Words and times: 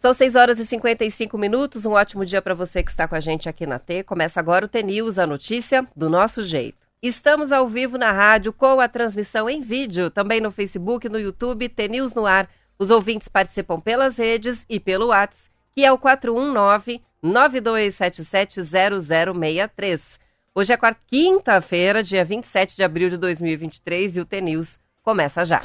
São 0.00 0.12
6 0.12 0.34
horas 0.34 0.58
e 0.58 0.66
55 0.66 1.38
minutos. 1.38 1.86
Um 1.86 1.92
ótimo 1.92 2.26
dia 2.26 2.42
para 2.42 2.54
você 2.54 2.82
que 2.82 2.90
está 2.90 3.06
com 3.06 3.14
a 3.14 3.20
gente 3.20 3.48
aqui 3.48 3.64
na 3.66 3.78
T. 3.78 4.02
Começa 4.02 4.40
agora 4.40 4.64
o 4.64 4.68
T-News, 4.68 5.16
a 5.16 5.28
notícia 5.28 5.86
do 5.94 6.10
nosso 6.10 6.42
jeito. 6.42 6.88
Estamos 7.00 7.52
ao 7.52 7.68
vivo 7.68 7.96
na 7.96 8.10
rádio 8.10 8.52
com 8.52 8.80
a 8.80 8.88
transmissão 8.88 9.48
em 9.48 9.60
vídeo, 9.60 10.10
também 10.10 10.40
no 10.40 10.50
Facebook, 10.50 11.08
no 11.08 11.20
YouTube, 11.20 11.68
T-News 11.68 12.14
no 12.14 12.26
ar. 12.26 12.50
Os 12.76 12.90
ouvintes 12.90 13.28
participam 13.28 13.78
pelas 13.78 14.16
redes 14.16 14.66
e 14.68 14.80
pelo 14.80 15.06
WhatsApp, 15.06 15.48
que 15.72 15.84
é 15.84 15.92
o 15.92 15.98
419 15.98 17.00
92770063. 17.22 20.18
Hoje 20.52 20.72
é 20.72 20.78
quinta-feira, 21.06 22.02
dia 22.02 22.24
27 22.24 22.74
de 22.74 22.82
abril 22.82 23.08
de 23.08 23.18
2023 23.18 24.16
e 24.16 24.20
o 24.20 24.24
T-News 24.24 24.84
começa 25.06 25.44
já. 25.44 25.60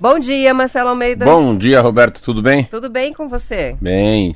Bom 0.00 0.18
dia, 0.18 0.54
Marcelo 0.54 0.88
Almeida. 0.88 1.22
Bom 1.22 1.54
dia, 1.54 1.82
Roberto, 1.82 2.22
tudo 2.22 2.40
bem? 2.40 2.64
Tudo 2.64 2.88
bem 2.88 3.12
com 3.12 3.28
você? 3.28 3.76
Bem. 3.78 4.34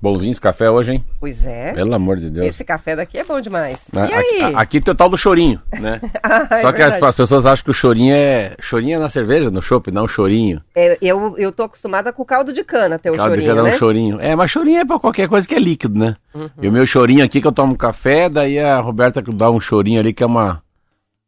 Bonzinhos 0.00 0.38
café 0.38 0.70
hoje, 0.70 0.92
hein? 0.92 1.04
Pois 1.20 1.46
é. 1.46 1.72
Pelo 1.74 1.94
amor 1.94 2.16
de 2.16 2.30
Deus. 2.30 2.46
Esse 2.46 2.64
café 2.64 2.96
daqui 2.96 3.18
é 3.18 3.24
bom 3.24 3.40
demais. 3.40 3.78
Ah, 3.94 4.06
e 4.06 4.12
aí? 4.14 4.42
Aqui, 4.42 4.54
aqui 4.56 4.80
tem 4.80 4.92
o 4.92 4.94
tal 4.94 5.08
do 5.10 5.16
chorinho, 5.16 5.60
né? 5.78 6.00
Ah, 6.22 6.48
é 6.50 6.60
Só 6.62 6.72
que 6.72 6.82
as, 6.82 7.02
as 7.02 7.14
pessoas 7.14 7.44
acham 7.46 7.64
que 7.64 7.70
o 7.70 7.74
chorinho 7.74 8.14
é. 8.14 8.54
Chorinho 8.60 8.96
é 8.96 8.98
na 8.98 9.08
cerveja, 9.10 9.50
no 9.50 9.60
chopp, 9.60 9.90
não 9.90 10.08
chorinho. 10.08 10.62
É, 10.74 10.96
eu, 11.02 11.34
eu 11.36 11.52
tô 11.52 11.64
acostumada 11.64 12.12
com 12.14 12.24
caldo 12.24 12.50
de 12.50 12.64
cana, 12.64 12.98
ter 12.98 13.10
o 13.10 13.16
Caldo 13.16 13.34
de 13.34 13.42
chorinho, 13.42 13.56
cana 13.56 13.68
é 13.68 13.70
né? 13.70 13.76
um 13.76 13.78
chorinho. 13.78 14.20
É, 14.20 14.34
mas 14.34 14.50
chorinho 14.50 14.80
é 14.80 14.84
pra 14.86 14.98
qualquer 14.98 15.28
coisa 15.28 15.46
que 15.46 15.54
é 15.54 15.58
líquido, 15.58 15.98
né? 15.98 16.16
Uhum. 16.34 16.48
E 16.62 16.68
o 16.68 16.72
meu 16.72 16.86
chorinho 16.86 17.24
aqui 17.24 17.42
que 17.42 17.46
eu 17.46 17.52
tomo 17.52 17.76
café, 17.76 18.28
daí 18.30 18.58
a 18.58 18.80
Roberta 18.80 19.22
dá 19.22 19.50
um 19.50 19.60
chorinho 19.60 20.00
ali 20.00 20.14
que 20.14 20.22
é 20.22 20.26
uma. 20.26 20.63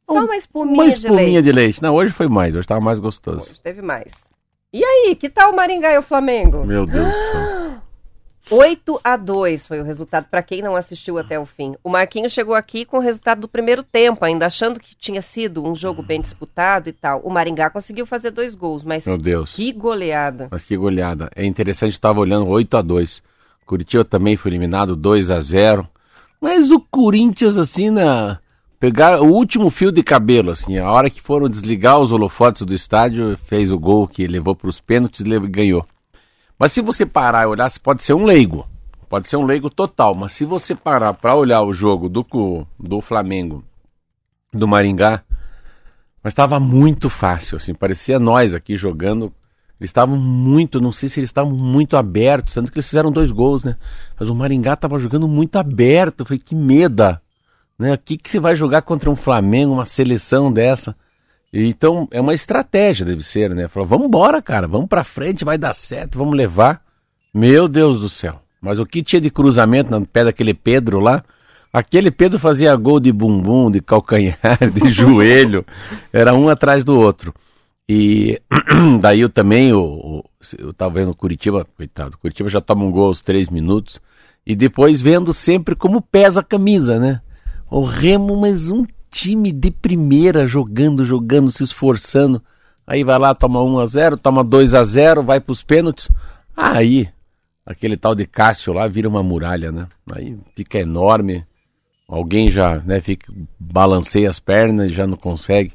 Só 0.09 0.25
uma 0.25 0.37
espuminha, 0.37 0.75
Uma 0.83 0.87
espuminha 0.87 1.19
de 1.19 1.31
leite. 1.31 1.45
de 1.45 1.53
leite. 1.53 1.83
Não, 1.83 1.95
hoje 1.95 2.13
foi 2.13 2.29
mais, 2.29 2.55
hoje 2.55 2.67
tava 2.67 2.81
mais 2.81 2.99
gostoso. 2.99 3.51
Hoje 3.51 3.61
teve 3.61 3.83
mais. 3.83 4.13
E 4.73 4.85
aí, 4.85 5.17
que 5.17 5.29
tal 5.29 5.53
o 5.53 5.57
Maringá 5.57 5.93
e 5.93 5.99
o 5.99 6.03
Flamengo? 6.03 6.65
Meu 6.65 6.87
Deus 6.87 7.07
do 7.07 7.13
céu. 7.13 7.77
8 8.49 9.01
a 9.03 9.17
2 9.17 9.67
foi 9.67 9.81
o 9.81 9.83
resultado 9.83 10.27
para 10.31 10.41
quem 10.41 10.63
não 10.63 10.77
assistiu 10.77 11.19
até 11.19 11.37
o 11.37 11.45
fim. 11.45 11.75
O 11.83 11.89
Marquinhos 11.89 12.33
chegou 12.33 12.55
aqui 12.55 12.85
com 12.85 12.99
o 12.99 13.01
resultado 13.01 13.41
do 13.41 13.49
primeiro 13.49 13.83
tempo, 13.83 14.25
ainda 14.25 14.47
achando 14.47 14.79
que 14.79 14.95
tinha 14.95 15.21
sido 15.21 15.67
um 15.67 15.75
jogo 15.75 16.01
bem 16.01 16.21
disputado 16.21 16.89
e 16.89 16.93
tal. 16.93 17.21
O 17.25 17.31
Maringá 17.31 17.69
conseguiu 17.71 18.07
fazer 18.07 18.31
dois 18.31 18.55
gols, 18.55 18.85
mas 18.85 19.05
Meu 19.05 19.19
Deus. 19.19 19.53
que 19.55 19.73
goleada. 19.73 20.47
Mas 20.49 20.63
que 20.63 20.77
goleada. 20.77 21.29
É 21.35 21.45
interessante, 21.45 21.91
estava 21.93 22.21
olhando 22.21 22.47
8 22.47 22.77
a 22.77 22.83
2 22.83 23.21
Curitiba 23.67 24.05
também 24.05 24.37
foi 24.37 24.53
eliminado 24.53 24.95
2 24.95 25.33
a 25.33 25.41
0 25.41 25.89
Mas 26.41 26.71
o 26.71 26.79
Corinthians, 26.79 27.59
assim, 27.59 27.91
na. 27.91 28.39
Pegar 28.79 29.23
o 29.23 29.33
último 29.33 29.71
fio 29.71 29.91
de 29.91 30.03
cabelo, 30.03 30.51
assim, 30.51 30.77
a 30.77 30.91
hora 30.91 31.09
que 31.09 31.21
foram 31.21 31.49
desligar 31.49 31.99
os 31.99 32.13
holofotes 32.13 32.63
do 32.63 32.75
estádio, 32.75 33.37
fez 33.39 33.71
o 33.71 33.79
gol 33.79 34.07
que 34.07 34.27
levou 34.27 34.55
para 34.55 34.69
os 34.69 34.81
pênaltis 34.81 35.21
e 35.21 35.41
ganhou. 35.49 35.87
Mas 36.59 36.73
se 36.73 36.83
você 36.83 37.07
parar 37.07 37.45
e 37.45 37.47
olhar, 37.47 37.71
pode 37.83 38.03
ser 38.03 38.13
um 38.13 38.25
leigo. 38.25 38.67
Pode 39.09 39.29
ser 39.29 39.37
um 39.37 39.47
leigo 39.47 39.71
total. 39.71 40.15
Mas 40.15 40.33
se 40.33 40.45
você 40.45 40.75
parar 40.75 41.15
para 41.15 41.35
olhar 41.35 41.63
o 41.63 41.73
jogo 41.73 42.09
do, 42.09 42.27
do 42.79 43.01
Flamengo, 43.01 43.65
do 44.53 44.69
Maringá, 44.69 45.23
mas 46.23 46.33
estava 46.33 46.59
muito 46.59 47.09
fácil, 47.09 47.57
assim, 47.57 47.75
parecia 47.75 48.19
nós 48.19 48.55
aqui 48.55 48.77
jogando. 48.77 49.33
Eles 49.79 49.91
estavam 49.91 50.17
muito, 50.17 50.81
não 50.81 50.91
sei 50.91 51.09
se 51.09 51.21
eles 51.21 51.29
estavam 51.29 51.53
muito 51.53 51.97
abertos, 51.97 52.55
sendo 52.55 52.71
que 52.71 52.79
eles 52.79 52.89
fizeram 52.89 53.13
dois 53.13 53.31
gols, 53.31 53.63
né? 53.63 53.77
Mas 54.19 54.29
o 54.29 54.35
Maringá 54.35 54.73
estava 54.73 54.99
jogando 54.99 55.29
muito 55.29 55.57
aberto. 55.57 56.21
Eu 56.21 56.27
falei, 56.27 56.39
que 56.39 56.55
meda, 56.55 57.23
né? 57.79 57.95
O 57.95 57.99
que, 57.99 58.17
que 58.17 58.29
você 58.31 58.41
vai 58.41 58.55
jogar 58.55 58.83
contra 58.83 59.11
um 59.11 59.17
Flamengo, 59.17 59.73
uma 59.75 59.85
seleção 59.87 60.53
dessa? 60.53 60.95
Então, 61.53 62.07
é 62.11 62.21
uma 62.21 62.35
estratégia, 62.35 63.07
deve 63.07 63.23
ser, 63.23 63.55
né? 63.55 63.69
Falou, 63.69 63.87
vamos 63.89 64.07
embora, 64.09 64.43
cara, 64.43 64.67
vamos 64.67 64.89
pra 64.89 65.05
frente, 65.05 65.45
vai 65.45 65.57
dar 65.57 65.73
certo, 65.75 66.19
vamos 66.19 66.37
levar. 66.37 66.83
Meu 67.33 67.69
Deus 67.69 68.01
do 68.01 68.09
céu. 68.09 68.41
Mas 68.61 68.79
o 68.81 68.87
que 68.87 69.03
tinha 69.03 69.21
de 69.21 69.31
cruzamento 69.31 69.91
no 69.91 70.07
pé 70.07 70.25
daquele 70.25 70.53
Pedro 70.55 70.99
lá? 71.01 71.23
Aquele 71.73 72.11
Pedro 72.11 72.39
fazia 72.39 72.75
gol 72.75 72.99
de 72.99 73.13
bumbum, 73.13 73.71
de 73.71 73.81
calcanhar, 73.81 74.39
de 74.73 74.91
joelho. 74.91 75.65
Era 76.13 76.35
um 76.35 76.49
atrás 76.49 76.83
do 76.85 76.99
outro. 76.99 77.33
E 77.89 78.41
daí 79.01 79.21
eu 79.21 79.29
também, 79.29 79.73
o- 79.73 80.25
eu 80.59 80.73
tava 80.73 80.95
vendo 80.95 81.15
Curitiba, 81.15 81.67
coitado, 81.77 82.19
Curitiba 82.19 82.49
já 82.49 82.61
toma 82.61 82.85
um 82.85 82.91
gol 82.91 83.07
aos 83.09 83.23
três 83.23 83.49
minutos. 83.49 84.01
E 84.47 84.55
depois 84.57 85.01
vendo 85.01 85.33
sempre 85.33 85.75
como 85.77 86.01
pesa 86.01 86.41
a 86.41 86.45
camisa, 86.45 86.99
né? 86.99 87.21
O 87.71 87.85
Remo, 87.85 88.37
mas 88.37 88.71
um 88.71 88.87
time 89.11 89.51
de 89.51 89.71
primeira 89.71 90.47
jogando, 90.47 91.05
jogando, 91.05 91.51
se 91.51 91.65
esforçando. 91.65 92.43
Aí 92.87 93.03
vai 93.03 93.19
lá, 93.19 93.35
toma 93.35 93.63
1 93.63 93.79
a 93.79 93.87
0 93.87 94.17
toma 94.17 94.45
2 94.45 94.75
a 94.75 94.85
0 94.85 95.23
vai 95.23 95.41
pros 95.41 95.63
pênaltis. 95.63 96.11
Aí, 96.57 97.09
aquele 97.65 97.97
tal 97.97 98.15
de 98.15 98.27
Cássio 98.27 98.73
lá 98.73 98.87
vira 98.87 99.09
uma 99.09 99.23
muralha, 99.23 99.73
né? 99.73 99.89
Aí 100.15 100.39
fica 100.55 100.79
enorme. 100.79 101.45
Alguém 102.09 102.51
já, 102.51 102.79
né, 102.79 103.01
fica, 103.01 103.33
balanceia 103.59 104.31
as 104.31 104.39
pernas 104.39 104.93
e 104.93 104.95
já 104.95 105.07
não 105.07 105.17
consegue. 105.17 105.73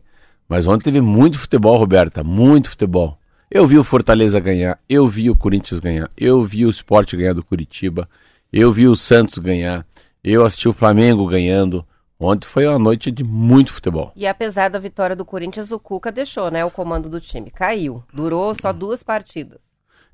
Mas 0.47 0.65
ontem 0.65 0.85
teve 0.85 1.01
muito 1.01 1.37
futebol, 1.37 1.77
Roberta, 1.77 2.23
muito 2.23 2.69
futebol. 2.69 3.17
Eu 3.49 3.67
vi 3.67 3.77
o 3.77 3.83
Fortaleza 3.83 4.39
ganhar, 4.39 4.79
eu 4.87 5.07
vi 5.09 5.29
o 5.29 5.35
Corinthians 5.35 5.81
ganhar, 5.81 6.09
eu 6.15 6.41
vi 6.41 6.65
o 6.65 6.69
Sport 6.69 7.15
ganhar 7.15 7.33
do 7.33 7.43
Curitiba, 7.43 8.07
eu 8.51 8.71
vi 8.71 8.87
o 8.87 8.95
Santos 8.95 9.39
ganhar, 9.39 9.85
eu 10.23 10.45
assisti 10.45 10.67
o 10.69 10.73
Flamengo 10.73 11.25
ganhando. 11.25 11.85
Ontem 12.19 12.47
foi 12.47 12.67
uma 12.67 12.77
noite 12.77 13.09
de 13.09 13.23
muito 13.23 13.73
futebol. 13.73 14.11
E 14.15 14.27
apesar 14.27 14.69
da 14.69 14.77
vitória 14.77 15.15
do 15.15 15.25
Corinthians, 15.25 15.71
o 15.71 15.79
Cuca 15.79 16.11
deixou, 16.11 16.51
né, 16.51 16.63
o 16.63 16.69
comando 16.69 17.09
do 17.09 17.19
time. 17.19 17.49
Caiu. 17.49 18.03
Durou 18.13 18.53
só 18.53 18.71
duas 18.71 19.01
partidas. 19.01 19.59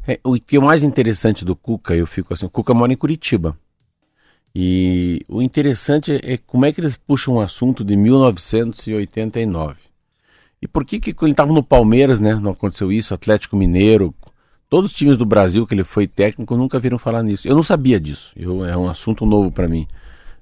É, 0.07 0.17
o 0.23 0.39
que 0.39 0.55
é 0.55 0.59
mais 0.59 0.83
interessante 0.83 1.43
do 1.43 1.53
Cuca, 1.53 1.93
eu 1.93 2.07
fico 2.07 2.33
assim, 2.33 2.45
o 2.45 2.49
Cuca 2.49 2.73
mora 2.73 2.93
em 2.93 2.95
Curitiba. 2.95 3.57
E 4.55 5.25
o 5.27 5.41
interessante 5.41 6.19
é 6.23 6.37
como 6.37 6.65
é 6.65 6.71
que 6.71 6.79
eles 6.79 6.95
puxam 6.95 7.35
um 7.35 7.41
assunto 7.41 7.83
de 7.83 7.97
1989. 7.97 9.77
E 10.61 10.67
por 10.67 10.85
que 10.85 10.99
que 10.99 11.13
quando 11.13 11.27
ele 11.27 11.33
estava 11.33 11.51
no 11.51 11.61
Palmeiras, 11.61 12.21
né, 12.21 12.33
não 12.35 12.51
aconteceu 12.51 12.91
isso, 12.91 13.13
Atlético 13.13 13.57
Mineiro, 13.57 14.15
todos 14.69 14.91
os 14.91 14.97
times 14.97 15.17
do 15.17 15.25
Brasil 15.25 15.65
que 15.65 15.73
ele 15.73 15.83
foi 15.83 16.07
técnico 16.07 16.55
nunca 16.55 16.79
viram 16.79 16.97
falar 16.97 17.23
nisso. 17.23 17.47
Eu 17.47 17.55
não 17.55 17.63
sabia 17.63 17.99
disso. 17.99 18.33
Eu, 18.35 18.65
é 18.65 18.75
um 18.75 18.89
assunto 18.89 19.25
novo 19.25 19.51
para 19.51 19.67
mim. 19.67 19.87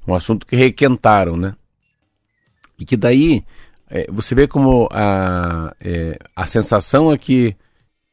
Um 0.08 0.14
assunto 0.14 0.46
que 0.46 0.56
requentaram, 0.56 1.36
né? 1.36 1.56
E 2.78 2.86
que 2.86 2.98
daí 2.98 3.44
é, 3.90 4.08
você 4.12 4.36
vê 4.36 4.48
como 4.48 4.88
a, 4.92 5.76
é, 5.80 6.18
a 6.36 6.46
sensação 6.46 7.12
é 7.12 7.18
que 7.18 7.56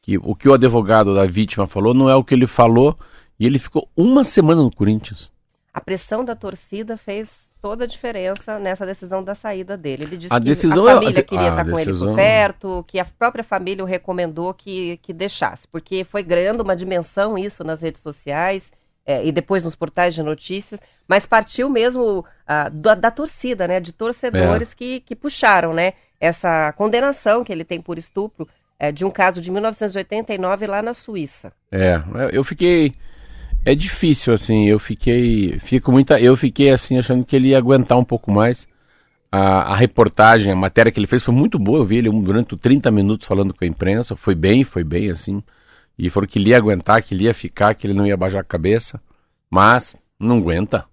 que 0.01 0.17
o 0.17 0.35
que 0.35 0.49
o 0.49 0.53
advogado 0.53 1.15
da 1.15 1.25
vítima 1.25 1.65
falou 1.65 1.93
não 1.93 2.09
é 2.09 2.15
o 2.15 2.23
que 2.25 2.35
ele 2.35 2.45
falou 2.45 2.93
e 3.39 3.45
ele 3.45 3.57
ficou 3.57 3.89
uma 3.95 4.25
semana 4.25 4.61
no 4.61 4.69
Corinthians. 4.69 5.31
A 5.73 5.79
pressão 5.79 6.25
da 6.25 6.35
torcida 6.35 6.97
fez 6.97 7.52
toda 7.63 7.85
a 7.85 7.87
diferença 7.87 8.59
nessa 8.59 8.85
decisão 8.85 9.23
da 9.23 9.33
saída 9.33 9.77
dele. 9.77 10.03
Ele 10.03 10.17
disse 10.17 10.33
A 10.33 10.37
que 10.37 10.45
decisão 10.47 10.85
a 10.85 10.91
é- 10.91 10.93
família 10.95 11.19
a- 11.21 11.23
queria 11.23 11.45
a 11.47 11.49
estar 11.51 11.63
com 11.63 11.69
ele 11.69 11.77
decisão- 11.77 12.09
por 12.09 12.15
perto, 12.17 12.85
que 12.85 12.99
a 12.99 13.05
própria 13.05 13.41
família 13.43 13.81
o 13.81 13.87
recomendou 13.87 14.53
que, 14.53 14.97
que 15.01 15.13
deixasse, 15.13 15.65
porque 15.69 16.03
foi 16.03 16.21
ganhando 16.23 16.59
uma 16.61 16.75
dimensão 16.75 17.37
isso 17.37 17.63
nas 17.63 17.81
redes 17.81 18.01
sociais 18.01 18.69
é, 19.05 19.25
e 19.25 19.31
depois 19.31 19.63
nos 19.63 19.75
portais 19.77 20.13
de 20.13 20.21
notícias, 20.21 20.79
mas 21.07 21.25
partiu 21.25 21.69
mesmo 21.69 22.25
ah, 22.45 22.67
da, 22.69 22.95
da 22.95 23.09
torcida, 23.11 23.65
né, 23.65 23.79
de 23.79 23.93
torcedores 23.93 24.71
É. 24.71 24.75
que, 24.75 24.99
que 24.99 25.15
puxaram, 25.15 25.73
né, 25.73 25.93
essa 26.19 26.73
condenação 26.73 27.43
que 27.45 27.51
ele 27.53 27.63
tem 27.63 27.81
por 27.81 27.97
estupro 27.97 28.45
é, 28.77 28.91
de 28.91 29.05
um 29.05 29.09
caso 29.11 29.39
de 29.39 29.49
1989 29.49 30.67
lá 30.67 30.81
na 30.81 30.93
Suíça. 30.93 31.53
É, 31.71 32.01
eu 32.33 32.43
fiquei 32.43 32.93
é 33.65 33.75
difícil 33.75 34.33
assim, 34.33 34.65
eu 34.67 34.79
fiquei 34.79 35.57
fico 35.59 35.91
muita, 35.91 36.19
eu 36.19 36.35
fiquei 36.35 36.69
assim 36.69 36.97
achando 36.97 37.23
que 37.25 37.35
ele 37.35 37.49
ia 37.49 37.57
aguentar 37.57 37.97
um 37.97 38.03
pouco 38.03 38.31
mais. 38.31 38.67
A, 39.31 39.73
a 39.73 39.75
reportagem, 39.75 40.51
a 40.51 40.55
matéria 40.55 40.91
que 40.91 40.99
ele 40.99 41.07
fez 41.07 41.23
foi 41.23 41.33
muito 41.33 41.57
boa, 41.57 41.79
eu 41.79 41.85
vi 41.85 41.97
ele 41.97 42.09
durante 42.21 42.55
30 42.55 42.91
minutos 42.91 43.27
falando 43.27 43.53
com 43.53 43.63
a 43.63 43.67
imprensa, 43.67 44.15
foi 44.15 44.35
bem, 44.35 44.63
foi 44.63 44.83
bem 44.83 45.09
assim. 45.09 45.41
E 45.97 46.09
falou 46.09 46.27
que 46.27 46.37
ele 46.39 46.49
ia 46.49 46.57
aguentar, 46.57 47.01
que 47.03 47.13
ele 47.15 47.23
ia 47.25 47.33
ficar, 47.33 47.73
que 47.73 47.87
ele 47.87 47.93
não 47.93 48.05
ia 48.05 48.17
baixar 48.17 48.39
a 48.41 48.43
cabeça, 48.43 48.99
mas 49.49 49.95
não 50.19 50.37
aguenta. 50.37 50.85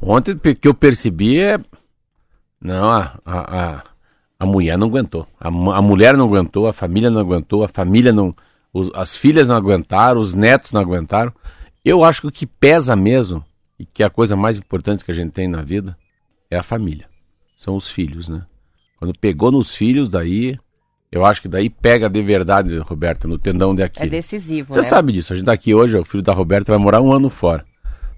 Ontem 0.00 0.36
que 0.36 0.68
eu 0.68 0.74
percebi 0.74 1.38
é 1.40 1.58
não, 2.60 2.90
a, 2.92 3.18
a, 3.24 3.82
a, 4.38 4.46
mulher 4.46 4.78
não 4.78 4.86
aguentou. 4.86 5.26
A, 5.40 5.48
a 5.48 5.82
mulher 5.82 6.16
não 6.16 6.26
aguentou, 6.26 6.66
a 6.68 6.72
família 6.72 7.10
não 7.10 7.20
aguentou, 7.20 7.64
a 7.64 7.68
família 7.68 8.12
não. 8.12 8.34
os- 8.72 8.90
as 8.94 9.16
filhas 9.16 9.48
não 9.48 9.56
aguentaram, 9.56 10.20
os 10.20 10.32
netos 10.32 10.72
não 10.72 10.80
aguentaram. 10.80 11.32
Eu 11.84 12.04
acho 12.04 12.20
que 12.22 12.26
o 12.28 12.32
que 12.32 12.46
pesa 12.46 12.94
mesmo, 12.94 13.44
e 13.78 13.84
que 13.84 14.02
é 14.02 14.06
a 14.06 14.10
coisa 14.10 14.36
mais 14.36 14.56
importante 14.58 15.04
que 15.04 15.10
a 15.10 15.14
gente 15.14 15.32
tem 15.32 15.48
na 15.48 15.62
vida, 15.62 15.96
é 16.50 16.56
a 16.56 16.62
família. 16.62 17.06
São 17.56 17.74
os 17.76 17.88
filhos, 17.88 18.28
né? 18.28 18.42
Quando 18.98 19.18
pegou 19.18 19.50
nos 19.50 19.74
filhos, 19.74 20.08
daí. 20.08 20.58
Eu 21.10 21.26
acho 21.26 21.42
que 21.42 21.48
daí 21.48 21.68
pega 21.68 22.08
de 22.08 22.22
verdade, 22.22 22.78
Roberta, 22.78 23.28
no 23.28 23.38
tendão 23.38 23.74
de 23.74 23.82
É 23.82 23.84
Aquiles. 23.84 24.10
decisivo, 24.10 24.72
Você 24.72 24.80
né? 24.80 24.86
sabe 24.86 25.12
disso, 25.12 25.32
a 25.32 25.36
gente 25.36 25.44
tá 25.44 25.52
aqui 25.52 25.74
hoje, 25.74 25.98
o 25.98 26.04
filho 26.06 26.22
da 26.22 26.32
Roberta 26.32 26.72
vai 26.72 26.78
morar 26.82 27.02
um 27.02 27.12
ano 27.12 27.28
fora. 27.28 27.66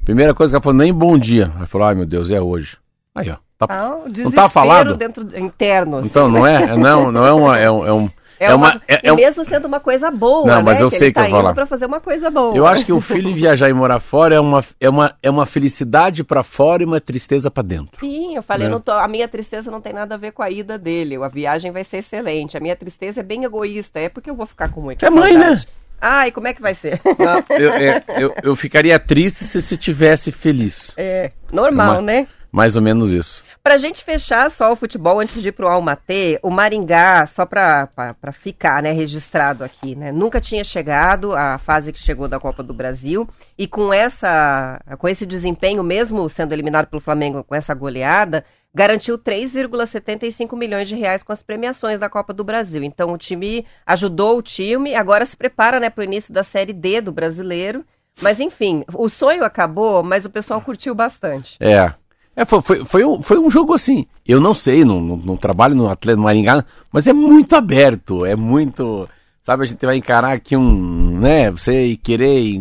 Primeira 0.05 0.33
coisa 0.33 0.53
que 0.53 0.55
ela 0.57 0.63
falou, 0.63 0.79
nem 0.79 0.93
bom 0.95 1.19
dia. 1.19 1.51
Ela 1.57 1.67
falou, 1.67 1.89
ai 1.89 1.95
meu 1.97 2.07
Deus, 2.07 2.31
é 2.31 2.41
hoje. 2.41 2.77
Aí, 3.13 3.29
ó. 3.31 3.37
Tá, 3.59 3.67
Ah, 3.69 3.99
não 4.09 4.31
tá 4.31 4.49
falado? 4.49 4.97
dentro 4.97 5.25
interno. 5.39 5.97
assim, 5.99 6.07
Então, 6.09 6.31
não 6.31 6.47
é? 6.47 6.77
Não, 6.77 7.11
não 7.11 7.27
é 7.27 7.33
uma. 7.33 7.59
É 7.59 7.71
um, 7.71 7.87
é 7.87 7.93
um- 7.93 8.11
É, 8.41 8.47
é 8.47 8.55
uma, 8.55 8.73
uma- 8.73 8.83
é- 8.89 9.01
e 9.05 9.09
é 9.09 9.13
um- 9.13 9.17
mesmo 9.17 9.45
sendo 9.45 9.67
uma 9.67 9.81
coisa 9.81 10.11
boa, 10.11 10.47
Não, 10.47 10.63
mas 10.63 10.79
né? 10.79 10.85
eu 10.85 10.91
sei 10.91 11.09
ele 11.09 11.13
que 11.13 11.15
tá 11.15 11.27
eu 11.27 11.31
vou 11.31 11.39
indo 11.41 11.47
lá. 11.47 11.55
pra 11.55 11.67
fazer 11.67 11.87
uma 11.87 12.01
coisa 12.01 12.31
boa. 12.31 12.57
Eu 12.57 12.67
acho 12.67 12.85
que 12.85 12.93
o 12.93 13.01
filho 13.01 13.33
viajar 13.37 13.69
e 13.69 13.73
morar 13.73 14.01
fora 14.01 14.35
é 14.35 14.41
uma, 14.41 14.65
é 14.81 14.89
uma, 14.89 15.17
é 15.23 15.31
uma 15.31 15.47
felicidade 15.47 16.23
pra 16.25 16.43
fora 16.43 16.83
e 16.83 16.87
uma 16.87 17.01
tristeza 17.01 17.51
pra 17.51 17.63
dentro. 17.63 17.99
Sim, 18.01 18.37
eu 18.37 18.43
falei, 18.43 18.67
Né? 18.67 18.73
não 18.73 18.81
tô- 18.81 18.93
a 18.93 19.07
minha 19.09 19.29
tristeza 19.29 19.71
não 19.71 19.81
tem 19.81 19.93
nada 19.93 20.15
a 20.15 20.19
ver 20.19 20.33
com 20.33 20.43
a 20.43 20.51
ida 20.51 20.77
dele. 20.79 21.17
A 21.17 21.29
viagem 21.29 21.71
vai 21.71 21.85
ser 21.85 21.99
excelente. 21.99 22.57
A 22.57 22.61
minha 22.61 22.77
tristeza 22.77 23.21
é 23.21 23.23
bem 23.23 23.45
egoísta. 23.45 23.99
É 24.01 24.09
porque 24.09 24.29
eu 24.31 24.35
vou 24.35 24.47
ficar 24.47 24.69
com 24.71 24.81
muita 24.81 25.07
É 25.07 25.11
mãe, 25.11 25.33
saudade. 25.33 25.69
Ai, 26.01 26.31
como 26.33 26.47
é 26.49 26.53
que 26.53 26.61
vai 26.61 26.75
ser? 26.75 27.01
Eu, 27.49 27.73
é, 27.73 28.05
eu, 28.19 28.35
eu 28.43 28.57
ficaria 28.57 28.99
triste 28.99 29.45
se 29.45 29.63
você 29.63 29.75
estivesse 29.75 30.31
feliz. 30.31 30.93
É, 30.99 31.31
normal, 31.53 31.95
Uma- 31.95 32.03
né? 32.03 32.27
Mais 32.53 32.77
ou 32.77 32.83
menos 32.83 33.11
isso. 33.13 33.43
Pra 33.65 33.79
gente 33.79 34.05
fechar 34.05 34.51
só 34.51 34.71
o 34.71 34.77
futebol 34.77 35.19
antes 35.19 35.41
de 35.41 35.49
ir 35.49 35.53
pro 35.53 35.67
Almatê, 35.67 36.39
o 36.43 36.51
Maringá, 36.51 37.27
só 37.27 37.47
pra, 37.47 37.89
ficar 38.31 38.83
né, 38.83 38.93
registrado 38.93 39.65
aqui, 39.65 39.97
né? 39.97 40.13
Nunca 40.13 40.39
tinha 40.39 40.63
chegado 40.63 41.35
à 41.35 41.57
fase 41.57 41.91
que 41.91 41.99
chegou 41.99 42.29
da 42.29 42.39
Copa 42.39 42.63
do 42.63 42.75
Brasil. 42.75 43.27
E 43.57 43.67
com 43.67 43.91
essa 43.91 44.79
com 44.99 45.09
esse 45.09 45.25
desempenho, 45.25 45.83
mesmo 45.83 46.29
sendo 46.29 46.53
eliminado 46.53 46.89
pelo 46.89 47.01
Flamengo 47.01 47.43
com 47.43 47.55
essa 47.55 47.73
goleada, 47.73 48.45
garantiu 48.75 49.17
3,75 49.17 50.55
milhões 50.59 50.87
de 50.87 50.95
reais 50.95 51.23
com 51.23 51.33
as 51.33 51.43
premiações 51.43 51.99
da 51.99 52.11
Copa 52.11 52.35
do 52.35 52.45
Brasil. 52.45 52.85
Então 52.85 53.15
o 53.15 53.19
time 53.19 53.65
ajudou 53.87 54.37
o 54.37 54.43
time, 54.43 54.95
agora 54.95 55.25
se 55.25 55.39
prepara 55.39 55.81
né, 55.81 55.89
para 55.89 56.03
o 56.03 56.05
início 56.05 56.35
da 56.35 56.43
Série 56.43 56.75
D 56.75 57.01
do 57.01 57.13
brasileiro. 57.13 57.83
Mas 58.21 58.41
enfim, 58.41 58.85
o 58.93 59.09
sonho 59.09 59.43
acabou, 59.43 60.03
mas 60.03 60.27
o 60.27 60.31
pessoal 60.31 60.61
curtiu 60.61 60.95
bastante. 60.95 61.57
É. 61.59 61.95
É, 62.37 62.45
foi, 62.45 62.61
foi, 62.63 62.85
foi, 62.85 63.05
um, 63.05 63.23
foi 63.23 63.39
um 63.39 63.51
jogo 63.51 63.73
assim. 63.73 64.07
Eu 64.27 64.41
não 64.41 64.55
sei, 64.55 64.85
não, 64.85 65.01
não, 65.01 65.17
não 65.17 65.37
trabalho 65.37 65.75
no 65.75 65.89
Atlético 65.89 66.25
Maringá, 66.25 66.65
mas 66.93 67.07
é 67.07 67.13
muito 67.13 67.55
aberto, 67.55 68.27
é 68.27 68.35
muito. 68.35 69.09
Sabe, 69.43 69.63
a 69.63 69.67
gente 69.67 69.85
vai 69.85 69.97
encarar 69.97 70.33
aqui 70.33 70.57
um. 70.57 71.19
né? 71.19 71.51
Você 71.51 71.97
querer 71.97 72.59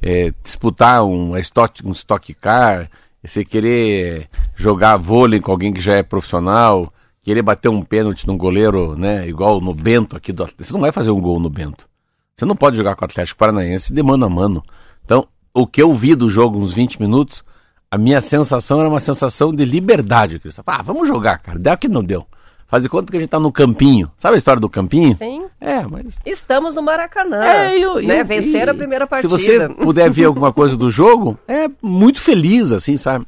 é, 0.00 0.32
disputar 0.42 1.04
um 1.04 1.36
stock, 1.38 1.86
um 1.86 1.92
stock 1.92 2.32
car, 2.34 2.90
você 3.22 3.44
querer 3.44 4.28
jogar 4.56 4.96
vôlei 4.96 5.40
com 5.40 5.50
alguém 5.50 5.72
que 5.72 5.80
já 5.80 5.94
é 5.96 6.02
profissional, 6.02 6.92
querer 7.22 7.42
bater 7.42 7.68
um 7.68 7.82
pênalti 7.82 8.26
num 8.26 8.38
goleiro, 8.38 8.96
né? 8.96 9.28
Igual 9.28 9.60
no 9.60 9.74
Bento 9.74 10.16
aqui 10.16 10.32
do 10.32 10.42
Atlético. 10.42 10.64
Você 10.64 10.72
não 10.72 10.80
vai 10.80 10.92
fazer 10.92 11.10
um 11.10 11.20
gol 11.20 11.38
no 11.38 11.50
Bento. 11.50 11.88
Você 12.36 12.46
não 12.46 12.56
pode 12.56 12.76
jogar 12.76 12.96
com 12.96 13.04
o 13.04 13.04
Atlético 13.04 13.38
Paranaense 13.38 13.92
de 13.92 14.02
mano 14.02 14.24
a 14.24 14.30
mano. 14.30 14.62
Então, 15.04 15.26
o 15.52 15.66
que 15.66 15.82
eu 15.82 15.92
vi 15.92 16.14
do 16.14 16.30
jogo, 16.30 16.58
uns 16.58 16.72
20 16.72 16.98
minutos, 16.98 17.44
a 17.90 17.98
minha 17.98 18.20
sensação 18.20 18.78
era 18.80 18.88
uma 18.88 19.00
sensação 19.00 19.52
de 19.52 19.64
liberdade, 19.64 20.38
Cristo. 20.38 20.62
Ah, 20.66 20.82
vamos 20.82 21.08
jogar, 21.08 21.38
cara. 21.38 21.58
Deu 21.58 21.76
que 21.76 21.88
não 21.88 22.04
deu. 22.04 22.26
Faz 22.68 22.84
de 22.84 22.88
conta 22.88 23.10
que 23.10 23.16
a 23.16 23.20
gente 23.20 23.30
tá 23.30 23.40
no 23.40 23.50
campinho. 23.50 24.08
Sabe 24.16 24.36
a 24.36 24.38
história 24.38 24.60
do 24.60 24.68
campinho? 24.68 25.16
Sim. 25.16 25.44
É, 25.60 25.82
mas. 25.82 26.16
Estamos 26.24 26.74
no 26.76 26.82
Maracanã. 26.82 27.42
É, 27.44 27.76
eu, 27.76 27.96
né? 28.00 28.20
eu- 28.20 28.24
Vencer 28.24 28.68
a 28.68 28.74
primeira 28.74 29.08
partida. 29.08 29.36
Se 29.36 29.44
você 29.44 29.68
puder 29.82 30.08
ver 30.08 30.26
alguma 30.26 30.52
coisa 30.52 30.76
do 30.76 30.88
jogo, 30.88 31.36
é 31.48 31.68
muito 31.82 32.20
feliz, 32.20 32.70
assim, 32.72 32.96
sabe? 32.96 33.26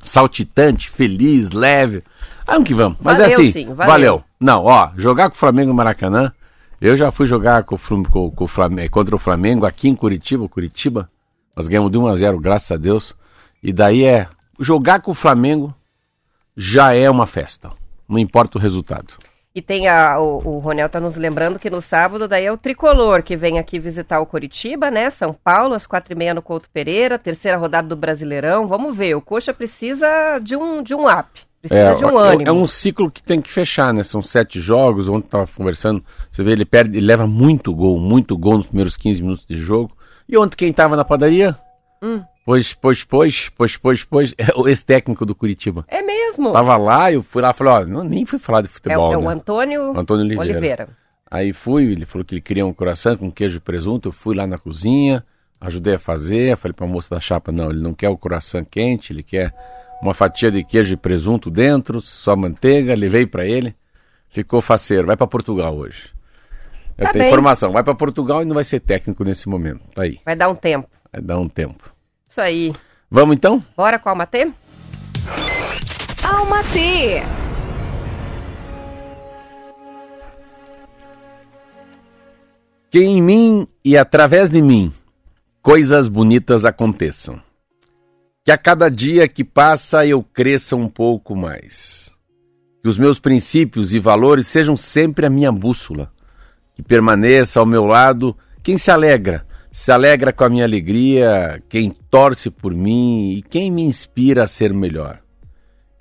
Saltitante, 0.00 0.90
feliz, 0.90 1.50
leve. 1.52 2.02
Vamos 2.46 2.64
que 2.66 2.74
vamos. 2.74 2.98
Mas 3.00 3.18
é 3.18 3.22
Valeu, 3.22 3.38
assim, 3.38 3.52
sim, 3.52 3.64
valeu. 3.66 3.86
valeu. 3.86 4.24
Não, 4.38 4.64
ó, 4.64 4.90
jogar 4.96 5.30
com 5.30 5.36
o 5.36 5.38
Flamengo 5.38 5.68
no 5.68 5.74
Maracanã. 5.74 6.32
Eu 6.80 6.96
já 6.96 7.10
fui 7.12 7.24
jogar 7.26 7.62
com 7.62 7.78
com- 7.78 8.30
com 8.30 8.44
o 8.44 8.48
Flamengo, 8.48 8.90
contra 8.90 9.14
o 9.14 9.18
Flamengo 9.18 9.64
aqui 9.64 9.88
em 9.88 9.94
Curitiba, 9.94 10.48
Curitiba. 10.48 11.08
Nós 11.56 11.68
ganhamos 11.68 11.90
de 11.92 11.98
1 11.98 12.06
a 12.08 12.16
0, 12.16 12.40
graças 12.40 12.70
a 12.72 12.76
Deus. 12.76 13.14
E 13.62 13.72
daí 13.72 14.04
é 14.04 14.26
jogar 14.58 15.00
com 15.00 15.12
o 15.12 15.14
Flamengo 15.14 15.74
já 16.56 16.94
é 16.94 17.08
uma 17.08 17.26
festa. 17.26 17.70
Não 18.08 18.18
importa 18.18 18.58
o 18.58 18.60
resultado. 18.60 19.14
E 19.54 19.60
tem 19.60 19.86
a, 19.86 20.18
o, 20.18 20.38
o 20.46 20.58
Ronel 20.58 20.88
tá 20.88 20.98
nos 20.98 21.16
lembrando 21.16 21.58
que 21.58 21.68
no 21.68 21.80
sábado 21.82 22.26
daí 22.26 22.46
é 22.46 22.52
o 22.52 22.56
Tricolor 22.56 23.22
que 23.22 23.36
vem 23.36 23.58
aqui 23.58 23.78
visitar 23.78 24.18
o 24.20 24.26
Curitiba, 24.26 24.90
né? 24.90 25.10
São 25.10 25.34
Paulo, 25.34 25.74
às 25.74 25.86
quatro 25.86 26.14
e 26.14 26.16
meia 26.16 26.32
no 26.32 26.40
Couto 26.40 26.70
Pereira, 26.70 27.18
terceira 27.18 27.58
rodada 27.58 27.86
do 27.86 27.96
Brasileirão. 27.96 28.66
Vamos 28.66 28.96
ver, 28.96 29.14
o 29.14 29.20
Coxa 29.20 29.52
precisa 29.52 30.38
de 30.38 30.56
um, 30.56 30.82
de 30.82 30.94
um 30.94 31.06
up, 31.06 31.28
precisa 31.60 31.94
de 31.96 32.04
um 32.04 32.18
é- 32.18 32.28
ânimo. 32.32 32.48
é 32.48 32.52
um 32.52 32.66
ciclo 32.66 33.10
que 33.10 33.22
tem 33.22 33.42
que 33.42 33.50
fechar, 33.50 33.92
né? 33.92 34.02
São 34.02 34.22
sete 34.22 34.58
jogos. 34.58 35.06
Ontem 35.06 35.28
tava 35.28 35.46
conversando. 35.46 36.02
Você 36.30 36.42
vê, 36.42 36.52
ele 36.52 36.64
perde, 36.64 36.96
ele 36.96 37.06
leva 37.06 37.26
muito 37.26 37.74
gol, 37.74 38.00
muito 38.00 38.38
gol 38.38 38.56
nos 38.56 38.66
primeiros 38.66 38.96
15 38.96 39.22
minutos 39.22 39.44
de 39.44 39.56
jogo. 39.56 39.94
E 40.26 40.38
ontem 40.38 40.56
quem 40.56 40.72
tava 40.72 40.96
na 40.96 41.04
padaria? 41.04 41.54
Hum. 42.00 42.22
Pois, 42.44 42.74
pois, 42.74 43.04
pois, 43.04 43.48
pois, 43.50 43.76
pois, 43.76 44.04
pois, 44.04 44.34
é 44.36 44.46
o 44.56 44.66
ex-técnico 44.66 45.24
do 45.24 45.34
Curitiba. 45.34 45.84
É 45.88 46.02
mesmo. 46.02 46.52
Tava 46.52 46.76
lá, 46.76 47.12
eu 47.12 47.22
fui 47.22 47.40
lá 47.40 47.50
e 47.50 47.54
falei, 47.54 47.72
ó, 47.72 47.86
não, 47.86 48.02
nem 48.02 48.26
fui 48.26 48.38
falar 48.38 48.62
de 48.62 48.66
é, 48.68 48.70
o- 48.70 48.72
futebol, 48.72 49.12
é 49.12 49.16
o 49.16 49.20
né? 49.22 49.28
Antônio, 49.28 49.96
Antônio 49.96 50.24
Oliveira. 50.24 50.50
Oliveira. 50.52 50.88
Aí 51.30 51.52
fui, 51.52 51.84
ele 51.92 52.04
falou 52.04 52.24
que 52.24 52.34
ele 52.34 52.40
queria 52.42 52.66
um 52.66 52.74
coração 52.74 53.16
com 53.16 53.30
queijo 53.30 53.56
e 53.58 53.60
presunto. 53.60 54.08
Eu 54.08 54.12
fui 54.12 54.34
lá 54.34 54.46
na 54.46 54.58
cozinha, 54.58 55.24
ajudei 55.60 55.94
a 55.94 55.98
fazer. 55.98 56.56
Falei 56.56 56.74
pra 56.74 56.86
moça 56.86 57.14
da 57.14 57.20
chapa: 57.20 57.50
não, 57.52 57.70
ele 57.70 57.80
não 57.80 57.94
quer 57.94 58.08
o 58.10 58.18
coração 58.18 58.64
quente, 58.64 59.12
ele 59.12 59.22
quer 59.22 59.54
uma 60.02 60.12
fatia 60.12 60.50
de 60.50 60.62
queijo 60.64 60.92
e 60.94 60.96
presunto 60.96 61.48
dentro, 61.48 62.00
só 62.00 62.34
manteiga. 62.36 62.92
Levei 62.94 63.24
pra 63.24 63.46
ele, 63.46 63.74
ficou 64.28 64.60
faceiro. 64.60 65.06
Vai 65.06 65.16
pra 65.16 65.26
Portugal 65.28 65.74
hoje. 65.76 66.10
Eu 66.98 67.06
Tá 67.06 67.12
tenho 67.12 67.22
bem. 67.24 67.32
informação: 67.32 67.72
vai 67.72 67.82
pra 67.84 67.94
Portugal 67.94 68.42
e 68.42 68.44
não 68.44 68.54
vai 68.54 68.64
ser 68.64 68.80
técnico 68.80 69.22
nesse 69.24 69.48
momento. 69.48 69.80
Tá 69.94 70.02
aí, 70.02 70.18
Vai 70.26 70.36
dar 70.36 70.48
um 70.50 70.54
tempo. 70.56 70.88
vai 71.10 71.22
dar 71.22 71.38
um 71.38 71.48
tempo. 71.48 71.91
Isso 72.32 72.40
aí. 72.40 72.72
Vamos 73.10 73.36
então? 73.36 73.62
Bora 73.76 73.98
com 73.98 74.08
o 74.08 74.12
Almatê? 74.12 74.50
Alma 76.24 76.64
T. 76.64 77.22
Que 82.90 83.00
em 83.00 83.20
mim 83.20 83.68
e 83.84 83.98
através 83.98 84.48
de 84.48 84.62
mim 84.62 84.90
coisas 85.60 86.08
bonitas 86.08 86.64
aconteçam. 86.64 87.38
Que 88.42 88.50
a 88.50 88.56
cada 88.56 88.88
dia 88.88 89.28
que 89.28 89.44
passa 89.44 90.06
eu 90.06 90.22
cresça 90.22 90.74
um 90.74 90.88
pouco 90.88 91.36
mais. 91.36 92.10
Que 92.82 92.88
os 92.88 92.96
meus 92.96 93.20
princípios 93.20 93.92
e 93.92 93.98
valores 93.98 94.46
sejam 94.46 94.74
sempre 94.74 95.26
a 95.26 95.30
minha 95.30 95.52
bússola. 95.52 96.10
Que 96.74 96.82
permaneça 96.82 97.60
ao 97.60 97.66
meu 97.66 97.84
lado 97.84 98.34
quem 98.62 98.78
se 98.78 98.90
alegra, 98.90 99.46
se 99.72 99.90
alegra 99.90 100.34
com 100.34 100.44
a 100.44 100.50
minha 100.50 100.64
alegria, 100.64 101.62
quem 101.66 101.90
torce 101.90 102.50
por 102.50 102.74
mim 102.74 103.32
e 103.32 103.40
quem 103.40 103.70
me 103.70 103.82
inspira 103.82 104.44
a 104.44 104.46
ser 104.46 104.70
melhor. 104.74 105.22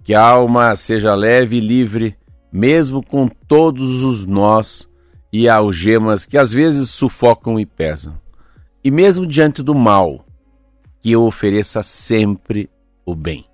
Que 0.03 0.13
a 0.13 0.21
alma 0.21 0.75
seja 0.75 1.15
leve 1.15 1.55
e 1.55 1.61
livre, 1.61 2.17
mesmo 2.51 3.01
com 3.01 3.29
todos 3.29 4.03
os 4.03 4.25
nós 4.25 4.89
e 5.31 5.47
algemas 5.47 6.25
que 6.25 6.37
às 6.37 6.51
vezes 6.51 6.89
sufocam 6.89 7.57
e 7.57 7.65
pesam. 7.65 8.19
E 8.83 8.91
mesmo 8.91 9.25
diante 9.25 9.63
do 9.63 9.73
mal, 9.73 10.25
que 10.99 11.13
eu 11.13 11.23
ofereça 11.23 11.81
sempre 11.81 12.69
o 13.05 13.15
bem. 13.15 13.45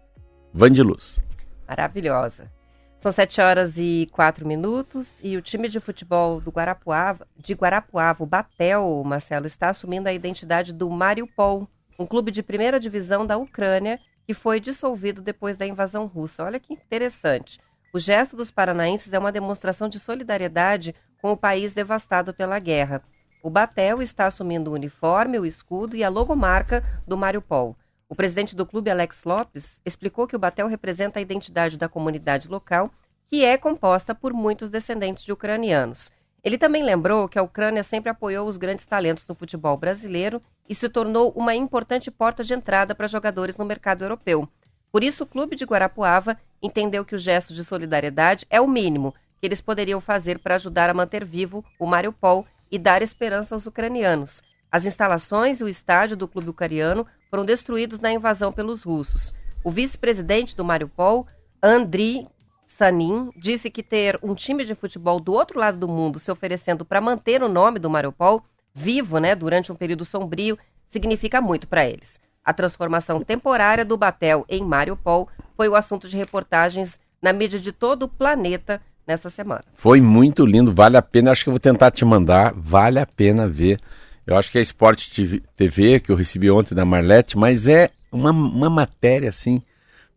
Van 0.52 0.72
de 0.72 0.82
Luz. 0.82 1.22
Maravilhosa. 1.68 2.57
São 3.00 3.12
sete 3.12 3.40
horas 3.40 3.78
e 3.78 4.10
quatro 4.12 4.46
minutos 4.46 5.20
e 5.24 5.38
o 5.38 5.42
time 5.42 5.70
de 5.70 5.80
futebol 5.80 6.42
do 6.42 6.50
Guarapuava, 6.50 7.28
de 7.38 7.54
Guarapuava, 7.54 8.24
o 8.24 8.28
Batel, 8.28 9.04
Marcelo, 9.06 9.46
está 9.46 9.70
assumindo 9.70 10.10
a 10.10 10.14
identidade 10.14 10.74
do 10.74 10.90
Mariupol, 10.90 11.68
um 12.00 12.08
clube 12.08 12.32
de 12.32 12.42
primeira 12.42 12.80
divisão 12.80 13.24
da 13.24 13.38
Ucrânia 13.38 14.00
que 14.26 14.34
foi 14.34 14.60
dissolvido 14.60 15.22
depois 15.22 15.58
da 15.58 15.66
invasão 15.66 16.08
russa. 16.08 16.44
Olha 16.44 16.60
que 16.60 16.74
interessante. 16.74 17.60
O 17.94 18.00
gesto 18.00 18.36
dos 18.36 18.50
paranaenses 18.50 19.14
é 19.14 19.20
uma 19.20 19.32
demonstração 19.32 19.88
de 19.88 20.00
solidariedade 20.00 20.96
com 21.22 21.32
o 21.32 21.38
país 21.38 21.74
devastado 21.74 22.34
pela 22.34 22.58
guerra. 22.58 23.04
O 23.44 23.50
Batel 23.50 24.02
está 24.02 24.26
assumindo 24.26 24.72
o 24.72 24.74
uniforme, 24.74 25.40
o 25.40 25.46
escudo 25.46 25.96
e 25.96 26.04
a 26.04 26.10
logomarca 26.10 26.84
do 27.08 27.16
Mariupol. 27.16 27.78
O 28.10 28.16
presidente 28.16 28.56
do 28.56 28.66
clube, 28.66 28.90
Alex 28.90 29.24
Lopes, 29.26 29.82
explicou 29.86 30.28
que 30.28 30.36
o 30.36 30.40
Batel 30.40 30.68
representa 30.68 31.20
a 31.20 31.22
identidade 31.22 31.78
da 31.78 31.90
comunidade 31.90 32.48
local, 32.48 32.90
que 33.30 33.44
é 33.44 33.58
composta 33.58 34.16
por 34.16 34.32
muitos 34.32 34.70
descendentes 34.70 35.26
de 35.26 35.34
ucranianos. 35.34 36.10
Ele 36.42 36.58
também 36.58 36.84
lembrou 36.84 37.28
que 37.28 37.38
a 37.38 37.44
Ucrânia 37.44 37.84
sempre 37.84 38.10
apoiou 38.10 38.48
os 38.48 38.56
grandes 38.56 38.86
talentos 38.86 39.28
no 39.28 39.36
futebol 39.36 39.76
brasileiro 39.76 40.42
e 40.70 40.74
se 40.74 40.88
tornou 40.88 41.34
uma 41.36 41.54
importante 41.54 42.10
porta 42.10 42.46
de 42.46 42.54
entrada 42.54 42.96
para 42.96 43.08
jogadores 43.08 43.58
no 43.58 43.66
mercado 43.66 44.06
europeu. 44.06 44.48
Por 44.90 45.04
isso, 45.04 45.26
o 45.26 45.28
clube 45.28 45.58
de 45.58 45.66
Guarapuava 45.66 46.38
entendeu 46.62 47.04
que 47.04 47.16
o 47.16 47.20
gesto 47.20 47.54
de 47.54 47.66
solidariedade 47.66 48.48
é 48.50 48.62
o 48.62 48.68
mínimo 48.68 49.14
que 49.40 49.46
eles 49.46 49.60
poderiam 49.60 50.00
fazer 50.00 50.40
para 50.40 50.56
ajudar 50.56 50.90
a 50.90 50.94
manter 50.94 51.26
vivo 51.26 51.64
o 51.78 51.86
Mariupol 51.86 52.46
e 52.72 52.80
dar 52.80 53.02
esperança 53.02 53.54
aos 53.54 53.68
ucranianos. 53.68 54.42
As 54.72 54.86
instalações 54.86 55.60
e 55.60 55.64
o 55.64 55.70
estádio 55.70 56.18
do 56.18 56.28
clube 56.28 56.50
ucraniano 56.50 57.06
foram 57.30 57.46
destruídos 57.46 58.00
na 58.00 58.12
invasão 58.12 58.52
pelos 58.52 58.84
russos. 58.84 59.34
O 59.64 59.72
vice-presidente 59.72 60.56
do 60.56 60.64
Mariupol, 60.64 61.26
Andriy 61.62 62.28
Sanin, 62.66 63.32
disse 63.36 63.70
que 63.70 63.82
ter 63.82 64.20
um 64.22 64.36
time 64.36 64.66
de 64.66 64.76
futebol 64.76 65.20
do 65.20 65.34
outro 65.34 65.60
lado 65.60 65.78
do 65.78 65.88
mundo 65.88 66.20
se 66.20 66.32
oferecendo 66.32 66.86
para 66.86 67.02
manter 67.02 67.42
o 67.42 67.50
nome 67.50 67.80
do 67.80 67.90
Mariupol 67.90 68.44
vivo, 68.74 69.18
né, 69.18 69.34
durante 69.34 69.72
um 69.72 69.76
período 69.76 70.06
sombrio, 70.06 70.58
significa 70.88 71.42
muito 71.42 71.68
para 71.68 71.88
eles. 71.88 72.20
A 72.46 72.54
transformação 72.54 73.22
temporária 73.22 73.84
do 73.84 73.98
Batel 73.98 74.46
em 74.48 74.64
Mariupol 74.64 75.28
foi 75.56 75.68
o 75.68 75.76
assunto 75.76 76.08
de 76.08 76.16
reportagens 76.16 77.00
na 77.22 77.34
mídia 77.34 77.60
de 77.60 77.72
todo 77.72 78.04
o 78.04 78.08
planeta 78.08 78.80
nessa 79.06 79.30
semana. 79.30 79.64
Foi 79.74 80.00
muito 80.00 80.46
lindo, 80.46 80.74
vale 80.74 80.96
a 80.96 81.02
pena. 81.02 81.32
Acho 81.32 81.44
que 81.44 81.50
eu 81.50 81.54
vou 81.54 81.60
tentar 81.60 81.90
te 81.92 82.06
mandar, 82.06 82.54
vale 82.56 83.00
a 83.00 83.06
pena 83.06 83.48
ver. 83.48 83.80
Eu 84.28 84.38
acho 84.38 84.52
que 84.52 84.60
é 84.60 84.62
Esporte 84.62 85.42
TV, 85.56 86.00
que 86.02 86.12
eu 86.12 86.16
recebi 86.16 86.52
ontem 86.52 86.76
da 86.76 86.86
Marlete, 86.86 87.38
mas 87.38 87.68
é 87.68 87.90
uma, 88.12 88.32
uma 88.32 88.70
matéria 88.70 89.30
assim. 89.30 89.62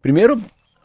Primeiro, 0.03 0.39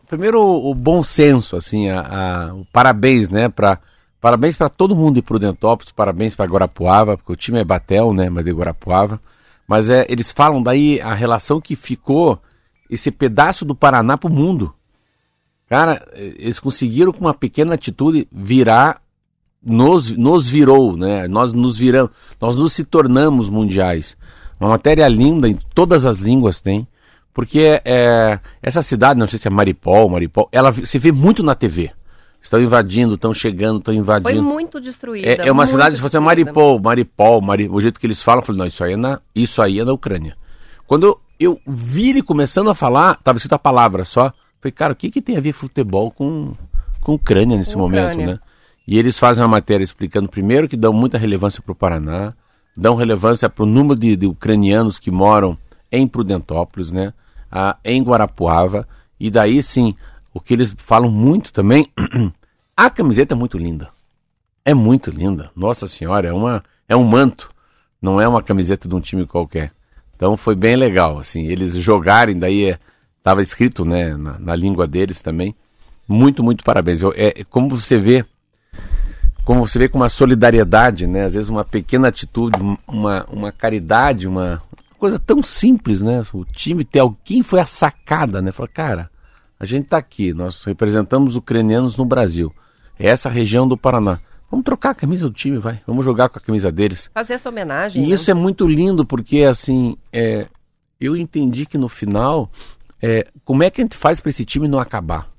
primeiro 0.08 0.40
o 0.42 0.74
bom 0.76 1.04
senso, 1.04 1.58
assim, 1.58 1.90
a, 1.90 2.02
a 2.02 2.54
o 2.54 2.66
parabéns, 2.72 3.28
né, 3.28 3.50
para 3.50 3.80
Parabéns 4.26 4.56
para 4.56 4.70
todo 4.70 4.96
mundo 4.96 5.14
de 5.14 5.22
Prudentópolis, 5.22 5.92
parabéns 5.92 6.36
para 6.36 6.50
Guarapuava, 6.50 7.16
porque 7.16 7.32
o 7.32 7.36
time 7.36 7.60
é 7.60 7.64
Batel, 7.64 8.12
né, 8.12 8.28
mas 8.28 8.44
de 8.44 8.52
Guarapuava. 8.52 9.22
Mas 9.68 9.92
é, 9.92 10.04
eles 10.10 10.32
falam 10.32 10.64
daí 10.64 11.00
a 11.00 11.14
relação 11.14 11.62
que 11.62 11.76
ficou 11.76 12.42
esse 12.90 13.12
pedaço 13.12 13.64
do 13.64 13.76
Paraná 13.76 14.18
para 14.18 14.28
o 14.28 14.34
mundo. 14.34 14.74
Cara, 15.70 16.04
eles 16.16 16.60
conseguiram 16.60 17.14
com 17.14 17.20
uma 17.20 17.36
pequena 17.36 17.76
atitude 17.76 18.28
virar, 18.32 19.00
nos, 19.66 20.12
nos 20.12 20.48
virou, 20.48 20.96
né? 20.96 21.28
Nós 21.28 21.52
nos 21.52 21.78
viramos, 21.78 22.12
nós 22.40 22.56
nos 22.56 22.74
se 22.74 22.86
tornamos 22.86 23.50
mundiais. 23.50 24.16
Uma 24.60 24.70
matéria 24.70 25.08
linda, 25.08 25.50
em 25.50 25.58
todas 25.74 26.06
as 26.06 26.20
línguas 26.20 26.62
tem. 26.62 26.88
Porque 27.34 27.82
é, 27.84 28.40
essa 28.62 28.82
cidade, 28.82 29.20
não 29.20 29.28
sei 29.28 29.38
se 29.38 29.48
é 29.48 29.52
Maripol, 29.52 30.08
Maripol, 30.08 30.48
ela 30.52 30.72
se 30.72 30.98
vê 30.98 31.12
muito 31.12 31.44
na 31.44 31.54
TV. 31.54 31.92
Estão 32.42 32.62
invadindo, 32.62 33.16
estão 33.16 33.34
chegando, 33.34 33.80
estão 33.80 33.94
invadindo. 33.94 34.32
Foi 34.32 34.40
muito 34.40 34.80
destruída. 34.80 35.28
É, 35.28 35.48
é 35.48 35.52
uma 35.52 35.66
cidade, 35.66 35.96
se 35.96 36.02
fosse 36.02 36.18
Maripol, 36.20 36.80
Maripol, 36.80 37.42
Maripol, 37.42 37.76
o 37.76 37.82
jeito 37.82 38.00
que 38.00 38.06
eles 38.06 38.22
falam, 38.22 38.42
eu 38.42 38.46
falei, 38.46 38.60
não, 38.60 38.68
isso 38.68 38.84
aí 38.84 38.94
é 38.94 38.96
na, 38.96 39.20
isso 39.34 39.62
aí 39.62 39.80
é 39.80 39.84
na 39.84 39.92
Ucrânia. 39.92 40.38
Quando 40.88 41.08
eu, 41.08 41.20
eu 41.40 41.60
vi 41.68 42.12
ele 42.12 42.22
começando 42.22 42.70
a 42.70 42.76
falar, 42.76 43.16
estava 43.16 43.38
escrito 43.38 43.54
a 43.54 43.60
palavra 43.60 44.06
só, 44.06 44.32
falei, 44.62 44.72
cara, 44.72 44.94
o 44.94 44.96
que, 44.96 45.10
que 45.10 45.22
tem 45.22 45.36
a 45.36 45.42
ver 45.42 45.52
futebol 45.52 46.12
com, 46.12 46.54
com 47.02 47.16
Ucrânia 47.16 47.58
nesse 47.58 47.76
momento, 47.76 48.18
né? 48.18 48.40
E 48.88 48.98
eles 48.98 49.18
fazem 49.18 49.44
uma 49.44 49.50
matéria 49.50 49.84
explicando, 49.84 50.30
primeiro, 50.30 50.68
que 50.68 50.78
dão 50.78 50.94
muita 50.94 51.18
relevância 51.18 51.62
para 51.62 51.72
o 51.72 51.76
Paraná, 51.76 52.34
dão 52.76 52.96
relevância 52.96 53.50
para 53.50 53.64
o 53.64 53.68
número 53.68 54.00
de, 54.00 54.16
de, 54.16 54.28
ucranianos 54.28 55.00
que 55.00 55.10
moram 55.10 55.58
em 55.92 56.08
Prudentópolis, 56.08 56.92
né? 56.92 57.14
Ah, 57.52 57.78
em 57.84 58.04
Guarapuava, 58.04 58.88
e 59.20 59.32
daí 59.32 59.62
sim 59.64 59.96
o 60.34 60.42
que 60.42 60.54
eles 60.54 60.76
falam 60.78 61.10
muito 61.10 61.54
também, 61.54 61.88
a 62.76 62.90
camiseta 62.90 63.34
é 63.34 63.38
muito 63.38 63.58
linda. 63.58 63.90
É 64.66 64.74
muito 64.74 65.10
linda. 65.10 65.50
Nossa 65.56 65.88
senhora, 65.88 66.28
é 66.28 66.34
uma 66.34 66.62
é 66.90 66.96
um 66.96 67.06
manto, 67.06 67.50
não 68.02 68.20
é 68.20 68.28
uma 68.28 68.44
camiseta 68.44 68.88
de 68.88 68.94
um 68.94 69.00
time 69.00 69.26
qualquer. 69.26 69.72
Então 70.16 70.36
foi 70.36 70.56
bem 70.56 70.76
legal, 70.76 71.18
assim, 71.18 71.46
eles 71.46 71.74
jogarem, 71.76 72.38
daí 72.38 72.78
estava 73.18 73.42
é, 73.42 73.44
escrito, 73.44 73.86
né, 73.86 74.16
na, 74.16 74.38
na, 74.38 74.56
língua 74.56 74.86
deles 74.86 75.22
também. 75.22 75.56
Muito, 76.08 76.44
muito 76.44 76.64
parabéns. 76.64 77.02
Eu, 77.02 77.14
é, 77.16 77.44
como 77.46 77.70
você 77.70 77.98
vê, 77.98 78.26
como 79.46 79.66
você 79.66 79.80
vê 79.80 79.88
com 79.88 80.00
uma 80.00 80.10
solidariedade, 80.10 81.06
né, 81.06 81.24
às 81.24 81.36
vezes 81.36 81.50
uma 81.50 81.64
pequena 81.64 82.08
atitude, 82.08 82.58
uma, 82.88 83.26
uma 83.32 83.52
caridade, 83.52 84.28
uma 84.28 84.62
coisa 84.98 85.20
tão 85.20 85.44
simples, 85.44 86.02
né, 86.02 86.24
o 86.34 86.44
time 86.44 86.84
ter 86.84 87.00
alguém 87.00 87.44
foi 87.44 87.60
a 87.60 87.66
sacada, 87.66 88.42
né, 88.42 88.52
falou, 88.52 88.70
cara, 88.74 89.10
a 89.60 89.66
gente 89.66 89.84
está 89.84 89.98
aqui, 89.98 90.34
nós 90.34 90.64
representamos 90.66 91.36
ucranianos 91.36 91.96
no 91.96 92.04
Brasil. 92.04 92.54
É 93.00 93.08
essa 93.08 93.30
região 93.30 93.68
do 93.68 93.78
Paraná. 93.78 94.20
Vamos 94.50 94.66
trocar 94.66 94.92
a 94.92 94.96
camisa 94.96 95.28
do 95.28 95.34
time, 95.34 95.58
vai. 95.58 95.82
Vamos 95.88 96.04
jogar 96.04 96.30
com 96.30 96.38
a 96.38 96.42
camisa 96.42 96.72
deles. 96.72 97.10
Fazer 97.14 97.34
essa 97.34 97.50
homenagem. 97.50 98.04
E 98.04 98.08
né? 98.08 98.14
isso 98.14 98.30
é 98.30 98.34
muito 98.34 98.68
lindo, 98.68 99.06
porque 99.06 99.44
assim, 99.44 99.98
é, 100.12 100.46
eu 101.00 101.16
entendi 101.16 101.66
que 101.66 101.78
no 101.78 101.90
final, 101.90 102.50
é, 103.02 103.28
como 103.44 103.64
é 103.64 103.70
que 103.70 103.82
a 103.82 103.84
gente 103.84 103.98
faz 103.98 104.20
para 104.20 104.30
esse 104.30 104.46
time 104.46 104.68
não 104.68 104.80
acabar? 104.80 105.30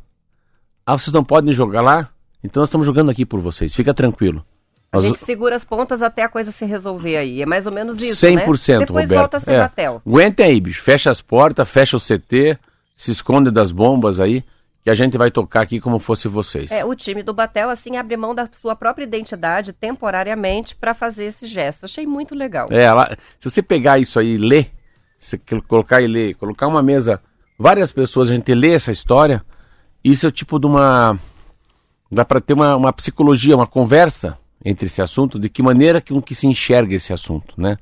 Ah, 0.85 0.99
vocês 0.99 1.13
não 1.13 1.25
podem 1.25 1.53
jogar 1.53 1.83
lá? 1.83 2.11
Então 2.47 2.61
nós 2.61 2.69
estamos 2.69 2.87
jogando 2.87 3.11
aqui 3.11 3.27
por 3.27 3.41
vocês. 3.41 3.75
Fica 3.75 3.93
tranquilo. 3.93 4.45
A 4.93 5.01
gente 5.01 5.19
segura 5.19 5.55
as 5.55 5.65
pontas 5.65 6.01
até 6.01 6.23
a 6.23 6.29
coisa 6.29 6.51
se 6.51 6.65
resolver 6.65 7.17
aí. 7.17 7.43
É 7.43 7.47
mais 7.47 7.67
ou 7.67 7.73
menos 7.73 8.01
isso, 8.03 8.27
100%, 8.27 8.29
né? 8.29 8.79
Depois 8.87 8.89
Roberto. 8.89 9.11
volta 9.11 9.37
a 9.37 9.41
ser 9.41 9.81
é. 9.81 9.87
Aguenta 9.87 10.45
aí, 10.45 10.61
bicho. 10.61 10.83
Fecha 10.83 11.11
as 11.11 11.21
portas, 11.21 11.69
fecha 11.69 11.97
o 11.97 12.01
CT 12.01 12.59
se 12.97 13.11
esconde 13.11 13.51
das 13.51 13.71
bombas 13.71 14.19
aí, 14.19 14.43
que 14.83 14.89
a 14.89 14.95
gente 14.95 15.19
vai 15.19 15.31
tocar 15.31 15.61
aqui 15.61 15.79
como 15.79 15.99
fosse 15.99 16.29
vocês. 16.29 16.71
É, 16.71 16.85
o 16.85 16.95
time 16.95 17.23
do 17.23 17.35
Batel, 17.35 17.69
assim, 17.69 17.97
abre 17.97 18.17
mão 18.17 18.35
da 18.35 18.49
sua 18.61 18.75
própria 18.75 19.05
identidade 19.05 19.73
temporariamente 19.73 20.75
para 20.75 20.95
fazer 20.95 21.27
esse 21.27 21.47
gesto. 21.47 21.85
Achei 21.85 22.07
muito 22.07 22.35
legal. 22.35 22.69
É, 22.71 22.85
ela, 22.85 23.17
se 23.39 23.51
você 23.51 23.61
pegar 23.61 23.99
isso 23.99 24.19
aí 24.19 24.35
e 24.35 24.39
ler, 24.39 24.71
se 25.19 25.39
colocar 25.69 26.01
e 26.01 26.07
ler, 26.07 26.35
colocar 26.37 26.67
uma 26.67 26.83
mesa, 26.83 27.21
várias 27.59 27.93
pessoas, 27.93 28.31
a 28.31 28.35
gente 28.35 28.55
lê 28.55 28.73
essa 28.73 28.91
história, 28.91 29.45
isso 30.03 30.25
é 30.25 30.29
o 30.29 30.33
tipo 30.33 30.59
de 30.59 30.67
uma. 30.67 31.19
Dá 32.11 32.25
para 32.25 32.41
ter 32.41 32.55
uma, 32.55 32.77
uma 32.77 32.93
psicologia, 32.93 33.57
uma 33.57 33.67
conversa 33.67 34.39
entre 34.65 34.87
esse 34.87 35.03
assunto, 35.03 35.39
de 35.39 35.49
que 35.49 35.63
maneira 35.63 36.01
que, 36.01 36.21
que 36.23 36.35
se 36.35 36.47
enxerga 36.47 36.95
esse 36.95 37.13
assunto, 37.13 37.55
né? 37.57 37.77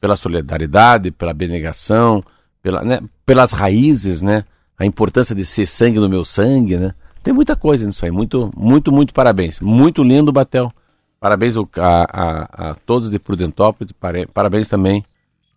Pela 0.00 0.16
solidariedade, 0.16 1.10
pela 1.10 1.30
abnegação, 1.30 2.24
pela, 2.62 2.82
né? 2.82 3.00
pelas 3.24 3.52
raízes, 3.52 4.22
né? 4.22 4.44
a 4.82 4.86
importância 4.86 5.34
de 5.34 5.44
ser 5.44 5.66
sangue 5.66 6.00
no 6.00 6.08
meu 6.08 6.24
sangue, 6.24 6.76
né? 6.76 6.94
Tem 7.22 7.32
muita 7.32 7.54
coisa 7.54 7.86
nisso 7.86 8.04
aí. 8.04 8.10
Muito, 8.10 8.50
muito, 8.56 8.90
muito 8.90 9.14
parabéns. 9.14 9.60
Muito 9.60 10.02
lindo, 10.02 10.32
Batel. 10.32 10.72
Parabéns 11.20 11.54
a, 11.56 11.62
a, 11.78 12.70
a 12.70 12.74
todos 12.74 13.10
de 13.10 13.18
Prudentópolis. 13.18 13.92
Parabéns 14.34 14.68
também 14.68 15.04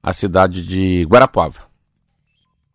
à 0.03 0.13
cidade 0.13 0.65
de 0.65 1.03
Guarapuava. 1.05 1.61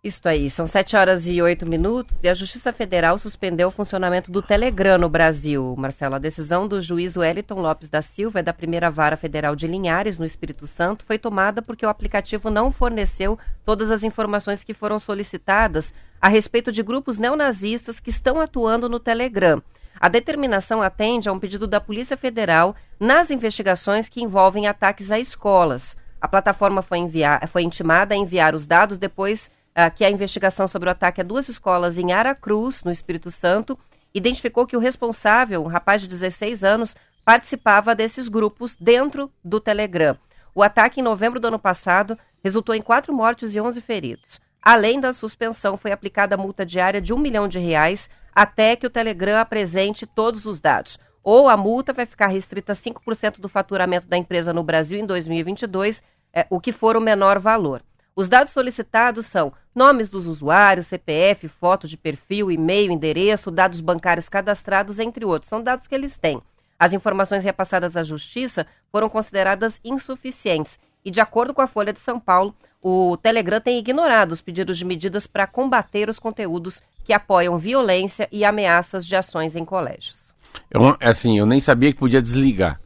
Isso 0.03 0.27
aí, 0.27 0.49
são 0.49 0.67
7 0.67 0.97
horas 0.97 1.29
e 1.29 1.43
8 1.43 1.67
minutos 1.67 2.25
e 2.25 2.29
a 2.29 2.33
Justiça 2.33 2.73
Federal 2.73 3.19
suspendeu 3.19 3.69
o 3.69 3.71
funcionamento 3.71 4.33
do 4.33 4.41
Telegram 4.41 4.97
no 4.97 5.11
Brasil. 5.11 5.75
Marcelo, 5.77 6.15
a 6.15 6.19
decisão 6.19 6.67
do 6.67 6.81
juiz 6.81 7.19
Wellington 7.19 7.61
Lopes 7.61 7.87
da 7.87 8.01
Silva, 8.01 8.43
da 8.43 8.55
primeira 8.55 8.91
vara 8.91 9.15
federal 9.15 9.55
de 9.55 9.67
Linhares, 9.67 10.19
no 10.19 10.25
Espírito 10.25 10.67
Santo, 10.67 11.05
foi 11.05 11.19
tomada 11.19 11.61
porque 11.61 11.85
o 11.85 11.89
aplicativo 11.91 12.49
não 12.49 12.73
forneceu 12.73 13.39
todas 13.63 13.91
as 13.91 14.03
informações 14.03 14.65
que 14.65 14.73
foram 14.73 14.99
solicitadas 14.99 15.93
a 16.19 16.29
respeito 16.29 16.73
de 16.73 16.83
grupos 16.83 17.19
neonazistas 17.19 18.01
que 18.01 18.09
estão 18.09 18.41
atuando 18.41 18.89
no 18.89 18.99
Telegram. 18.99 19.63
A 20.01 20.09
determinação 20.09 20.81
atende 20.81 21.29
a 21.29 21.33
um 21.33 21.39
pedido 21.39 21.67
da 21.67 21.79
Polícia 21.79 22.17
Federal 22.17 22.75
nas 22.99 23.31
investigações 23.31 24.09
que 24.09 24.23
envolvem 24.23 24.67
ataques 24.67 25.11
a 25.11 25.21
escolas. 25.21 25.95
A 26.19 26.27
plataforma 26.27 26.81
foi, 26.81 26.99
enviar, 26.99 27.47
foi 27.49 27.65
intimada 27.65 28.15
a 28.15 28.17
enviar 28.17 28.55
os 28.55 28.67
dados 28.67 28.97
depois 28.97 29.51
que 29.89 30.05
a 30.05 30.11
investigação 30.11 30.67
sobre 30.67 30.89
o 30.89 30.93
ataque 30.93 31.21
a 31.21 31.25
duas 31.25 31.49
escolas 31.49 31.97
em 31.97 32.13
Aracruz, 32.13 32.83
no 32.83 32.91
Espírito 32.91 33.31
Santo, 33.31 33.79
identificou 34.13 34.67
que 34.67 34.77
o 34.77 34.81
responsável, 34.81 35.63
um 35.63 35.69
rapaz 35.69 36.03
de 36.03 36.09
16 36.09 36.65
anos, 36.65 36.97
participava 37.25 37.95
desses 37.95 38.29
grupos 38.29 38.77
dentro 38.77 39.31
do 39.45 39.61
Telegram. 39.61 40.19
O 40.55 40.63
ataque 40.63 41.01
em 41.01 41.05
novembro 41.05 41.39
do 41.39 41.49
ano 41.49 41.59
passado 41.59 42.19
resultou 42.43 42.75
em 42.75 42.83
quatro 42.83 43.15
mortes 43.15 43.55
e 43.55 43.61
11 43.61 43.81
feridos. 43.81 44.41
Além 44.63 45.01
da 45.01 45.13
suspensão, 45.13 45.77
foi 45.77 45.93
aplicada 45.93 46.37
multa 46.37 46.67
diária 46.67 47.01
de 47.01 47.13
um 47.13 47.19
milhão 47.19 47.49
de 47.49 47.59
reais 47.59 48.11
até 48.35 48.77
que 48.77 48.87
o 48.87 48.91
Telegram 48.91 49.39
apresente 49.39 50.07
todos 50.07 50.45
os 50.45 50.59
dados. 50.59 50.99
Ou 51.23 51.49
a 51.49 51.57
multa 51.57 51.93
vai 51.93 52.07
ficar 52.07 52.29
restrita 52.29 52.73
a 52.73 52.77
5% 52.77 53.41
do 53.41 53.49
faturamento 53.49 54.07
da 54.07 54.17
empresa 54.17 54.53
no 54.53 54.63
Brasil 54.63 54.99
em 54.99 55.07
2022, 55.07 56.03
é, 56.33 56.47
o 56.51 56.61
que 56.61 56.73
for 56.73 56.97
o 56.97 57.01
menor 57.01 57.39
valor. 57.39 57.83
Os 58.15 58.29
dados 58.29 58.53
solicitados 58.53 59.27
são 59.27 59.53
nomes 59.75 60.09
dos 60.09 60.27
usuários, 60.27 60.87
CPF, 60.87 61.49
foto 61.49 61.87
de 61.87 61.97
perfil, 61.97 62.51
e-mail, 62.51 62.91
endereço, 62.91 63.51
dados 63.51 63.81
bancários 63.81 64.29
cadastrados, 64.29 64.99
entre 64.99 65.25
outros. 65.25 65.49
São 65.49 65.63
dados 65.63 65.87
que 65.87 65.95
eles 65.95 66.17
têm. 66.17 66.41
As 66.79 66.93
informações 66.93 67.45
repassadas 67.45 67.97
à 67.97 68.03
Justiça 68.03 68.67
foram 68.91 69.09
consideradas 69.09 69.81
insuficientes 69.85 70.79
e, 71.05 71.11
de 71.11 71.21
acordo 71.21 71.53
com 71.53 71.63
a 71.63 71.67
Folha 71.67 71.93
de 71.93 72.01
São 72.01 72.19
Paulo, 72.19 72.55
o 72.83 73.17
Telegram 73.19 73.61
tem 73.61 73.79
ignorado 73.79 74.33
os 74.33 74.41
pedidos 74.41 74.79
de 74.79 74.85
medidas 74.85 75.27
para 75.27 75.47
combater 75.47 76.09
os 76.09 76.19
conteúdos 76.19 76.83
que 77.05 77.13
apoiam 77.13 77.59
violência 77.59 78.29
e 78.33 78.45
ameaças 78.45 79.07
de 79.07 79.15
ações 79.15 79.55
em 79.55 79.65
colégios. 79.65 80.35
Eu, 80.71 80.97
assim, 81.01 81.39
eu 81.39 81.47
nem 81.47 81.61
sabia 81.61 81.93
que 81.93 81.99
podia 81.99 82.23
desligar. 82.23 82.81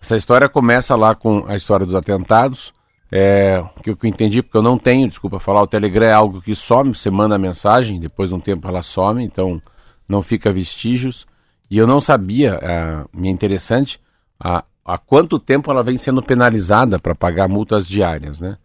Essa 0.00 0.16
história 0.16 0.48
começa 0.48 0.94
lá 0.96 1.14
com 1.14 1.44
a 1.46 1.54
história 1.54 1.86
dos 1.86 1.94
atentados 1.94 2.72
é, 3.14 3.62
que 3.82 3.90
eu 3.90 3.98
entendi, 4.04 4.42
porque 4.42 4.56
eu 4.56 4.62
não 4.62 4.78
tenho, 4.78 5.06
desculpa 5.06 5.38
falar, 5.38 5.60
o 5.60 5.66
Telegram 5.66 6.06
é 6.06 6.12
algo 6.12 6.40
que 6.40 6.54
some, 6.54 6.94
você 6.94 7.10
manda 7.10 7.34
a 7.34 7.38
mensagem, 7.38 8.00
depois 8.00 8.30
de 8.30 8.34
um 8.34 8.40
tempo 8.40 8.66
ela 8.66 8.82
some, 8.82 9.22
então 9.22 9.60
não 10.08 10.22
fica 10.22 10.50
vestígios. 10.50 11.26
E 11.70 11.76
eu 11.76 11.86
não 11.86 12.00
sabia, 12.00 12.58
é, 12.62 13.04
me 13.12 13.28
é 13.28 13.30
interessante, 13.30 14.00
há, 14.40 14.64
há 14.82 14.96
quanto 14.96 15.38
tempo 15.38 15.70
ela 15.70 15.82
vem 15.82 15.98
sendo 15.98 16.22
penalizada 16.22 16.98
para 16.98 17.14
pagar 17.14 17.48
multas 17.48 17.86
diárias, 17.86 18.40
né? 18.40 18.56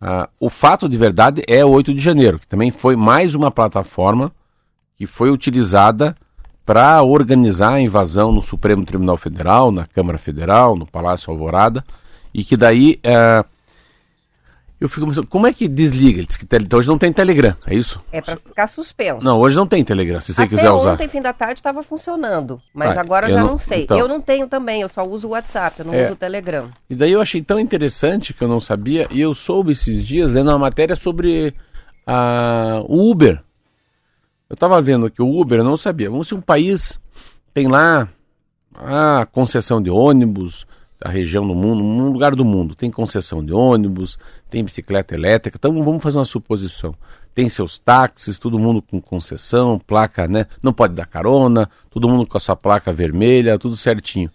Ah, 0.00 0.28
o 0.40 0.50
fato 0.50 0.88
de 0.88 0.98
verdade 0.98 1.44
é 1.46 1.64
o 1.64 1.70
8 1.70 1.94
de 1.94 2.00
janeiro, 2.00 2.40
que 2.40 2.46
também 2.48 2.72
foi 2.72 2.96
mais 2.96 3.36
uma 3.36 3.52
plataforma 3.52 4.32
que 4.96 5.06
foi 5.06 5.30
utilizada 5.30 6.16
para 6.66 7.00
organizar 7.04 7.74
a 7.74 7.80
invasão 7.80 8.32
no 8.32 8.42
Supremo 8.42 8.84
Tribunal 8.84 9.16
Federal, 9.16 9.70
na 9.70 9.86
Câmara 9.86 10.18
Federal, 10.18 10.74
no 10.74 10.86
Palácio 10.86 11.30
Alvorada, 11.30 11.84
e 12.34 12.42
que 12.42 12.56
daí 12.56 12.98
é, 13.04 13.44
Eu 14.82 14.88
fico 14.88 15.06
pensando, 15.06 15.28
como 15.28 15.46
é 15.46 15.52
que 15.52 15.68
desliga? 15.68 16.18
Ele 16.18 16.26
disse 16.26 16.38
que 16.40 16.44
tele... 16.44 16.64
então 16.64 16.76
hoje 16.80 16.88
não 16.88 16.98
tem 16.98 17.12
Telegram, 17.12 17.54
é 17.68 17.74
isso? 17.76 18.02
É 18.10 18.20
para 18.20 18.34
ficar 18.36 18.66
suspenso. 18.66 19.24
Não, 19.24 19.38
hoje 19.38 19.54
não 19.54 19.64
tem 19.64 19.84
Telegram, 19.84 20.20
se 20.20 20.34
você 20.34 20.42
Até 20.42 20.56
quiser 20.56 20.72
usar. 20.72 20.94
ontem, 20.94 21.06
fim 21.06 21.20
da 21.20 21.32
tarde, 21.32 21.60
estava 21.60 21.84
funcionando. 21.84 22.60
Mas 22.74 22.96
Ah, 22.96 23.00
agora 23.00 23.28
eu 23.28 23.30
já 23.30 23.40
não- 23.40 23.50
não, 23.50 23.58
sei. 23.58 23.84
então. 23.84 23.96
Eu 23.96 24.08
não 24.08 24.20
tenho 24.20 24.48
também, 24.48 24.82
eu 24.82 24.88
só 24.88 25.04
uso 25.06 25.28
o 25.28 25.30
WhatsApp, 25.30 25.78
eu 25.78 25.84
não 25.86 25.94
É. 25.94 26.02
uso 26.04 26.14
o 26.14 26.16
Telegram. 26.16 26.68
E 26.90 26.96
daí 26.96 27.12
eu 27.12 27.20
achei 27.20 27.40
tão 27.40 27.60
interessante 27.60 28.34
que 28.34 28.42
eu 28.42 28.48
não 28.48 28.58
sabia, 28.58 29.06
e 29.10 29.20
eu 29.20 29.32
soube 29.34 29.70
esses 29.70 30.04
dias 30.04 30.32
lendo 30.32 30.48
uma 30.50 30.58
matéria 30.58 30.96
sobre 30.96 31.54
a, 32.04 32.82
o 32.88 33.08
Uber. 33.08 33.40
Eu 34.50 34.54
estava 34.54 34.82
vendo 34.82 35.08
que 35.10 35.22
o 35.22 35.40
Uber, 35.40 35.60
eu 35.60 35.64
não 35.64 35.76
sabia. 35.76 36.10
Vamos 36.10 36.26
se 36.26 36.34
um 36.34 36.40
país 36.40 36.98
tem 37.54 37.68
lá 37.68 38.08
a 38.74 39.26
concessão 39.30 39.80
de 39.80 39.90
ônibus, 39.90 40.66
a 41.04 41.08
região 41.08 41.44
no 41.44 41.54
mundo, 41.54 41.82
um 41.82 42.10
lugar 42.10 42.34
do 42.34 42.44
mundo, 42.44 42.74
tem 42.74 42.90
concessão 42.90 43.44
de 43.44 43.52
ônibus, 43.52 44.18
tem 44.50 44.64
bicicleta 44.64 45.14
elétrica, 45.14 45.56
então 45.58 45.72
vamos 45.84 46.02
fazer 46.02 46.18
uma 46.18 46.24
suposição. 46.24 46.94
Tem 47.34 47.48
seus 47.48 47.78
táxis, 47.78 48.38
todo 48.38 48.58
mundo 48.58 48.82
com 48.82 49.00
concessão, 49.00 49.78
placa, 49.78 50.28
né? 50.28 50.46
Não 50.62 50.72
pode 50.72 50.94
dar 50.94 51.06
carona, 51.06 51.68
todo 51.90 52.08
mundo 52.08 52.26
com 52.26 52.36
a 52.36 52.40
sua 52.40 52.54
placa 52.54 52.92
vermelha, 52.92 53.58
tudo 53.58 53.74
certinho. 53.74 54.30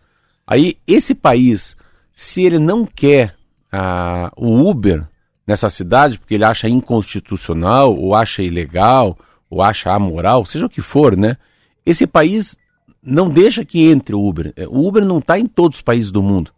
Aí, 0.45 0.77
esse 0.87 1.13
país, 1.13 1.75
se 2.13 2.41
ele 2.41 2.57
não 2.57 2.85
quer 2.85 3.35
ah, 3.71 4.31
o 4.35 4.67
Uber 4.67 5.05
nessa 5.45 5.69
cidade, 5.69 6.17
porque 6.17 6.33
ele 6.33 6.45
acha 6.45 6.67
inconstitucional, 6.67 7.95
ou 7.95 8.15
acha 8.15 8.41
ilegal, 8.41 9.17
ou 9.49 9.61
acha 9.61 9.91
amoral, 9.91 10.43
seja 10.43 10.65
o 10.65 10.69
que 10.69 10.81
for, 10.81 11.15
né? 11.15 11.37
Esse 11.85 12.07
país 12.07 12.57
não 13.01 13.29
deixa 13.29 13.63
que 13.63 13.89
entre 13.89 14.15
o 14.15 14.27
Uber. 14.27 14.53
O 14.69 14.87
Uber 14.87 15.05
não 15.05 15.19
está 15.19 15.39
em 15.39 15.45
todos 15.45 15.77
os 15.77 15.81
países 15.81 16.11
do 16.11 16.21
mundo. 16.21 16.51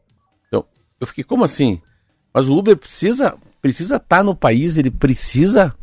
Eu 1.00 1.08
fiquei, 1.08 1.24
como 1.24 1.44
assim? 1.44 1.82
Mas 2.34 2.48
o 2.48 2.58
Uber 2.58 2.78
precisa 2.78 3.36
precisa 3.62 3.98
estar 3.98 4.24
no 4.24 4.36
país, 4.36 4.78
ele 4.78 4.90
precisa 4.90 5.74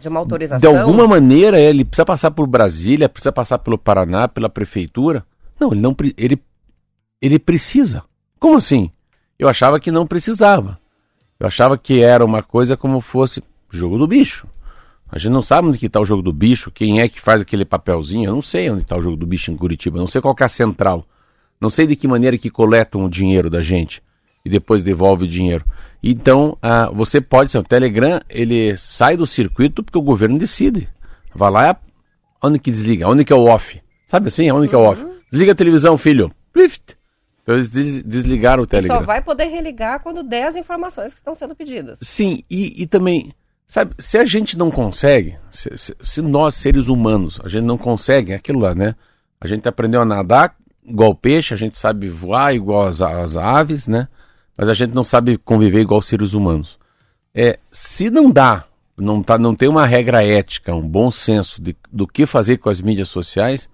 De 0.00 0.08
uma 0.08 0.20
autorização. 0.20 0.60
de 0.60 0.78
alguma 0.78 1.06
maneira, 1.06 1.58
ele 1.58 1.84
precisa 1.84 2.04
passar 2.04 2.30
por 2.30 2.46
Brasília, 2.46 3.08
precisa 3.08 3.32
passar 3.32 3.58
pelo 3.58 3.78
Paraná, 3.78 4.28
pela 4.28 4.48
prefeitura. 4.48 5.24
Não, 5.58 5.72
ele 5.72 5.80
não 5.80 5.96
ele 6.16 6.38
ele 7.20 7.38
precisa. 7.38 8.02
Como 8.38 8.56
assim? 8.56 8.90
Eu 9.38 9.48
achava 9.48 9.78
que 9.78 9.90
não 9.90 10.06
precisava. 10.06 10.78
Eu 11.38 11.46
achava 11.46 11.78
que 11.78 12.02
era 12.02 12.24
uma 12.24 12.42
coisa 12.42 12.76
como 12.76 13.00
fosse 13.00 13.42
jogo 13.70 13.96
do 13.96 14.06
bicho. 14.06 14.46
A 15.08 15.18
gente 15.18 15.32
não 15.32 15.42
sabe 15.42 15.68
onde 15.68 15.78
que 15.78 15.86
está 15.86 16.00
o 16.00 16.04
jogo 16.04 16.22
do 16.22 16.32
bicho, 16.32 16.70
quem 16.70 17.00
é 17.00 17.08
que 17.08 17.20
faz 17.20 17.42
aquele 17.42 17.64
papelzinho. 17.64 18.28
Eu 18.28 18.34
não 18.34 18.42
sei 18.42 18.70
onde 18.70 18.82
está 18.82 18.96
o 18.96 19.02
jogo 19.02 19.16
do 19.16 19.26
bicho 19.26 19.50
em 19.50 19.56
Curitiba, 19.56 19.98
eu 19.98 20.00
não 20.00 20.06
sei 20.06 20.20
qual 20.20 20.34
é 20.38 20.44
a 20.44 20.48
central. 20.48 21.04
Não 21.60 21.70
sei 21.70 21.86
de 21.86 21.94
que 21.94 22.08
maneira 22.08 22.38
que 22.38 22.50
coletam 22.50 23.04
o 23.04 23.10
dinheiro 23.10 23.48
da 23.48 23.60
gente 23.60 24.02
e 24.44 24.50
depois 24.50 24.82
devolve 24.82 25.24
o 25.24 25.28
dinheiro. 25.28 25.64
Então, 26.02 26.56
ah, 26.60 26.90
você 26.90 27.20
pode, 27.20 27.56
o 27.56 27.62
Telegram, 27.62 28.20
ele 28.28 28.76
sai 28.76 29.16
do 29.16 29.26
circuito 29.26 29.82
porque 29.82 29.98
o 29.98 30.02
governo 30.02 30.38
decide. 30.38 30.88
Vai 31.34 31.50
lá, 31.50 31.76
onde 32.42 32.58
que 32.58 32.70
desliga? 32.70 33.08
Onde 33.08 33.24
que 33.24 33.32
é 33.32 33.36
o 33.36 33.44
off? 33.44 33.80
Sabe 34.08 34.28
assim? 34.28 34.50
Onde 34.50 34.68
que 34.68 34.74
é 34.74 34.78
o 34.78 34.82
off? 34.82 35.04
Desliga 35.30 35.52
a 35.52 35.54
televisão, 35.54 35.96
filho. 35.96 36.30
Plift. 36.52 36.96
Então 37.42 37.54
eles 37.54 37.70
des- 37.70 38.02
desligaram 38.02 38.62
o 38.62 38.66
E 38.66 38.68
Telegram. 38.68 38.98
só 38.98 39.04
vai 39.04 39.22
poder 39.22 39.44
religar 39.46 40.00
quando 40.00 40.22
der 40.22 40.44
as 40.48 40.56
informações 40.56 41.12
que 41.12 41.18
estão 41.20 41.34
sendo 41.34 41.54
pedidas. 41.56 41.98
Sim, 42.02 42.42
e, 42.50 42.82
e 42.82 42.86
também, 42.86 43.32
sabe, 43.66 43.94
se 43.98 44.18
a 44.18 44.24
gente 44.24 44.56
não 44.58 44.70
consegue, 44.70 45.36
se, 45.50 45.70
se- 45.76 45.96
se 46.00 46.20
nós, 46.22 46.54
seres 46.54 46.88
humanos, 46.88 47.40
a 47.42 47.48
gente 47.48 47.64
não 47.64 47.78
consegue, 47.78 48.32
é 48.32 48.36
aquilo 48.36 48.60
lá, 48.60 48.74
né? 48.74 48.94
A 49.40 49.46
gente 49.46 49.66
aprendeu 49.68 50.00
a 50.02 50.04
nadar 50.04 50.54
igual 50.84 51.14
peixe, 51.14 51.54
a 51.54 51.56
gente 51.56 51.76
sabe 51.78 52.08
voar 52.08 52.54
igual 52.54 52.82
as, 52.86 53.00
as 53.02 53.36
aves, 53.36 53.88
né? 53.88 54.06
Mas 54.56 54.68
a 54.68 54.74
gente 54.74 54.94
não 54.94 55.04
sabe 55.04 55.38
conviver 55.38 55.80
igual 55.80 56.02
seres 56.02 56.34
humanos. 56.34 56.78
É, 57.34 57.58
se 57.70 58.10
não 58.10 58.30
dá, 58.30 58.64
não, 58.96 59.22
tá, 59.22 59.38
não 59.38 59.54
tem 59.54 59.68
uma 59.68 59.86
regra 59.86 60.22
ética, 60.24 60.74
um 60.74 60.86
bom 60.86 61.10
senso 61.10 61.62
de, 61.62 61.74
do 61.90 62.06
que 62.06 62.26
fazer 62.26 62.58
com 62.58 62.68
as 62.68 62.80
mídias 62.80 63.08
sociais, 63.08 63.68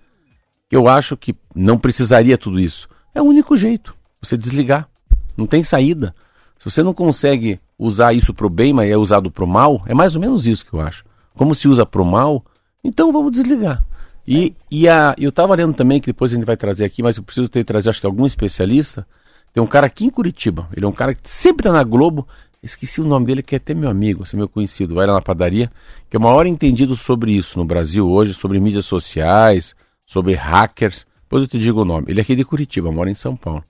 eu 0.70 0.88
acho 0.88 1.16
que 1.16 1.34
não 1.54 1.78
precisaria 1.78 2.38
tudo 2.38 2.60
isso. 2.60 2.88
É 3.14 3.20
o 3.20 3.24
único 3.24 3.56
jeito, 3.56 3.94
você 4.20 4.36
desligar. 4.36 4.88
Não 5.36 5.46
tem 5.46 5.62
saída. 5.62 6.14
Se 6.58 6.64
você 6.64 6.82
não 6.82 6.92
consegue 6.92 7.60
usar 7.78 8.12
isso 8.12 8.34
pro 8.34 8.50
bem, 8.50 8.72
mas 8.72 8.90
é 8.90 8.96
usado 8.96 9.30
pro 9.30 9.46
mal, 9.46 9.82
é 9.86 9.94
mais 9.94 10.14
ou 10.14 10.20
menos 10.20 10.46
isso 10.46 10.66
que 10.66 10.72
eu 10.72 10.80
acho. 10.80 11.04
Como 11.34 11.54
se 11.54 11.68
usa 11.68 11.86
pro 11.86 12.04
mal, 12.04 12.44
então 12.82 13.12
vamos 13.12 13.32
desligar. 13.32 13.84
E, 14.26 14.54
e 14.70 14.88
a, 14.88 15.14
eu 15.16 15.30
estava 15.30 15.54
lendo 15.54 15.74
também, 15.74 16.00
que 16.00 16.08
depois 16.08 16.32
a 16.32 16.36
gente 16.36 16.44
vai 16.44 16.56
trazer 16.56 16.84
aqui, 16.84 17.02
mas 17.02 17.16
eu 17.16 17.22
preciso 17.22 17.48
ter 17.48 17.64
trazer, 17.64 17.88
acho 17.88 18.00
que 18.00 18.06
algum 18.06 18.26
especialista. 18.26 19.06
Tem 19.52 19.62
um 19.62 19.66
cara 19.66 19.86
aqui 19.86 20.04
em 20.04 20.10
Curitiba, 20.10 20.68
ele 20.76 20.84
é 20.84 20.88
um 20.88 20.92
cara 20.92 21.14
que 21.14 21.28
sempre 21.28 21.64
tá 21.64 21.72
na 21.72 21.82
Globo, 21.82 22.26
esqueci 22.62 23.00
o 23.00 23.04
nome 23.04 23.26
dele, 23.26 23.42
que 23.42 23.54
é 23.54 23.58
até 23.58 23.74
meu 23.74 23.88
amigo, 23.88 24.22
assim, 24.22 24.36
meu 24.36 24.48
conhecido, 24.48 24.94
vai 24.94 25.06
lá 25.06 25.14
na 25.14 25.22
padaria, 25.22 25.70
que 26.08 26.16
é 26.16 26.20
o 26.20 26.22
maior 26.22 26.46
entendido 26.46 26.94
sobre 26.96 27.32
isso 27.32 27.58
no 27.58 27.64
Brasil 27.64 28.08
hoje, 28.08 28.34
sobre 28.34 28.60
mídias 28.60 28.86
sociais, 28.86 29.74
sobre 30.06 30.34
hackers. 30.34 31.06
Depois 31.22 31.42
eu 31.42 31.48
te 31.48 31.58
digo 31.58 31.82
o 31.82 31.84
nome. 31.84 32.06
Ele 32.08 32.20
é 32.20 32.22
aqui 32.22 32.34
de 32.34 32.44
Curitiba, 32.44 32.90
mora 32.90 33.10
em 33.10 33.14
São 33.14 33.36
Paulo. 33.36 33.62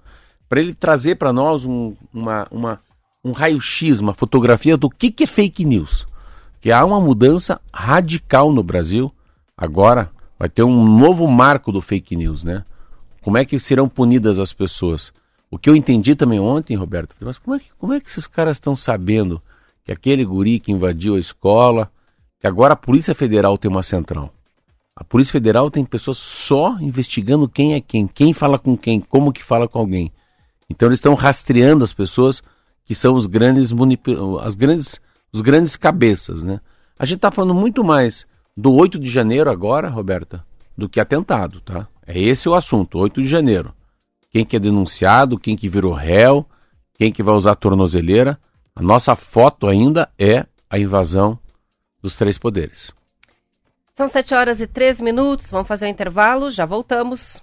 Para 0.49 0.61
ele 0.61 0.73
trazer 0.73 1.17
para 1.17 1.33
nós 1.33 1.65
um, 1.65 1.95
uma, 2.15 2.47
uma, 2.51 2.81
um 3.25 3.33
raio-x, 3.33 4.01
uma 4.01 4.15
fotografia 4.15 4.77
do 4.77 4.89
que, 4.89 5.11
que 5.11 5.25
é 5.25 5.27
fake 5.27 5.65
news. 5.65 6.07
Que 6.61 6.71
há 6.71 6.85
uma 6.85 7.01
mudança 7.01 7.61
radical 7.73 8.53
no 8.53 8.63
Brasil. 8.63 9.13
Agora 9.57 10.11
vai 10.39 10.49
ter 10.49 10.63
um 10.63 10.85
novo 10.85 11.27
marco 11.27 11.73
do 11.73 11.83
fake 11.83 12.17
news, 12.17 12.45
né? 12.45 12.63
Como 13.21 13.37
é 13.37 13.45
que 13.45 13.59
serão 13.59 13.89
punidas 13.89 14.39
as 14.39 14.53
pessoas? 14.53 15.13
O 15.51 15.59
que 15.59 15.71
eu 15.71 15.77
entendi 15.77 16.15
também 16.15 16.39
ontem, 16.39 16.77
Roberto, 16.77 17.15
mas 17.21 17.39
como 17.39 17.57
é 17.57 17.59
que, 17.59 17.69
como 17.79 17.93
é 17.95 18.01
que 18.01 18.09
esses 18.09 18.27
caras 18.27 18.57
estão 18.57 18.77
sabendo 18.77 19.41
que 19.85 19.93
aquele 19.93 20.25
guri 20.25 20.61
que 20.61 20.71
invadiu 20.71 21.15
a 21.15 21.19
escola, 21.19 21.91
que 22.39 22.47
agora 22.47 22.75
a 22.75 22.77
Polícia 22.77 23.15
Federal 23.15 23.57
tem 23.57 23.71
uma 23.71 23.83
central. 23.83 24.33
A 24.95 25.03
Polícia 25.03 25.33
Federal 25.33 25.71
tem 25.71 25.85
pessoas 25.85 26.19
só 26.19 26.77
investigando 26.81 27.49
quem 27.49 27.75
é 27.75 27.81
quem, 27.81 28.07
quem 28.07 28.33
fala 28.33 28.59
com 28.59 28.77
quem, 28.77 29.01
como 29.01 29.33
que 29.33 29.43
fala 29.43 29.69
com 29.69 29.79
alguém. 29.79 30.13
Então 30.69 30.89
eles 30.89 30.99
estão 30.99 31.15
rastreando 31.15 31.85
as 31.85 31.93
pessoas 31.93 32.43
que 32.85 32.95
são 32.95 33.15
os 33.15 33.27
grandes 33.27 33.73
as 34.43 34.55
grandes 34.55 35.01
os 35.33 35.41
grandes 35.41 35.77
cabeças, 35.77 36.43
né? 36.43 36.61
A 36.99 37.05
gente 37.05 37.17
está 37.17 37.31
falando 37.31 37.55
muito 37.55 37.85
mais 37.85 38.27
do 38.57 38.73
8 38.75 38.99
de 38.99 39.11
janeiro 39.11 39.49
agora, 39.49 39.89
Roberta, 39.89 40.45
do 40.77 40.89
que 40.89 40.99
atentado, 40.99 41.61
tá? 41.61 41.87
É 42.07 42.19
esse 42.21 42.49
o 42.49 42.55
assunto, 42.55 42.99
8 42.99 43.23
de 43.23 43.29
janeiro. 43.29 43.73
Quem 44.31 44.45
que 44.45 44.57
é 44.57 44.61
denunciado, 44.61 45.39
quem 45.39 45.57
que 45.57 45.69
virou 45.69 45.93
réu, 45.93 46.47
quem 46.95 47.13
que 47.13 47.23
vai 47.23 47.35
usar 47.35 47.55
tornozeleira. 47.55 48.39
A 48.75 48.83
nossa 48.83 49.17
foto 49.17 49.67
ainda 49.67 50.09
é 50.19 50.47
a 50.69 50.79
invasão 50.79 51.39
dos 52.03 52.17
três 52.17 52.39
poderes. 52.39 52.93
São 53.97 54.07
7 54.07 54.35
horas 54.35 54.61
e 54.61 54.67
13 54.67 55.03
minutos, 55.03 55.51
vamos 55.51 55.67
fazer 55.67 55.87
um 55.87 55.89
intervalo, 55.89 56.51
já 56.53 56.65
voltamos. 56.65 57.43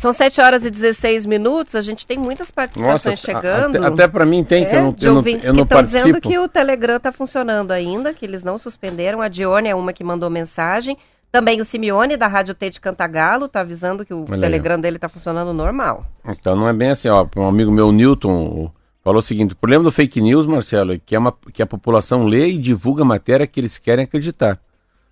São 0.00 0.14
7 0.14 0.40
horas 0.40 0.64
e 0.64 0.70
16 0.70 1.26
minutos, 1.26 1.76
a 1.76 1.82
gente 1.82 2.06
tem 2.06 2.16
muitas 2.16 2.50
participações 2.50 3.20
chegando. 3.20 3.76
até, 3.76 3.86
até 3.86 4.08
para 4.08 4.24
mim 4.24 4.42
tem 4.42 4.64
que 4.64 4.74
É, 4.74 4.78
eu 4.78 4.82
não, 4.84 4.92
de 4.94 5.04
eu 5.04 5.12
não, 5.12 5.20
eu 5.20 5.24
que 5.24 5.52
não 5.52 5.62
estão 5.62 5.82
dizendo 5.82 6.12
participo. 6.12 6.20
que 6.22 6.38
o 6.38 6.48
Telegram 6.48 6.96
está 6.96 7.12
funcionando 7.12 7.70
ainda, 7.70 8.14
que 8.14 8.24
eles 8.24 8.42
não 8.42 8.56
suspenderam. 8.56 9.20
A 9.20 9.28
Dione 9.28 9.68
é 9.68 9.74
uma 9.74 9.92
que 9.92 10.02
mandou 10.02 10.30
mensagem. 10.30 10.96
Também 11.30 11.60
o 11.60 11.66
Simeone, 11.66 12.16
da 12.16 12.28
Rádio 12.28 12.54
T 12.54 12.70
de 12.70 12.80
Cantagalo, 12.80 13.44
está 13.44 13.60
avisando 13.60 14.06
que 14.06 14.14
o 14.14 14.22
Olha 14.22 14.36
aí, 14.36 14.40
Telegram 14.40 14.80
dele 14.80 14.96
está 14.96 15.06
funcionando 15.06 15.52
normal. 15.52 16.06
Então 16.26 16.56
não 16.56 16.66
é 16.66 16.72
bem 16.72 16.88
assim, 16.88 17.10
ó. 17.10 17.26
Um 17.36 17.46
amigo 17.46 17.70
meu, 17.70 17.92
Newton, 17.92 18.72
falou 19.04 19.18
o 19.18 19.22
seguinte: 19.22 19.52
o 19.52 19.56
problema 19.56 19.84
do 19.84 19.92
fake 19.92 20.18
news, 20.22 20.46
Marcelo, 20.46 20.94
é 20.94 20.98
que, 20.98 21.14
é 21.14 21.18
uma, 21.18 21.36
que 21.52 21.62
a 21.62 21.66
população 21.66 22.24
lê 22.24 22.48
e 22.48 22.58
divulga 22.58 23.02
a 23.02 23.04
matéria 23.04 23.46
que 23.46 23.60
eles 23.60 23.76
querem 23.76 24.06
acreditar, 24.06 24.58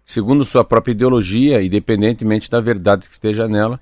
segundo 0.03 0.46
sua 0.46 0.64
própria 0.64 0.92
ideologia, 0.92 1.62
independentemente 1.62 2.51
da 2.51 2.59
verdade 2.59 3.07
que 3.07 3.12
esteja 3.12 3.46
nela, 3.46 3.79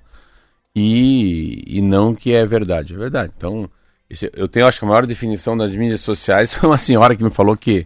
e, 0.75 1.63
e 1.77 1.81
não 1.81 2.13
que 2.15 2.33
é 2.33 2.45
verdade. 2.45 2.93
É 2.93 2.97
verdade. 2.97 3.33
Então, 3.35 3.69
esse- 4.09 4.31
eu 4.33 4.47
tenho, 4.47 4.65
acho 4.67 4.79
que 4.79 4.85
a 4.85 4.87
maior 4.87 5.05
definição 5.05 5.55
das 5.57 5.75
mídias 5.75 6.01
sociais 6.01 6.53
foi 6.53 6.69
uma 6.69 6.77
senhora 6.77 7.15
que 7.15 7.23
me 7.23 7.29
falou 7.29 7.55
que 7.57 7.85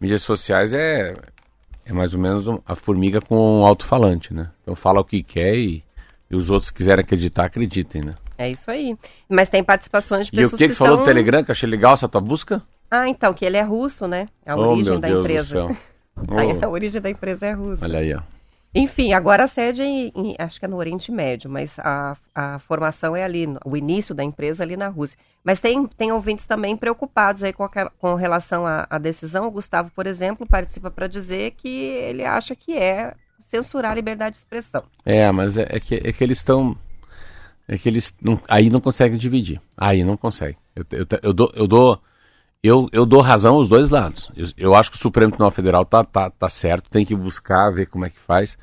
mídias 0.00 0.22
sociais 0.22 0.72
é, 0.74 1.16
é 1.84 1.92
mais 1.92 2.14
ou 2.14 2.20
menos 2.20 2.46
um- 2.48 2.58
a 2.66 2.74
formiga 2.74 3.20
com 3.20 3.36
um 3.60 3.66
alto-falante, 3.66 4.34
né? 4.34 4.50
Então 4.62 4.74
fala 4.74 5.00
o 5.00 5.04
que 5.04 5.22
quer 5.22 5.54
e, 5.56 5.84
e 6.30 6.36
os 6.36 6.50
outros 6.50 6.70
que 6.70 6.78
quiserem 6.78 7.02
acreditar, 7.02 7.44
acreditem, 7.44 8.02
né? 8.04 8.14
É 8.38 8.50
isso 8.50 8.70
aí. 8.70 8.96
Mas 9.28 9.48
tem 9.48 9.62
participações 9.62 10.26
de 10.28 10.32
E 10.36 10.40
o 10.40 10.42
pessoas 10.44 10.58
que, 10.58 10.68
que 10.68 10.74
você 10.74 10.78
falou 10.78 10.98
do 10.98 11.04
Telegram, 11.04 11.44
que 11.44 11.50
eu 11.50 11.52
achei 11.52 11.68
legal 11.68 11.94
essa 11.94 12.08
tua 12.08 12.20
busca? 12.20 12.60
Ah, 12.90 13.08
então, 13.08 13.32
que 13.32 13.44
ele 13.44 13.56
é 13.56 13.62
russo, 13.62 14.06
né? 14.08 14.28
A 14.44 14.56
oh, 14.56 14.72
origem 14.72 14.98
da 15.00 15.08
Deus 15.08 15.20
empresa. 15.20 15.62
do 15.62 15.68
céu. 15.68 15.76
Oh, 16.14 16.66
a 16.66 16.68
origem 16.68 17.00
da 17.00 17.08
empresa 17.08 17.46
é 17.46 17.52
russa. 17.52 17.82
olha 17.86 18.00
aí, 18.00 18.12
ó. 18.14 18.20
Enfim, 18.74 19.12
agora 19.12 19.44
a 19.44 19.48
sede 19.48 19.82
é 19.82 19.84
em, 19.84 20.12
em, 20.14 20.36
acho 20.38 20.58
que 20.58 20.64
é 20.64 20.68
no 20.68 20.76
Oriente 20.76 21.12
Médio, 21.12 21.50
mas 21.50 21.78
a, 21.78 22.16
a 22.34 22.58
formação 22.60 23.14
é 23.14 23.22
ali, 23.22 23.46
o 23.66 23.76
início 23.76 24.14
da 24.14 24.24
empresa 24.24 24.62
é 24.62 24.64
ali 24.64 24.76
na 24.76 24.88
Rússia. 24.88 25.18
Mas 25.44 25.60
tem, 25.60 25.86
tem 25.86 26.10
ouvintes 26.10 26.46
também 26.46 26.76
preocupados 26.76 27.42
aí 27.42 27.52
com, 27.52 27.64
a, 27.64 27.68
com 27.98 28.14
relação 28.14 28.64
à, 28.66 28.98
decisão. 28.98 29.46
O 29.46 29.50
Gustavo, 29.50 29.90
por 29.94 30.06
exemplo, 30.06 30.46
participa 30.46 30.90
para 30.90 31.06
dizer 31.06 31.52
que 31.52 31.68
ele 31.68 32.24
acha 32.24 32.54
que 32.54 32.76
é 32.76 33.14
censurar 33.48 33.92
a 33.92 33.94
liberdade 33.94 34.36
de 34.36 34.38
expressão. 34.38 34.84
É, 35.04 35.30
mas 35.30 35.58
é, 35.58 35.66
é 35.68 35.80
que, 35.80 35.96
é 35.96 36.12
que 36.12 36.24
eles 36.24 36.38
estão. 36.38 36.76
É 37.68 37.76
que 37.76 37.88
eles 37.88 38.14
não, 38.22 38.40
aí 38.48 38.70
não 38.70 38.80
conseguem 38.80 39.18
dividir. 39.18 39.60
Aí 39.76 40.02
não 40.02 40.16
consegue. 40.16 40.56
Eu, 40.74 40.84
eu, 40.92 41.06
eu, 41.22 41.32
dou, 41.32 41.52
eu, 41.54 41.66
dou, 41.66 42.00
eu, 42.62 42.88
eu 42.92 43.04
dou 43.04 43.20
razão 43.20 43.56
aos 43.56 43.68
dois 43.68 43.90
lados. 43.90 44.30
Eu, 44.36 44.46
eu 44.56 44.74
acho 44.74 44.90
que 44.90 44.96
o 44.96 45.00
Supremo 45.00 45.32
Tribunal 45.32 45.50
Federal 45.50 45.84
tá, 45.84 46.04
tá, 46.04 46.30
tá 46.30 46.48
certo, 46.48 46.88
tem 46.88 47.04
que 47.04 47.14
buscar, 47.14 47.72
ver 47.72 47.86
como 47.86 48.04
é 48.04 48.10
que 48.10 48.18
faz. 48.18 48.56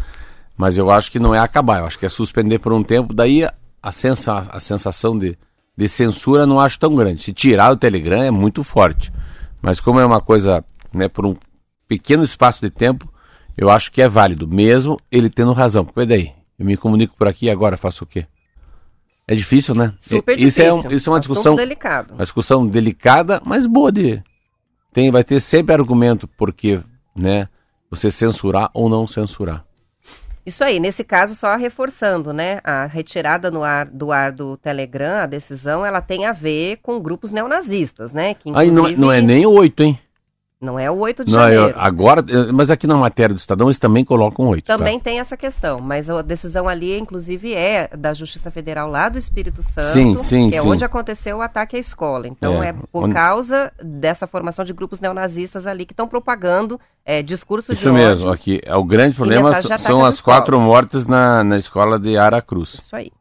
Mas 0.57 0.77
eu 0.77 0.89
acho 0.89 1.12
que 1.12 1.19
não 1.19 1.35
é 1.35 1.39
acabar, 1.39 1.79
eu 1.79 1.85
acho 1.85 1.99
que 1.99 2.05
é 2.05 2.09
suspender 2.09 2.59
por 2.59 2.71
um 2.71 2.83
tempo. 2.83 3.13
Daí 3.13 3.45
a, 3.81 3.91
sensa, 3.91 4.39
a 4.51 4.59
sensação 4.59 5.17
de, 5.17 5.38
de 5.75 5.88
censura 5.89 6.45
não 6.45 6.59
acho 6.59 6.79
tão 6.79 6.95
grande. 6.95 7.21
Se 7.21 7.33
tirar 7.33 7.71
o 7.71 7.77
Telegram 7.77 8.21
é 8.21 8.31
muito 8.31 8.63
forte. 8.63 9.12
Mas 9.62 9.81
como 9.81 9.99
é 9.99 10.05
uma 10.05 10.21
coisa, 10.21 10.63
né, 10.93 11.09
por 11.09 11.25
um 11.25 11.35
pequeno 11.88 12.23
espaço 12.23 12.62
de 12.62 12.69
tempo, 12.69 13.12
eu 13.57 13.69
acho 13.69 13.91
que 13.91 14.01
é 14.01 14.07
válido, 14.07 14.47
mesmo 14.47 14.97
ele 15.12 15.29
tendo 15.29 15.51
razão. 15.51 15.83
Porque 15.83 16.05
daí, 16.05 16.31
eu 16.57 16.65
me 16.65 16.77
comunico 16.77 17.15
por 17.17 17.27
aqui 17.27 17.47
e 17.47 17.49
agora 17.49 17.75
faço 17.75 18.05
o 18.05 18.07
quê? 18.07 18.25
É 19.30 19.36
difícil, 19.36 19.76
né? 19.76 19.94
Super 20.00 20.32
isso 20.39 20.60
difícil. 20.60 20.65
É 20.65 20.74
um, 20.74 20.92
isso 20.92 21.08
é 21.08 21.13
uma 21.13 21.20
discussão 21.20 21.56
delicado. 21.56 22.15
Uma 22.15 22.24
discussão 22.24 22.65
delicada, 22.65 23.39
mas 23.46 23.68
boa 23.68 23.92
de 23.92 24.24
tem 24.92 25.12
vai 25.12 25.24
ter 25.24 25.39
sempre 25.39 25.72
argumento 25.72 26.28
porque, 26.28 26.80
né, 27.15 27.48
você 27.92 28.10
censurar 28.10 28.72
ou 28.74 28.89
não 28.89 29.06
censurar. 29.06 29.63
Isso 30.44 30.63
aí, 30.63 30.80
nesse 30.80 31.04
caso, 31.04 31.36
só 31.36 31.56
reforçando, 31.56 32.34
né? 32.34 32.60
A 32.63 32.88
retirada 32.88 33.52
no 33.52 33.62
ar, 33.62 33.86
do 33.86 34.12
ar 34.12 34.32
do 34.32 34.58
Telegram, 34.58 35.18
a 35.18 35.28
decisão, 35.28 35.86
ela 35.86 36.02
tem 36.02 36.26
a 36.26 36.32
ver 36.32 36.78
com 36.78 37.00
grupos 37.00 37.32
neonazistas, 37.32 38.12
né? 38.12 38.34
Que, 38.34 38.50
inclusive... 38.50 38.72
Aí 38.72 38.76
não, 38.76 38.88
é, 38.88 38.98
não 38.98 39.12
é 39.12 39.22
nem 39.22 39.46
oito, 39.46 39.84
hein? 39.84 40.00
Não 40.62 40.78
é 40.78 40.91
o 40.91 40.98
8 40.98 41.24
de 41.24 41.32
não, 41.32 41.39
janeiro. 41.39 41.69
Eu, 41.69 41.74
agora, 41.78 42.22
mas 42.54 42.69
aqui 42.69 42.86
na 42.86 42.95
matéria 42.95 43.34
do 43.34 43.38
Estadão 43.38 43.67
eles 43.67 43.80
também 43.80 44.04
colocam 44.04 44.45
8. 44.50 44.65
Tá? 44.65 44.78
Também 44.78 44.98
tá? 44.98 45.06
tem 45.06 45.19
essa 45.19 45.38
questão, 45.38 45.80
mas 45.80 46.10
a 46.10 46.22
decisão 46.22 46.67
ali, 46.67 47.00
inclusive, 47.00 47.54
é 47.54 47.88
da 47.95 48.13
Justiça 48.13 48.52
Federal 48.52 48.89
lá 48.89 49.08
do 49.08 49.17
Espírito 49.17 49.62
Santo, 49.62 49.88
sim, 49.88 50.17
sim, 50.17 50.50
que 50.50 50.58
é 50.58 50.62
sim. 50.62 50.67
onde 50.67 50.84
aconteceu 50.84 51.38
o 51.38 51.41
ataque 51.41 51.78
à 51.78 51.80
escola. 51.80 52.28
Então 52.28 52.62
é, 52.62 52.69
é 52.69 52.76
por 52.91 53.06
onde... 53.06 53.13
causa 53.13 53.72
dessa 53.82 54.28
formação 54.28 54.65
de 54.65 54.74
grupos 54.74 55.00
neonazistas 55.00 55.65
ali 55.65 55.86
que 55.86 55.93
estão 55.93 56.10
propagando 56.10 56.78
é, 57.06 57.24
discursos 57.24 57.69
Isso 57.69 57.82
de. 57.82 57.88
Isso 57.88 57.93
mesmo, 57.93 58.30
aqui. 58.30 58.60
É, 58.65 58.76
o 58.76 58.84
grande 58.84 59.15
problema 59.15 59.54
são 59.62 60.04
as 60.04 60.19
quatro 60.19 60.60
mortes 60.60 61.06
na, 61.06 61.41
na 61.41 61.58
escola 61.58 61.98
de 61.98 62.17
Aracruz. 62.17 62.74
Isso 62.74 62.95
aí. 62.98 63.12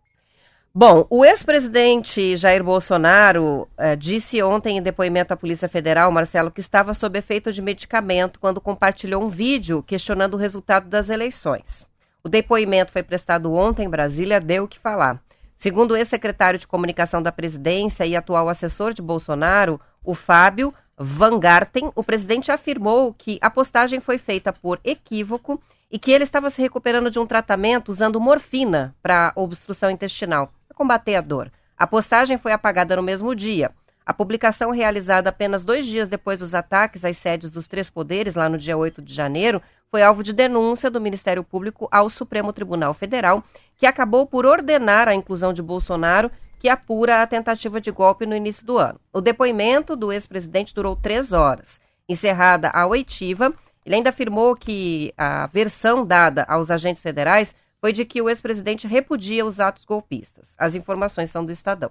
Bom, 0.75 1.07
o 1.09 1.25
ex-presidente 1.25 2.37
Jair 2.37 2.63
Bolsonaro 2.63 3.67
eh, 3.77 3.97
disse 3.97 4.41
ontem 4.43 4.77
em 4.77 4.83
depoimento 4.83 5.33
à 5.33 5.37
Polícia 5.37 5.69
Federal, 5.69 6.13
Marcelo, 6.13 6.51
que 6.51 6.61
estava 6.61 6.93
sob 6.93 7.19
efeito 7.19 7.53
de 7.53 7.63
medicamento 7.63 8.39
quando 8.39 8.61
compartilhou 8.61 9.25
um 9.25 9.29
vídeo 9.29 9.83
questionando 9.83 10.35
o 10.35 10.37
resultado 10.37 10.87
das 10.87 11.09
eleições. 11.09 11.87
O 12.23 12.29
depoimento 12.29 12.93
foi 12.93 13.03
prestado 13.03 13.53
ontem 13.53 13.87
em 13.87 13.91
Brasília, 13.91 14.41
deu 14.41 14.65
o 14.65 14.69
que 14.69 14.79
falar. 14.79 15.21
Segundo 15.57 15.93
o 15.93 15.97
ex-secretário 15.97 16.59
de 16.61 16.67
comunicação 16.67 17.23
da 17.23 17.33
presidência 17.33 18.07
e 18.07 18.15
atual 18.15 18.49
assessor 18.49 18.93
de 18.93 19.03
Bolsonaro, 19.03 19.81
o 20.05 20.15
Fábio 20.15 20.73
Van 20.97 21.41
Garten, 21.41 21.91
o 21.95 22.05
presidente 22.05 22.53
afirmou 22.53 23.15
que 23.15 23.39
a 23.41 23.49
postagem 23.49 24.01
foi 24.01 24.19
feita 24.19 24.53
por 24.53 24.79
equívoco 24.85 25.61
e 25.91 25.99
que 25.99 26.13
ele 26.13 26.25
estava 26.25 26.51
se 26.51 26.61
recuperando 26.61 27.11
de 27.11 27.19
um 27.19 27.27
tratamento 27.27 27.89
usando 27.89 28.21
morfina 28.21 28.95
para 29.03 29.33
obstrução 29.35 29.91
intestinal 29.91 30.53
combater 30.79 31.17
a 31.17 31.21
dor. 31.21 31.51
A 31.77 31.87
postagem 31.87 32.39
foi 32.39 32.53
apagada 32.53 32.95
no 32.97 33.03
mesmo 33.03 33.35
dia. 33.35 33.73
A 34.07 34.15
publicação, 34.15 34.71
realizada 34.71 35.29
apenas 35.29 35.65
dois 35.65 35.85
dias 35.85 36.09
depois 36.09 36.39
dos 36.39 36.55
ataques 36.55 37.05
às 37.05 37.17
sedes 37.19 37.51
dos 37.51 37.67
três 37.67 37.91
poderes, 37.91 38.35
lá 38.35 38.49
no 38.49 38.57
dia 38.57 38.77
8 38.77 39.03
de 39.03 39.13
janeiro, 39.13 39.61
foi 39.91 40.03
alvo 40.03 40.23
de 40.23 40.33
denúncia 40.33 40.91
do 40.91 41.01
Ministério 41.01 41.45
Público 41.45 41.89
ao 41.91 42.09
Supremo 42.09 42.53
Tribunal 42.53 42.95
Federal, 42.95 43.45
que 43.77 43.85
acabou 43.85 44.25
por 44.25 44.47
ordenar 44.47 45.09
a 45.09 45.15
inclusão 45.15 45.53
de 45.53 45.61
Bolsonaro, 45.61 46.31
que 46.59 46.69
apura 46.69 47.21
a 47.21 47.27
tentativa 47.27 47.81
de 47.81 47.91
golpe 47.91 48.25
no 48.25 48.35
início 48.35 48.65
do 48.65 48.79
ano. 48.79 48.99
O 49.13 49.21
depoimento 49.21 49.95
do 49.95 50.11
ex-presidente 50.11 50.75
durou 50.75 50.97
três 50.97 51.33
horas. 51.33 51.81
Encerrada 52.09 52.71
a 52.73 52.87
oitiva, 52.87 53.53
ele 53.85 53.97
ainda 53.97 54.11
afirmou 54.11 54.57
que 54.57 55.13
a 55.19 55.47
versão 55.49 56.07
dada 56.07 56.45
aos 56.49 56.71
agentes 56.71 57.03
federais 57.03 57.55
foi 57.81 57.93
de 57.93 58.05
que 58.05 58.21
o 58.21 58.29
ex-presidente 58.29 58.87
repudia 58.87 59.47
os 59.47 59.61
atos 59.61 59.85
golpistas. 59.85 60.49
As 60.59 60.75
informações 60.75 61.31
são 61.31 61.45
do 61.45 61.53
Estadão. 61.53 61.91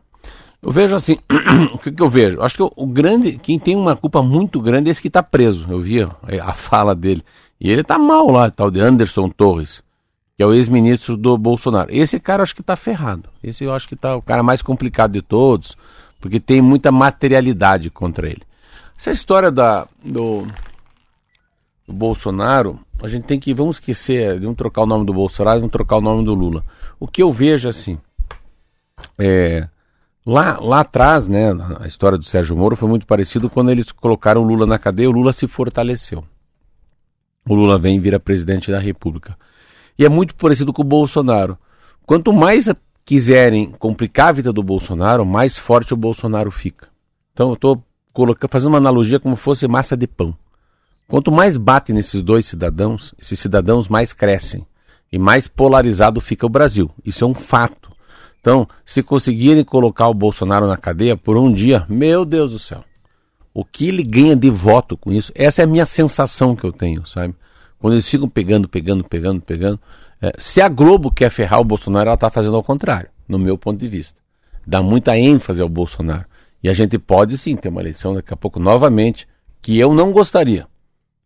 Eu 0.62 0.72
vejo 0.72 0.96
assim, 0.96 1.18
o 1.74 1.78
que, 1.78 1.92
que, 1.92 2.02
eu 2.02 2.10
vejo? 2.10 2.42
Acho 2.42 2.56
que 2.56 2.64
o, 2.64 2.72
o, 2.76 2.86
grande, 2.86 3.38
quem 3.38 3.58
tem 3.58 3.76
uma 3.76 3.96
culpa 3.96 4.22
muito 4.22 4.60
grande 4.60 4.90
é 4.90 4.92
esse 4.92 5.02
que 5.02 5.08
está 5.08 5.24
preso. 5.24 5.66
Eu 5.70 5.80
vi 5.80 6.02
a 6.02 6.54
fala 6.54 6.94
dele. 6.94 7.24
E 7.60 7.72
ele 7.72 7.82
está 7.82 7.98
mal 7.98 8.30
lá, 8.30 8.52
tal 8.52 8.70
de 8.70 8.80
Anderson 8.80 9.30
Torres, 9.30 9.82
que 10.36 10.44
é 10.44 10.46
o 10.46 10.54
ex-ministro 10.54 11.16
do 11.16 11.38
Bolsonaro. 11.38 11.90
Esse 11.92 12.20
cara 12.20 12.44
acho 12.44 12.54
que 12.54 12.62
está 12.62 12.76
ferrado. 12.76 13.30
Esse 13.42 13.64
eu 13.64 13.74
acho 13.74 13.88
que 13.88 13.96
está 13.96 14.16
o 14.16 14.22
cara 14.22 14.44
mais 14.44 14.62
complicado 14.62 15.14
de 15.14 15.22
todos, 15.22 15.76
porque 16.20 16.40
tem 16.40 16.62
muita 16.62 16.92
materialidade 16.92 17.90
contra 17.90 18.28
ele. 18.28 18.44
Essa 18.98 19.12
história 19.12 19.52
da, 19.52 19.88
do, 20.04 20.46
do 21.88 21.94
Bolsonaro, 21.94 22.80
a 23.02 23.08
gente 23.08 23.24
tem 23.24 23.40
que, 23.40 23.54
vamos 23.54 23.78
esquecer, 23.78 24.40
vamos 24.40 24.58
trocar 24.58 24.84
o 24.84 24.86
nome 24.86 25.06
do 25.06 25.14
Bolsonaro, 25.14 25.60
vamos 25.60 25.72
trocar 25.72 25.98
o 25.98 26.02
nome 26.02 26.26
do 26.26 26.34
Lula. 26.34 26.64
O 27.00 27.08
que 27.08 27.24
eu 27.24 27.32
vejo 27.32 27.70
assim, 27.70 27.98
é, 29.18 29.68
lá, 30.26 30.60
lá 30.60 30.82
atrás, 30.82 31.28
né, 31.28 31.50
a 31.80 31.88
história 31.88 32.18
do 32.18 32.26
Sérgio 32.26 32.58
Moro 32.58 32.76
foi 32.76 32.90
muito 32.90 33.08
parecido 33.08 33.50
quando 33.50 33.72
eles 33.72 33.92
colocaram 33.92 34.42
o 34.42 34.46
Lula 34.46 34.66
na 34.66 34.78
cadeia, 34.78 35.10
o 35.10 35.14
Lula 35.14 35.32
se 35.32 35.48
fortaleceu. 35.48 36.24
O 37.48 37.56
Lula 37.56 37.80
vem 37.80 37.96
e 37.96 38.00
vira 38.00 38.20
presidente 38.20 38.70
da 38.70 38.80
República. 38.80 39.38
E 39.98 40.06
é 40.06 40.10
muito 40.10 40.36
parecido 40.36 40.74
com 40.74 40.82
o 40.82 40.86
Bolsonaro. 40.86 41.58
Quanto 42.06 42.34
mais 42.34 42.70
quiserem 43.06 43.72
complicar 43.72 44.30
a 44.30 44.32
vida 44.34 44.52
do 44.52 44.62
Bolsonaro, 44.62 45.26
mais 45.26 45.58
forte 45.58 45.94
o 45.94 45.98
Bolsonaro 45.98 46.52
fica. 46.52 46.90
Então 47.32 47.50
eu 47.50 47.54
estou 47.54 47.82
fazendo 48.50 48.70
uma 48.70 48.78
analogia 48.78 49.20
como 49.20 49.38
fosse 49.38 49.66
massa 49.66 49.96
de 49.96 50.06
pão. 50.06 50.36
Quanto 51.08 51.32
mais 51.32 51.58
bate 51.58 51.94
nesses 51.94 52.22
dois 52.22 52.46
cidadãos, 52.46 53.16
esses 53.18 53.40
cidadãos 53.40 53.88
mais 53.88 54.12
crescem 54.12 54.68
e 55.12 55.18
mais 55.18 55.48
polarizado 55.48 56.20
fica 56.20 56.46
o 56.46 56.50
Brasil. 56.50 56.90
Isso 57.06 57.24
é 57.24 57.28
um 57.28 57.34
fato. 57.34 57.90
Então, 58.42 58.68
se 58.86 59.02
conseguirem 59.02 59.64
colocar 59.64 60.08
o 60.08 60.14
Bolsonaro 60.14 60.68
na 60.68 60.78
cadeia 60.78 61.16
por 61.16 61.38
um 61.38 61.52
dia, 61.52 61.86
meu 61.88 62.26
Deus 62.26 62.52
do 62.52 62.60
céu, 62.60 62.84
o 63.54 63.64
que 63.64 63.88
ele 63.88 64.04
ganha 64.04 64.36
de 64.36 64.50
voto 64.50 64.98
com 64.98 65.12
isso? 65.12 65.32
Essa 65.34 65.62
é 65.62 65.66
a 65.66 65.68
minha 65.68 65.86
sensação 65.86 66.56
que 66.56 66.66
eu 66.66 66.72
tenho, 66.72 67.06
sabe? 67.06 67.34
Quando 67.80 67.94
eles 67.94 68.08
ficam 68.08 68.28
pegando, 68.28 68.68
pegando, 68.68 69.04
pegando, 69.04 69.42
pegando. 69.42 69.80
É, 70.22 70.34
se 70.38 70.62
a 70.62 70.68
Globo 70.68 71.12
quer 71.12 71.30
ferrar 71.30 71.62
o 71.62 71.64
Bolsonaro, 71.64 72.08
ela 72.08 72.16
está 72.16 72.30
fazendo 72.30 72.56
ao 72.56 72.64
contrário, 72.64 73.10
no 73.28 73.40
meu 73.40 73.58
ponto 73.58 73.80
de 73.80 73.88
vista. 73.88 74.20
Dá 74.66 74.82
muita 74.82 75.18
ênfase 75.18 75.62
ao 75.62 75.70
Bolsonaro. 75.70 76.26
E 76.62 76.70
a 76.70 76.74
gente 76.74 76.98
pode 77.00 77.38
sim 77.38 77.56
ter 77.56 77.70
uma 77.70 77.82
eleição 77.82 78.14
daqui 78.14 78.34
a 78.34 78.38
pouco 78.38 78.60
novamente, 78.60 79.28
que 79.62 79.78
eu 79.78 79.94
não 79.94 80.12
gostaria. 80.12 80.68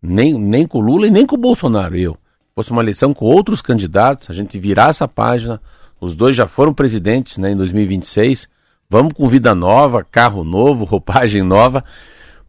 Nem, 0.02 0.34
nem 0.34 0.66
com 0.66 0.80
o 0.80 0.82
Lula 0.82 1.08
e 1.08 1.12
nem 1.12 1.26
com 1.26 1.36
o 1.36 1.40
Bolsonaro, 1.40 1.96
eu. 1.96 2.18
Fosse 2.56 2.72
uma 2.72 2.82
eleição 2.82 3.14
com 3.14 3.26
outros 3.26 3.62
candidatos, 3.62 4.30
a 4.30 4.34
gente 4.34 4.58
virar 4.60 4.90
essa 4.90 5.08
página. 5.08 5.62
Os 6.00 6.16
dois 6.16 6.36
já 6.36 6.48
foram 6.48 6.74
presidentes 6.74 7.38
né, 7.38 7.52
em 7.52 7.56
2026. 7.56 8.50
Vamos 8.90 9.14
com 9.14 9.28
vida 9.28 9.54
nova, 9.54 10.04
carro 10.04 10.44
novo, 10.44 10.84
roupagem 10.86 11.44
nova. 11.44 11.84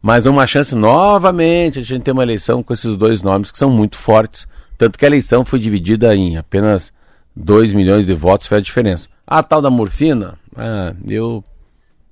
Mas 0.01 0.25
uma 0.25 0.45
chance 0.45 0.75
novamente 0.75 1.79
a 1.79 1.81
gente 1.81 2.03
ter 2.03 2.11
uma 2.11 2.23
eleição 2.23 2.61
com 2.61 2.73
esses 2.73 2.97
dois 2.97 3.21
nomes 3.21 3.51
que 3.51 3.57
são 3.57 3.69
muito 3.69 3.97
fortes. 3.97 4.47
Tanto 4.77 4.97
que 4.97 5.05
a 5.05 5.07
eleição 5.07 5.45
foi 5.45 5.59
dividida 5.59 6.13
em 6.13 6.35
apenas 6.35 6.91
2 7.35 7.71
milhões 7.71 8.05
de 8.05 8.13
votos, 8.13 8.47
foi 8.47 8.57
a 8.57 8.61
diferença. 8.61 9.07
A 9.25 9.41
tal 9.41 9.61
da 9.61 9.69
morfina, 9.69 10.37
ah, 10.57 10.93
eu 11.07 11.43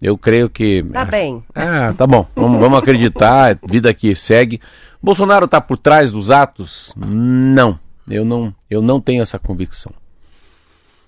eu 0.01 0.17
creio 0.17 0.49
que. 0.49 0.83
Tá 0.83 1.05
bem. 1.05 1.43
Ah, 1.53 1.93
tá 1.95 2.07
bom. 2.07 2.25
Vamos, 2.35 2.59
vamos 2.59 2.79
acreditar, 2.79 3.59
vida 3.63 3.93
que 3.93 4.15
segue. 4.15 4.59
Bolsonaro 5.01 5.45
está 5.45 5.59
por 5.59 5.77
trás 5.77 6.11
dos 6.11 6.29
atos? 6.29 6.93
Não. 6.95 7.79
Eu 8.09 8.25
não, 8.25 8.53
eu 8.69 8.81
não 8.81 8.99
tenho 8.99 9.21
essa 9.21 9.39
convicção. 9.39 9.93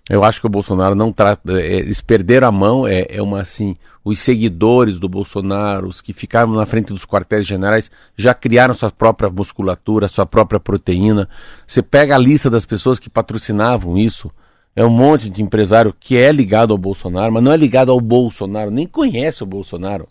Eu 0.10 0.24
acho 0.24 0.42
que 0.42 0.48
o 0.48 0.50
Bolsonaro 0.50 0.96
não 0.96 1.14
trata. 1.14 1.54
É, 1.54 1.76
eles 1.80 2.02
perderam 2.02 2.48
a 2.48 2.52
mão, 2.52 2.88
é, 2.88 3.06
é 3.10 3.22
uma 3.22 3.42
assim. 3.42 3.76
Os 4.04 4.20
seguidores 4.20 5.00
do 5.00 5.08
Bolsonaro, 5.08 5.88
os 5.88 6.02
que 6.02 6.12
ficaram 6.12 6.52
na 6.52 6.66
frente 6.66 6.92
dos 6.92 7.06
quartéis 7.06 7.46
generais, 7.46 7.90
já 8.18 8.34
criaram 8.34 8.74
sua 8.74 8.92
própria 8.92 9.30
musculatura, 9.30 10.10
sua 10.10 10.26
própria 10.26 10.60
proteína. 10.60 11.30
Você 11.66 11.82
pega 11.82 12.16
a 12.16 12.20
lista 12.20 12.50
das 12.50 12.66
pessoas 12.66 13.00
que 13.00 13.10
patrocinavam 13.10 13.98
isso 13.98 14.30
é 14.76 14.84
um 14.84 14.90
monte 14.90 15.30
de 15.30 15.42
empresário 15.42 15.96
que 15.98 16.18
é 16.18 16.32
ligado 16.32 16.72
ao 16.72 16.78
Bolsonaro, 16.78 17.32
mas 17.32 17.44
não 17.44 17.52
é 17.52 17.58
ligado 17.58 17.92
ao 17.92 18.02
Bolsonaro, 18.02 18.72
nem 18.72 18.88
conhece 18.88 19.44
o 19.44 19.46
Bolsonaro. 19.46 20.08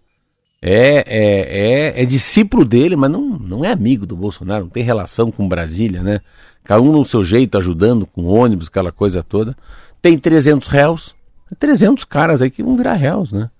É, 0.64 1.02
é, 1.06 1.96
é, 1.98 2.02
é 2.02 2.06
discípulo 2.06 2.64
dele, 2.64 2.94
mas 2.94 3.10
não, 3.10 3.20
não 3.20 3.64
é 3.64 3.72
amigo 3.72 4.06
do 4.06 4.14
Bolsonaro, 4.14 4.64
não 4.64 4.70
tem 4.70 4.84
relação 4.84 5.32
com 5.32 5.48
Brasília, 5.48 6.04
né? 6.04 6.20
Cada 6.62 6.80
um 6.80 6.92
no 6.92 7.04
seu 7.04 7.24
jeito, 7.24 7.58
ajudando 7.58 8.06
com 8.06 8.24
ônibus, 8.26 8.68
aquela 8.68 8.92
coisa 8.92 9.24
toda. 9.24 9.56
Tem 10.00 10.16
300 10.16 10.68
réus, 10.68 11.16
300 11.58 12.04
caras 12.04 12.40
aí 12.40 12.48
que 12.48 12.62
vão 12.62 12.76
virar 12.76 12.94
réus, 12.94 13.32
né? 13.32 13.50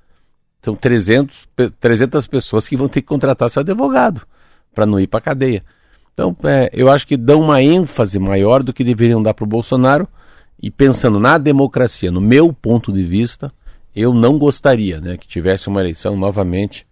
São 0.63 0.77
300, 0.77 1.49
300 1.81 2.25
pessoas 2.29 2.69
que 2.69 2.77
vão 2.77 2.87
ter 2.87 3.03
que 3.03 3.09
contratar 3.09 3.51
seu 3.51 3.61
advogado 3.63 4.23
para 4.73 4.87
não 4.87 5.01
ir 5.01 5.09
para 5.09 5.21
cadeia. 5.21 5.65
Então, 6.15 6.37
é, 6.45 6.71
eu 6.73 6.89
acho 6.89 7.05
que 7.05 7.17
dão 7.17 7.41
uma 7.41 7.61
ênfase 7.61 8.21
maior 8.21 8.63
do 8.63 8.73
que 8.73 8.85
deveriam 8.85 9.21
dar 9.21 9.35
para 9.35 9.45
o 9.45 9.49
Bolsonaro. 9.49 10.07
E 10.63 10.71
pensando 10.71 11.19
na 11.19 11.37
democracia, 11.37 12.13
no 12.13 12.21
meu 12.21 12.53
ponto 12.53 12.93
de 12.93 13.03
vista, 13.03 13.53
eu 13.97 14.15
não 14.15 14.39
gostaria 14.39 15.01
né, 15.01 15.17
que 15.17 15.27
tivesse 15.27 15.67
uma 15.67 15.81
eleição 15.81 16.17
novamente 16.17 16.87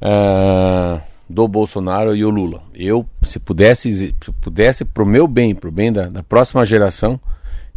uh, 0.00 1.00
do 1.28 1.46
Bolsonaro 1.46 2.14
e 2.14 2.24
o 2.24 2.30
Lula. 2.30 2.62
Eu, 2.74 3.06
se 3.22 3.38
pudesse, 3.38 3.92
se 3.92 4.32
pudesse 4.40 4.84
para 4.84 5.02
o 5.02 5.06
meu 5.06 5.26
bem, 5.26 5.54
para 5.54 5.68
o 5.68 5.72
bem 5.72 5.92
da, 5.92 6.08
da, 6.08 6.22
próxima 6.22 6.64
geração, 6.64 7.20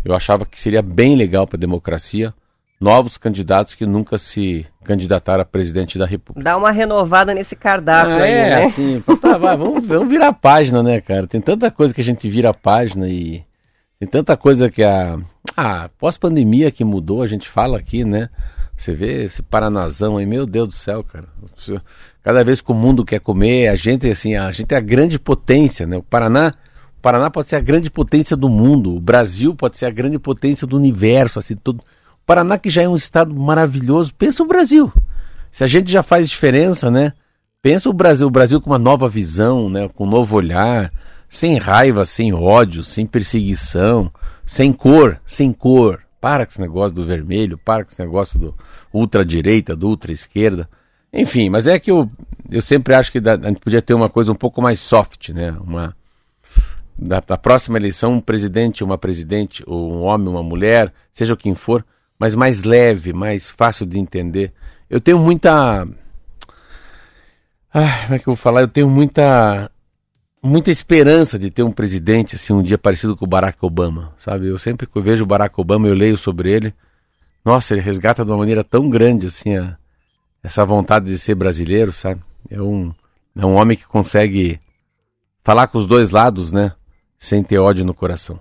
eu 0.04 0.16
achava 0.16 0.46
que 0.46 0.60
seria 0.60 0.82
bem 0.82 1.16
legal 1.16 1.46
para 1.46 1.58
a 1.58 1.60
democracia 1.60 2.34
novos 2.80 3.18
candidatos 3.18 3.76
que 3.76 3.86
nunca 3.86 4.18
se 4.18 4.66
candidataram 4.84 5.42
a 5.42 5.46
presidente 5.46 5.98
da 5.98 6.06
República. 6.06 6.44
Dá 6.44 6.58
uma 6.58 6.70
renovada 6.70 7.34
nesse 7.34 7.56
cardápio 7.56 8.16
ah, 8.16 8.24
aí, 8.24 8.32
é, 8.32 8.50
né? 8.50 8.66
assim, 8.66 9.02
tá, 9.22 9.38
vai, 9.38 9.56
vamos, 9.56 9.88
vamos 9.88 10.10
virar 10.10 10.28
a 10.28 10.34
página, 10.34 10.84
né, 10.84 11.00
cara? 11.00 11.26
Tem 11.26 11.40
tanta 11.40 11.72
coisa 11.72 11.94
que 11.94 12.02
a 12.02 12.04
gente 12.04 12.28
vira 12.30 12.50
a 12.50 12.54
página 12.54 13.08
e 13.08 13.42
tem 13.98 14.10
tanta 14.10 14.36
coisa 14.36 14.70
que 14.70 14.84
a, 14.84 15.18
a 15.56 15.90
pós-pandemia 15.98 16.72
que 16.72 16.84
mudou, 16.84 17.22
a 17.22 17.28
gente 17.28 17.48
fala 17.48 17.78
aqui, 17.78 18.04
né? 18.04 18.30
Você 18.76 18.94
vê 18.94 19.26
esse 19.26 19.42
Paranazão 19.42 20.18
aí, 20.18 20.26
meu 20.26 20.46
Deus 20.46 20.68
do 20.70 20.74
céu, 20.74 21.04
cara. 21.04 21.28
Cada 22.24 22.44
vez 22.44 22.62
que 22.62 22.72
o 22.72 22.76
mundo 22.76 23.06
quer 23.06 23.20
comer, 23.20 23.68
a 23.68 23.76
gente 23.76 24.10
assim, 24.10 24.36
a 24.36 24.52
gente 24.52 24.74
é 24.74 24.78
a 24.78 24.82
grande 24.82 25.20
potência, 25.20 25.86
né? 25.86 25.98
O 25.98 26.04
Paraná, 26.04 26.54
o 26.98 27.02
Paraná 27.02 27.30
pode 27.30 27.50
ser 27.50 27.58
a 27.58 27.62
grande 27.62 27.90
potência 27.90 28.36
do 28.36 28.50
mundo, 28.50 28.96
o 28.96 29.00
Brasil 29.00 29.56
pode 29.56 29.78
ser 29.78 29.86
a 29.86 29.92
grande 29.92 30.18
potência 30.18 30.66
do 30.66 30.78
universo, 30.78 31.40
assim, 31.40 31.56
tudo. 31.56 31.80
O 31.80 32.26
Paraná 32.26 32.58
que 32.58 32.70
já 32.70 32.82
é 32.82 32.90
um 32.90 32.96
estado 32.96 33.34
maravilhoso, 33.34 34.14
pensa 34.16 34.44
o 34.44 34.48
Brasil. 34.48 34.92
Se 35.52 35.64
a 35.64 35.68
gente 35.68 35.92
já 35.92 36.02
faz 36.02 36.30
diferença, 36.30 36.90
né? 36.90 37.14
Pensa 37.62 37.90
o 37.90 37.94
Brasil, 37.94 38.28
o 38.28 38.32
Brasil 38.32 38.60
com 38.60 38.70
uma 38.70 38.80
nova 38.80 39.08
visão, 39.08 39.70
né? 39.70 39.88
Com 39.88 40.06
um 40.06 40.10
novo 40.10 40.36
olhar, 40.36 40.92
sem 41.30 41.58
raiva, 41.58 42.06
sem 42.06 42.34
ódio, 42.34 42.84
sem 42.84 43.08
perseguição, 43.08 44.12
sem 44.46 44.74
cor, 44.74 45.20
sem 45.26 45.54
cor. 45.54 46.03
Para 46.24 46.46
com 46.46 46.54
esse 46.54 46.62
negócio 46.62 46.96
do 46.96 47.04
vermelho, 47.04 47.58
para 47.58 47.84
com 47.84 47.92
esse 47.92 48.02
negócio 48.02 48.40
do 48.40 48.56
ultra-direita, 48.94 49.76
do 49.76 49.90
ultra-esquerda. 49.90 50.70
Enfim, 51.12 51.50
mas 51.50 51.68
é 51.68 51.78
que 51.78 51.92
eu, 51.92 52.10
eu 52.50 52.62
sempre 52.62 52.96
acho 52.96 53.12
que 53.12 53.18
a 53.18 53.36
gente 53.36 53.60
podia 53.60 53.82
ter 53.82 53.94
uma 53.94 54.08
coisa 54.08 54.32
um 54.32 54.36
pouco 54.36 54.62
mais 54.62 54.80
soft, 54.80 55.32
né? 55.32 55.52
Uma, 55.60 55.94
da, 56.98 57.20
da 57.20 57.38
próxima 57.38 57.78
eleição, 57.78 58.14
um 58.14 58.22
presidente, 58.22 58.86
uma 58.86 58.98
presidente, 58.98 59.66
ou 59.68 59.94
um 59.94 60.04
homem, 60.04 60.30
uma 60.30 60.42
mulher, 60.42 60.94
seja 61.12 61.34
o 61.34 61.38
quem 61.38 61.56
for, 61.56 61.86
mas 62.18 62.36
mais 62.36 62.64
leve, 62.64 63.12
mais 63.12 63.52
fácil 63.52 63.86
de 63.86 64.00
entender. 64.00 64.54
Eu 64.90 65.02
tenho 65.02 65.20
muita. 65.20 65.86
Ah, 67.74 68.00
como 68.04 68.16
é 68.16 68.20
que 68.20 68.30
eu 68.30 68.34
vou 68.34 68.38
falar? 68.38 68.62
Eu 68.62 68.70
tenho 68.70 68.90
muita 68.90 69.70
muita 70.44 70.70
esperança 70.70 71.40
de 71.40 71.50
ter 71.50 71.64
um 71.64 71.72
presidente 71.72 72.36
assim 72.36 72.52
um 72.52 72.62
dia 72.62 72.78
parecido 72.78 73.16
com 73.16 73.24
o 73.24 73.28
Barack 73.28 73.58
Obama, 73.62 74.14
sabe? 74.20 74.48
Eu 74.48 74.60
sempre 74.60 74.86
que 74.86 74.98
eu 74.98 75.02
vejo 75.02 75.24
o 75.24 75.28
Barack 75.28 75.56
Obama, 75.58 75.88
eu 75.88 75.94
leio 75.94 76.18
sobre 76.18 76.52
ele. 76.52 76.74
Nossa, 77.46 77.74
ele 77.74 77.82
resgata 77.82 78.26
de 78.26 78.30
uma 78.30 78.38
maneira 78.38 78.64
tão 78.64 78.90
grande 78.90 79.28
assim 79.28 79.56
a, 79.56 79.78
essa 80.44 80.66
vontade 80.66 81.06
de 81.06 81.18
ser 81.18 81.36
brasileiro, 81.36 81.94
sabe? 81.94 82.22
É 82.50 82.62
um 82.62 82.94
é 83.36 83.46
um 83.46 83.56
homem 83.56 83.78
que 83.78 83.88
consegue 83.88 84.60
falar 85.44 85.68
com 85.68 85.78
os 85.78 85.88
dois 85.88 86.12
lados, 86.12 86.52
né? 86.52 86.74
Sem 87.18 87.42
ter 87.42 87.58
ódio 87.58 87.86
no 87.86 87.94
coração. 87.94 88.40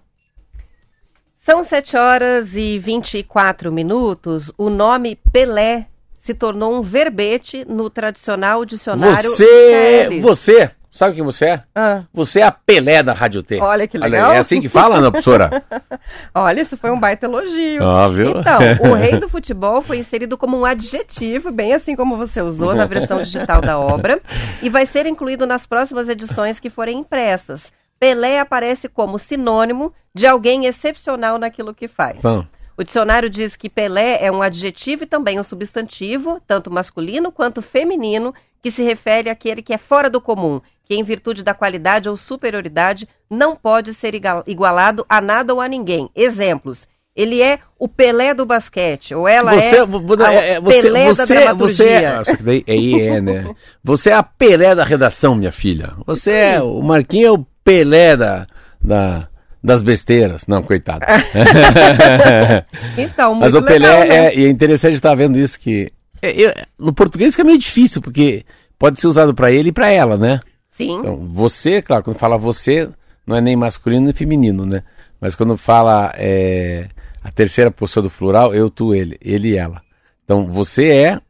São 1.38 1.65
7 1.65 1.97
horas 1.97 2.57
e 2.57 2.79
24 2.79 3.73
minutos. 3.73 4.53
O 4.59 4.69
nome 4.69 5.17
Pelé 5.33 5.88
se 6.23 6.35
tornou 6.35 6.79
um 6.79 6.83
verbete 6.83 7.65
no 7.65 7.88
tradicional 7.91 8.65
dicionário. 8.65 9.31
Você, 9.31 10.21
você 10.21 10.71
Sabe 10.92 11.14
quem 11.14 11.24
você 11.24 11.46
é? 11.46 11.62
Ah. 11.74 12.02
Você 12.12 12.40
é 12.40 12.42
a 12.44 12.52
Pelé 12.52 13.02
da 13.02 13.14
Rádio 13.14 13.42
T. 13.42 13.59
Olha 13.59 13.88
que 13.88 13.96
legal. 13.96 14.28
Olha, 14.28 14.37
é 14.37 14.40
assim 14.40 14.61
que 14.61 14.68
fala, 14.68 14.98
Ana 14.98 15.11
professora? 15.11 15.64
Olha, 16.35 16.61
isso 16.61 16.76
foi 16.76 16.90
um 16.90 17.00
baita 17.00 17.24
elogio. 17.24 17.83
Ah, 17.83 18.09
viu? 18.09 18.38
Então, 18.38 18.61
o 18.92 18.94
rei 18.94 19.18
do 19.18 19.26
futebol 19.26 19.81
foi 19.81 19.96
inserido 19.96 20.37
como 20.37 20.55
um 20.55 20.66
adjetivo, 20.66 21.50
bem 21.50 21.72
assim 21.72 21.96
como 21.96 22.14
você 22.14 22.42
usou 22.42 22.74
na 22.74 22.85
versão 22.85 23.22
digital 23.22 23.62
da 23.62 23.78
obra, 23.78 24.20
e 24.61 24.68
vai 24.68 24.85
ser 24.85 25.07
incluído 25.07 25.46
nas 25.46 25.64
próximas 25.64 26.11
edições 26.11 26.61
que 26.61 26.68
forem 26.68 26.98
impressas. 26.98 27.72
Pelé 27.98 28.38
aparece 28.38 28.87
como 28.87 29.18
sinônimo 29.18 29.94
de 30.14 30.26
alguém 30.26 30.66
excepcional 30.66 31.38
naquilo 31.38 31.72
que 31.72 31.88
faz. 31.88 32.20
Bom. 32.20 32.44
O 32.76 32.85
dicionário 32.85 33.31
diz 33.31 33.57
que 33.57 33.70
Pelé 33.70 34.18
é 34.22 34.31
um 34.31 34.42
adjetivo 34.42 35.05
e 35.05 35.07
também 35.07 35.40
um 35.40 35.42
substantivo, 35.42 36.38
tanto 36.46 36.70
masculino 36.70 37.33
quanto 37.33 37.62
feminino, 37.62 38.35
que 38.62 38.70
se 38.70 38.83
refere 38.83 39.28
àquele 39.28 39.61
que 39.61 39.74
é 39.74 39.78
fora 39.78 40.09
do 40.09 40.20
comum, 40.20 40.61
que, 40.92 40.94
em 40.94 41.02
virtude 41.02 41.42
da 41.42 41.55
qualidade 41.55 42.09
ou 42.09 42.16
superioridade, 42.16 43.09
não 43.31 43.57
pode 43.57 43.94
ser 43.94 44.12
igualado 44.46 45.07
a 45.09 45.20
nada 45.20 45.55
ou 45.55 45.61
a 45.61 45.68
ninguém. 45.68 46.11
Exemplos. 46.14 46.87
Ele 47.14 47.42
é 47.42 47.59
o 47.78 47.88
Pelé 47.88 48.33
do 48.33 48.46
basquete, 48.46 49.14
ou 49.14 49.28
ela 49.28 49.52
você, 49.52 49.76
é, 49.76 49.81
a 49.81 50.33
é, 50.33 50.61
você, 50.61 50.83
Pelé 50.83 51.07
você, 51.07 51.35
da 51.35 51.40
dramaturgia. 51.40 52.22
Você, 52.24 52.33
é, 52.33 52.37
daí, 52.40 52.64
aí 52.66 53.00
é, 53.00 53.20
né? 53.20 53.55
Você 53.85 54.11
é 54.11 54.14
a 54.14 54.22
Pelé 54.22 54.74
da 54.74 54.83
redação, 54.83 55.35
minha 55.35 55.52
filha. 55.52 55.90
Você 56.07 56.31
é, 56.31 56.62
o 56.62 56.81
Marquinhos 56.81 57.28
é 57.28 57.31
o 57.33 57.46
Pelé 57.62 58.16
da, 58.16 58.46
da, 58.81 59.28
das 59.62 59.83
besteiras. 59.83 60.46
Não, 60.46 60.62
coitado. 60.62 61.05
então, 62.96 63.35
muito 63.35 63.44
Mas 63.44 63.55
o 63.55 63.62
Pelé, 63.62 63.90
legal, 63.90 64.09
né? 64.09 64.26
é, 64.28 64.38
e 64.38 64.46
é 64.46 64.48
interessante 64.48 64.94
estar 64.94 65.14
vendo 65.14 65.38
isso 65.38 65.61
que... 65.61 65.92
É, 66.22 66.64
no 66.78 66.94
português 66.94 67.37
que 67.37 67.42
é 67.42 67.44
meio 67.44 67.59
difícil, 67.59 68.00
porque 68.00 68.42
pode 68.78 69.00
ser 69.00 69.07
usado 69.07 69.35
para 69.35 69.52
ele 69.52 69.68
e 69.68 69.72
para 69.72 69.92
ela, 69.92 70.16
né? 70.16 70.40
Sim. 70.87 70.99
Então, 70.99 71.16
você, 71.16 71.83
claro, 71.83 72.05
quando 72.05 72.18
fala 72.18 72.37
você, 72.37 72.88
não 73.27 73.37
é 73.37 73.40
nem 73.40 73.57
masculino 73.57 74.05
nem 74.05 74.12
feminino, 74.12 74.66
né? 74.66 74.83
Mas 75.21 75.35
quando 75.35 75.57
fala 75.57 76.12
é, 76.16 76.88
a 77.23 77.31
terceira 77.31 77.71
pessoa 77.71 78.03
do 78.03 78.11
plural, 78.11 78.55
eu, 78.55 78.68
tu, 78.68 78.95
ele, 78.95 79.16
ele 79.21 79.51
e 79.51 79.57
ela. 79.57 79.81
Então, 80.25 80.47
você 80.47 80.88
é. 80.88 81.21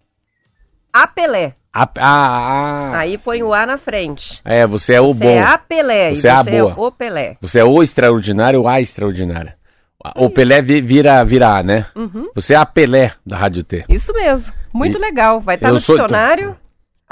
A 0.93 1.07
Pelé. 1.07 1.55
A, 1.73 1.89
a, 1.99 2.09
a, 2.09 2.99
Aí 2.99 3.17
põe 3.17 3.43
o 3.43 3.55
A 3.55 3.65
na 3.65 3.79
frente. 3.79 4.41
É, 4.45 4.67
você 4.67 4.95
é 4.95 5.01
o 5.01 5.15
você 5.15 5.25
bom. 5.25 5.31
Você 5.31 5.37
é 5.37 5.43
a 5.43 5.59
Pelé. 5.59 6.11
Você, 6.11 6.21
você 6.21 6.29
é 6.29 6.31
a 6.31 6.41
é 6.41 6.61
boa. 6.61 6.75
o 6.77 6.93
Pelé. 6.93 7.37
Você 7.41 7.59
é 7.61 7.65
o 7.65 7.83
extraordinário 7.83 8.61
ou 8.61 8.69
a 8.69 8.81
extraordinária. 8.81 9.57
O 10.17 10.29
Pelé 10.29 10.61
vira, 10.61 11.23
vira 11.25 11.59
A, 11.59 11.63
né? 11.63 11.87
Uhum. 11.95 12.29
Você 12.35 12.55
é 12.55 12.57
a 12.57 12.67
Pelé 12.67 13.13
da 13.25 13.37
Rádio 13.37 13.63
T. 13.63 13.85
Isso 13.89 14.13
mesmo. 14.13 14.53
Muito 14.73 14.99
e 14.99 15.01
legal. 15.01 15.41
Vai 15.41 15.55
estar 15.55 15.71
no 15.71 15.79
sou, 15.79 15.95
dicionário 15.97 16.57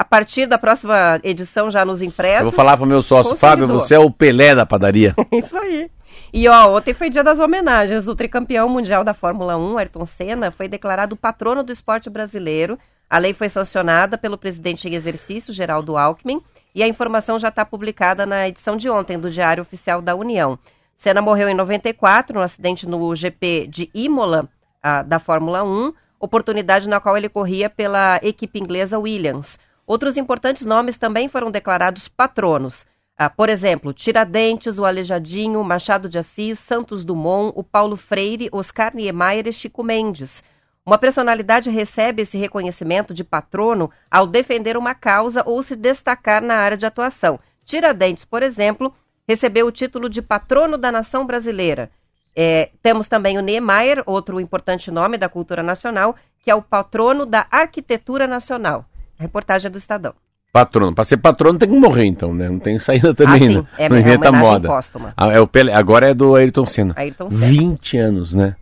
a 0.01 0.05
partir 0.05 0.47
da 0.47 0.57
próxima 0.57 1.21
edição 1.23 1.71
já 1.71 1.85
nos 1.85 2.01
impressos. 2.01 2.39
Eu 2.39 2.45
vou 2.45 2.53
falar 2.53 2.75
para 2.75 2.85
o 2.85 2.89
meu 2.89 3.03
sócio, 3.03 3.37
Fábio, 3.37 3.69
você 3.69 3.97
é 3.97 3.99
o 3.99 4.11
Pelé 4.11 4.55
da 4.55 4.65
padaria. 4.65 5.15
Isso 5.31 5.59
aí. 5.59 5.91
E 6.33 6.49
ó, 6.49 6.75
ontem 6.75 6.95
foi 6.95 7.11
dia 7.11 7.23
das 7.23 7.39
homenagens. 7.39 8.09
O 8.09 8.15
tricampeão 8.15 8.67
mundial 8.67 9.05
da 9.05 9.13
Fórmula 9.13 9.59
1, 9.59 9.77
Ayrton 9.77 10.07
Senna, 10.07 10.51
foi 10.51 10.69
declarado 10.69 11.19
patrono 11.19 11.63
do 11.63 11.71
esporte 11.71 12.09
brasileiro. 12.09 12.79
A 13.11 13.19
lei 13.19 13.35
foi 13.35 13.51
sancionada 13.51 14.17
pelo 14.17 14.39
presidente 14.39 14.89
em 14.89 14.95
exercício, 14.95 15.53
Geraldo 15.53 15.99
Alckmin, 15.99 16.41
e 16.75 16.83
a 16.83 16.89
informação 16.89 17.39
já 17.39 17.49
está 17.49 17.63
publicada 17.67 18.25
na 18.25 18.49
edição 18.49 18.79
de 18.79 18.89
ontem 18.89 19.19
do 19.19 19.31
Diário 19.31 19.61
Oficial 19.61 20.01
da 20.01 20.15
União. 20.15 20.59
Senna 20.97 21.21
morreu 21.21 21.47
em 21.47 21.55
94, 21.55 22.35
no 22.35 22.41
acidente 22.41 22.89
no 22.89 23.15
GP 23.15 23.67
de 23.69 23.91
Imola, 23.93 24.49
a, 24.83 25.03
da 25.03 25.19
Fórmula 25.19 25.63
1, 25.63 25.93
oportunidade 26.19 26.89
na 26.89 27.01
qual 27.01 27.19
ele 27.19 27.29
corria 27.29 27.69
pela 27.69 28.19
equipe 28.23 28.59
inglesa 28.59 28.99
Williams. 28.99 29.59
Outros 29.91 30.17
importantes 30.17 30.65
nomes 30.65 30.97
também 30.97 31.29
foram 31.29 31.51
declarados 31.51 32.07
patronos. 32.07 32.87
Ah, 33.19 33.29
por 33.29 33.49
exemplo, 33.49 33.93
Tiradentes, 33.93 34.79
o 34.79 34.85
Aleijadinho, 34.85 35.65
Machado 35.65 36.09
de 36.09 36.17
Assis, 36.17 36.61
Santos 36.61 37.05
Dumont, 37.05 37.53
o 37.57 37.65
Paulo 37.65 37.97
Freire, 37.97 38.49
Oscar 38.53 38.95
Niemeyer 38.95 39.49
e 39.49 39.53
Chico 39.53 39.83
Mendes. 39.83 40.45
Uma 40.87 40.97
personalidade 40.97 41.71
recebe 41.71 42.23
esse 42.23 42.39
reconhecimento 42.39 43.13
de 43.13 43.25
patrono 43.25 43.91
ao 44.09 44.29
defender 44.29 44.77
uma 44.77 44.95
causa 44.95 45.43
ou 45.45 45.61
se 45.61 45.75
destacar 45.75 46.41
na 46.41 46.55
área 46.55 46.77
de 46.77 46.87
atuação. 46.87 47.41
Tiradentes, 47.65 48.25
por 48.25 48.45
exemplo, 48.45 48.95
recebeu 49.27 49.67
o 49.67 49.73
título 49.73 50.09
de 50.09 50.23
patrono 50.23 50.79
da 50.79 50.93
nação 50.93 51.27
brasileira. 51.27 51.91
É, 52.37 52.71
temos 52.81 53.09
também 53.09 53.39
o 53.39 53.43
Niemeyer, 53.43 54.05
outro 54.07 54.39
importante 54.39 54.89
nome 54.89 55.19
da 55.19 55.29
cultura 55.29 55.65
nacional, 55.65 56.15
que 56.39 56.49
é 56.49 56.55
o 56.55 56.63
patrono 56.63 57.27
da 57.27 57.49
arquitetura 57.51 58.29
nacional. 58.29 58.85
Reportagem 59.21 59.69
é 59.69 59.71
do 59.71 59.79
Estadão. 59.79 60.15
Patrono. 60.53 60.95
Para 60.95 61.05
ser 61.05 61.19
patrono 61.19 61.59
tem 61.59 61.69
que 61.69 61.77
morrer, 61.77 62.07
então, 62.07 62.35
né? 62.35 62.49
Não 62.49 62.59
tem 62.59 62.79
saída 62.79 63.15
também, 63.15 63.35
ah, 63.35 63.47
sim. 63.47 63.57
né? 63.59 63.67
É, 63.79 63.89
não 63.89 63.99
inventa 63.99 64.29
é 64.29 64.31
moda. 64.33 64.69
Póstuma. 64.69 65.13
Ah, 65.17 65.29
é 65.29 65.39
o 65.39 65.47
Pele... 65.47 65.71
Agora 65.71 66.09
é 66.09 66.15
do 66.15 66.35
Ayrton 66.35 66.67
Senna. 66.67 66.95
Ayrton 66.97 67.29
Senna. 67.31 67.47
20 67.47 67.99
anos, 67.99 68.35
né? 68.35 68.57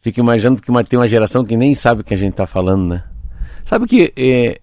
Fico 0.00 0.20
imaginando 0.20 0.60
que 0.60 0.70
tem 0.88 0.98
uma 0.98 1.08
geração 1.08 1.44
que 1.44 1.56
nem 1.56 1.74
sabe 1.74 2.02
o 2.02 2.04
que 2.04 2.14
a 2.14 2.16
gente 2.16 2.34
tá 2.34 2.46
falando, 2.46 2.86
né? 2.86 3.04
Sabe 3.64 3.86
que 3.86 4.12
é, 4.16 4.60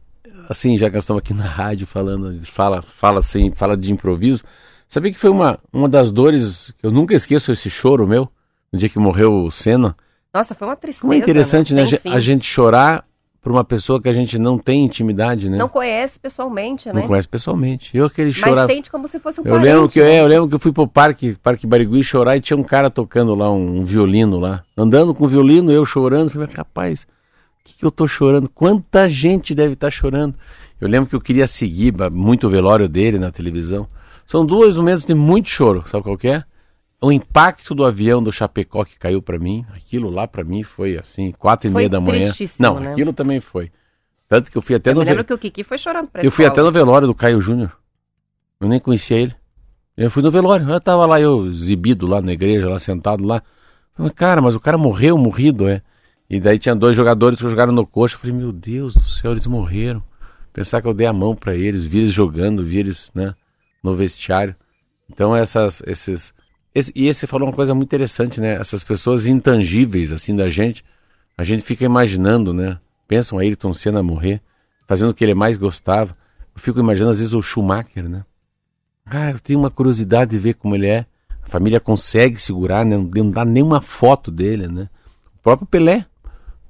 assim, 0.50 0.78
já 0.78 0.88
que 0.88 0.96
nós 0.96 1.04
estamos 1.04 1.22
aqui 1.22 1.34
na 1.34 1.46
rádio 1.46 1.88
falando, 1.88 2.40
fala, 2.46 2.82
fala 2.82 3.20
assim, 3.20 3.52
fala 3.52 3.76
de 3.76 3.92
improviso. 3.92 4.44
Sabia 4.88 5.12
que 5.12 5.18
foi 5.18 5.30
uma, 5.30 5.60
uma 5.72 5.90
das 5.90 6.12
dores, 6.12 6.74
eu 6.82 6.92
nunca 6.92 7.14
esqueço 7.14 7.52
esse 7.52 7.70
choro 7.70 8.08
meu, 8.08 8.30
no 8.72 8.80
dia 8.80 8.90
que 8.90 9.00
morreu 9.00 9.46
o 9.46 9.52
Senna. 9.52 9.96
Nossa, 10.34 10.54
foi 10.54 10.68
uma 10.68 10.76
tristeza. 10.76 11.02
Como 11.02 11.14
é 11.14 11.18
interessante, 11.18 11.74
né? 11.74 11.86
Sem 11.86 12.00
A 12.06 12.20
gente 12.20 12.46
chorar 12.46 13.06
por 13.42 13.52
uma 13.52 13.64
pessoa 13.64 14.02
que 14.02 14.10
a 14.10 14.14
gente 14.14 14.38
não 14.38 14.58
tem 14.58 14.84
intimidade, 14.84 15.50
né? 15.50 15.58
Não 15.58 15.70
conhece 15.70 16.20
pessoalmente, 16.20 16.90
né? 16.90 17.02
Não 17.02 17.08
conhece 17.08 17.28
pessoalmente. 17.28 17.96
Eu 17.96 18.06
aquele 18.06 18.30
Mas 18.30 18.38
chorar. 18.38 18.68
sente 18.68 18.92
como 18.92 19.08
se 19.08 19.20
fosse 19.20 19.40
um 19.40 19.46
Eu 19.46 19.52
parente, 19.54 19.66
lembro, 19.66 19.90
que, 19.90 20.02
né? 20.02 20.16
é, 20.16 20.22
eu 20.22 20.28
lembro 20.28 20.50
que 20.50 20.56
eu 20.56 20.60
fui 20.60 20.74
pro 20.74 20.88
parque, 20.88 21.38
Parque 21.42 21.66
Barigui 21.66 22.04
chorar 22.04 22.36
e 22.36 22.42
tinha 22.42 22.58
um 22.58 22.64
cara 22.64 22.90
tocando 22.90 23.34
lá, 23.36 23.50
um, 23.50 23.80
um 23.80 23.86
violino 23.86 24.38
lá. 24.40 24.64
Andando 24.76 25.16
com 25.16 25.24
o 25.24 25.28
violino, 25.28 25.72
eu 25.72 25.86
chorando. 25.86 26.30
Falei, 26.32 26.50
rapaz, 26.54 27.04
o 27.04 27.64
que, 27.64 27.78
que 27.78 27.86
eu 27.86 27.92
tô 27.92 28.08
chorando? 28.08 28.50
Quanta 28.50 29.08
gente 29.08 29.56
deve 29.56 29.74
estar 29.74 29.90
chorando? 29.90 30.36
Eu 30.82 30.90
lembro 30.90 31.10
que 31.10 31.16
eu 31.16 31.22
queria 31.22 31.48
seguir 31.48 31.94
muito 32.12 32.48
o 32.48 32.50
velório 32.50 32.90
dele 32.90 33.18
na 33.20 33.32
televisão. 33.32 33.88
São 34.26 34.46
dois 34.46 34.78
momentos 34.78 35.06
de 35.06 35.14
muito 35.14 35.50
choro, 35.50 35.84
sabe 35.88 36.04
qual 36.04 36.18
é? 36.24 36.44
O 37.02 37.12
impacto 37.12 37.74
do 37.74 37.86
avião 37.86 38.22
do 38.22 38.32
Chapecó 38.32 38.84
que 38.84 38.98
caiu 38.98 39.22
pra 39.22 39.40
mim, 39.40 39.66
aquilo 39.74 40.10
lá 40.10 40.28
pra 40.28 40.44
mim 40.44 40.64
foi 40.64 40.98
assim, 40.98 41.32
quatro 41.32 41.70
e 41.70 41.72
Foi 41.72 41.82
meia 41.82 41.90
da 41.90 42.02
manhã. 42.02 42.34
Não, 42.60 42.80
né? 42.80 42.92
aquilo 42.92 43.14
também 43.14 43.40
foi. 43.40 43.72
Tanto 44.28 44.52
que 44.52 44.58
eu 44.58 44.62
fui 44.62 44.76
até 44.76 44.92
Eu 44.92 44.96
no 44.96 45.02
ve- 45.02 45.10
lembro 45.10 45.24
que 45.24 45.34
o 45.34 45.38
Kiki 45.38 45.64
foi 45.64 45.78
chorando 45.78 46.08
pra 46.08 46.24
eu 46.24 46.30
fui 46.30 46.46
até 46.46 46.62
no 46.62 46.72
velório 46.72 47.08
do 47.08 47.16
Caio 47.16 47.40
Júnior. 47.40 47.72
Eu 48.60 48.68
nem 48.68 48.80
conhecia 48.80 49.18
ele. 49.18 49.34
Eu 49.96 50.12
fui 50.12 50.22
no 50.22 50.30
velório. 50.30 50.70
Eu 50.70 50.80
tava 50.82 51.06
lá, 51.06 51.20
eu 51.20 51.48
exibido 51.48 52.06
lá 52.06 52.22
na 52.22 52.34
igreja, 52.34 52.70
lá 52.70 52.78
sentado 52.80 53.24
lá. 53.26 53.42
Falei, 53.96 54.12
cara, 54.12 54.42
mas 54.42 54.54
o 54.56 54.60
cara 54.60 54.78
morreu, 54.78 55.18
morrido, 55.18 55.68
é. 55.68 55.82
E 56.30 56.40
daí 56.40 56.60
tinha 56.60 56.76
dois 56.76 56.96
jogadores 56.96 57.42
que 57.42 57.50
jogaram 57.50 57.72
no 57.72 57.88
coxa. 57.88 58.16
Eu 58.16 58.20
falei, 58.20 58.36
meu 58.36 58.52
Deus 58.52 58.94
do 58.94 59.04
céu, 59.04 59.32
eles 59.32 59.48
morreram. 59.48 60.04
Pensar 60.54 60.82
que 60.82 60.88
eu 60.88 60.94
dei 60.94 61.08
a 61.08 61.14
mão 61.14 61.36
pra 61.36 61.56
eles, 61.56 61.86
vi 61.86 62.00
eles 62.00 62.14
jogando, 62.14 62.64
vi 62.66 62.78
eles, 62.80 63.12
né, 63.16 63.34
no 63.82 63.96
vestiário. 63.96 64.56
Então 65.10 65.36
essas, 65.36 65.82
esses... 65.88 66.34
Esse, 66.74 66.92
e 66.96 67.08
esse 67.08 67.26
falou 67.26 67.48
uma 67.48 67.56
coisa 67.56 67.74
muito 67.74 67.88
interessante, 67.88 68.40
né? 68.40 68.54
Essas 68.56 68.84
pessoas 68.84 69.26
intangíveis, 69.26 70.14
assim, 70.14 70.36
da 70.36 70.50
gente. 70.50 70.84
A 71.38 71.44
gente 71.44 71.64
fica 71.64 71.84
imaginando, 71.84 72.54
né? 72.54 72.80
Pensam 73.08 73.40
a 73.40 73.42
Ayrton 73.42 73.74
Senna 73.74 74.04
morrer, 74.04 74.42
fazendo 74.86 75.10
o 75.10 75.14
que 75.14 75.24
ele 75.24 75.34
mais 75.34 75.58
gostava. 75.58 76.16
Eu 76.56 76.62
fico 76.62 76.80
imaginando, 76.80 77.12
às 77.12 77.18
vezes, 77.20 77.34
o 77.34 77.42
Schumacher, 77.42 78.08
né? 78.08 78.24
Ah, 79.06 79.32
eu 79.32 79.40
tenho 79.40 79.60
uma 79.60 79.72
curiosidade 79.72 80.32
de 80.32 80.38
ver 80.38 80.54
como 80.54 80.76
ele 80.76 80.88
é. 80.88 81.06
A 81.42 81.48
família 81.50 81.80
consegue 81.80 82.40
segurar, 82.40 82.86
né? 82.86 82.96
Não 82.98 83.30
dá 83.30 83.44
nenhuma 83.44 83.82
foto 83.82 84.30
dele, 84.30 84.68
né? 84.68 84.90
O 85.40 85.42
próprio 85.42 85.68
Pelé. 85.68 86.06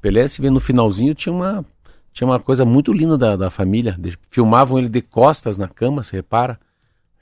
Pelé, 0.02 0.28
se 0.28 0.42
vê 0.42 0.50
no 0.50 0.62
finalzinho, 0.62 1.14
tinha 1.14 1.34
uma, 1.34 1.66
tinha 2.14 2.26
uma 2.26 2.40
coisa 2.40 2.64
muito 2.64 2.94
linda 2.94 3.18
da, 3.18 3.36
da 3.36 3.50
família. 3.50 4.00
Filmavam 4.32 4.80
ele 4.80 4.88
de 4.88 5.02
costas 5.02 5.58
na 5.58 5.68
cama, 5.68 6.04
você 6.04 6.16
repara? 6.16 6.58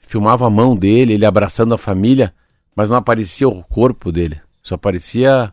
Filmavam 0.00 0.46
a 0.46 0.50
mão 0.50 0.76
dele, 0.76 1.14
ele 1.14 1.26
abraçando 1.26 1.74
a 1.74 1.78
família, 1.78 2.32
mas 2.78 2.88
não 2.88 2.96
aparecia 2.96 3.48
o 3.48 3.64
corpo 3.64 4.12
dele. 4.12 4.40
Só 4.62 4.76
aparecia 4.76 5.52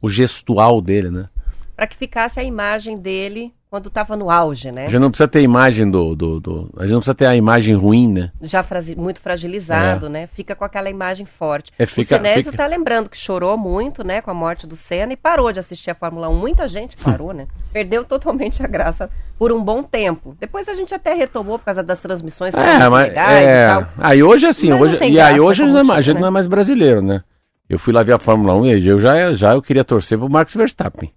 o 0.00 0.08
gestual 0.08 0.80
dele, 0.80 1.10
né? 1.10 1.28
Pra 1.76 1.86
que 1.86 1.94
ficasse 1.94 2.40
a 2.40 2.42
imagem 2.42 2.98
dele 2.98 3.52
quando 3.72 3.88
tava 3.88 4.18
no 4.18 4.28
auge, 4.28 4.70
né? 4.70 4.84
A 4.84 4.88
gente 4.90 5.00
não 5.00 5.10
precisa 5.10 5.26
ter 5.26 5.40
imagem 5.40 5.90
do, 5.90 6.14
do, 6.14 6.38
do- 6.38 6.70
A 6.76 6.82
gente 6.82 6.92
não 6.92 6.98
precisa 6.98 7.14
ter 7.14 7.24
a 7.24 7.34
imagem 7.34 7.74
ruim, 7.74 8.12
né? 8.12 8.30
Já 8.42 8.62
muito 8.98 9.18
fragilizado, 9.18 10.10
né? 10.10 10.26
Fica 10.34 10.54
com 10.54 10.62
aquela 10.62 10.90
imagem 10.90 11.24
forte. 11.24 11.72
É, 11.78 11.86
fica- 11.86 12.16
o 12.16 12.18
Sinésio 12.18 12.52
fica- 12.52 12.58
tá 12.58 12.66
lembrando 12.66 13.08
que 13.08 13.16
chorou 13.16 13.56
muito, 13.56 14.06
né, 14.06 14.20
com 14.20 14.30
a 14.30 14.34
morte 14.34 14.66
do 14.66 14.76
Senna 14.76 15.14
e 15.14 15.16
parou 15.16 15.50
de 15.50 15.58
assistir 15.58 15.90
a 15.90 15.94
Fórmula 15.94 16.28
1. 16.28 16.34
Muita 16.34 16.68
gente 16.68 16.98
parou, 17.02 17.32
né? 17.32 17.46
Perdeu 17.72 18.04
totalmente 18.04 18.62
a 18.62 18.66
graça 18.66 19.08
por 19.38 19.50
um 19.50 19.64
bom 19.64 19.82
tempo. 19.82 20.36
Depois 20.38 20.68
a 20.68 20.74
gente 20.74 20.94
até 20.94 21.14
retomou 21.14 21.58
por 21.58 21.64
causa 21.64 21.82
das 21.82 21.98
transmissões 21.98 22.52
É, 22.54 22.90
mas. 22.90 23.10
É... 23.14 23.86
Aí 23.96 24.22
hoje 24.22 24.44
assim, 24.46 24.68
Mas 24.68 24.82
hoje, 24.82 24.98
e 25.02 25.18
aí 25.18 25.40
hoje 25.40 25.62
a 25.62 25.64
gente, 25.64 25.72
como 25.74 25.86
não 25.88 25.94
é, 25.94 25.98
a 25.98 26.00
gente 26.02 26.14
né? 26.16 26.20
não 26.20 26.28
é 26.28 26.30
mais 26.30 26.46
brasileiro, 26.46 27.00
né? 27.00 27.22
Eu 27.70 27.78
fui 27.78 27.94
lá 27.94 28.02
ver 28.02 28.12
a 28.12 28.18
Fórmula 28.18 28.54
1 28.54 28.66
e 28.66 28.86
eu 28.86 29.00
já, 29.00 29.32
já 29.32 29.54
eu 29.54 29.62
queria 29.62 29.82
torcer 29.82 30.18
pro 30.18 30.28
Max 30.28 30.52
Verstappen. 30.54 31.10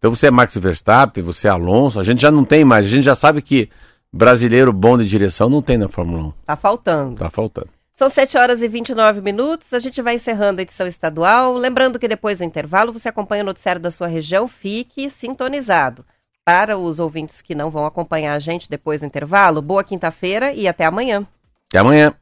Então 0.00 0.14
você 0.14 0.28
é 0.28 0.30
Max 0.30 0.56
Verstappen, 0.56 1.22
você 1.22 1.46
é 1.46 1.50
Alonso, 1.50 2.00
a 2.00 2.02
gente 2.02 2.22
já 2.22 2.30
não 2.30 2.42
tem 2.42 2.64
mais, 2.64 2.86
a 2.86 2.88
gente 2.88 3.04
já 3.04 3.14
sabe 3.14 3.42
que 3.42 3.68
brasileiro 4.10 4.72
bom 4.72 4.96
de 4.96 5.06
direção 5.06 5.50
não 5.50 5.60
tem 5.60 5.76
na 5.76 5.88
Fórmula 5.88 6.28
1. 6.28 6.32
Tá 6.46 6.56
faltando. 6.56 7.16
Tá 7.16 7.28
faltando. 7.28 7.68
São 7.98 8.08
7 8.08 8.38
horas 8.38 8.62
e 8.62 8.68
29 8.68 9.20
minutos. 9.20 9.74
A 9.74 9.78
gente 9.78 10.00
vai 10.00 10.14
encerrando 10.14 10.58
a 10.58 10.62
edição 10.62 10.86
estadual. 10.86 11.52
Lembrando 11.52 11.98
que 11.98 12.08
depois 12.08 12.38
do 12.38 12.44
intervalo 12.44 12.94
você 12.94 13.10
acompanha 13.10 13.42
o 13.42 13.46
noticiário 13.46 13.78
da 13.78 13.90
sua 13.90 14.06
região. 14.06 14.48
Fique 14.48 15.10
sintonizado. 15.10 16.02
Para 16.42 16.78
os 16.78 16.98
ouvintes 16.98 17.42
que 17.42 17.54
não 17.54 17.68
vão 17.68 17.84
acompanhar 17.84 18.32
a 18.32 18.38
gente 18.38 18.70
depois 18.70 19.02
do 19.02 19.06
intervalo, 19.06 19.60
boa 19.60 19.84
quinta-feira 19.84 20.54
e 20.54 20.66
até 20.66 20.86
amanhã. 20.86 21.26
Até 21.68 21.78
amanhã. 21.78 22.14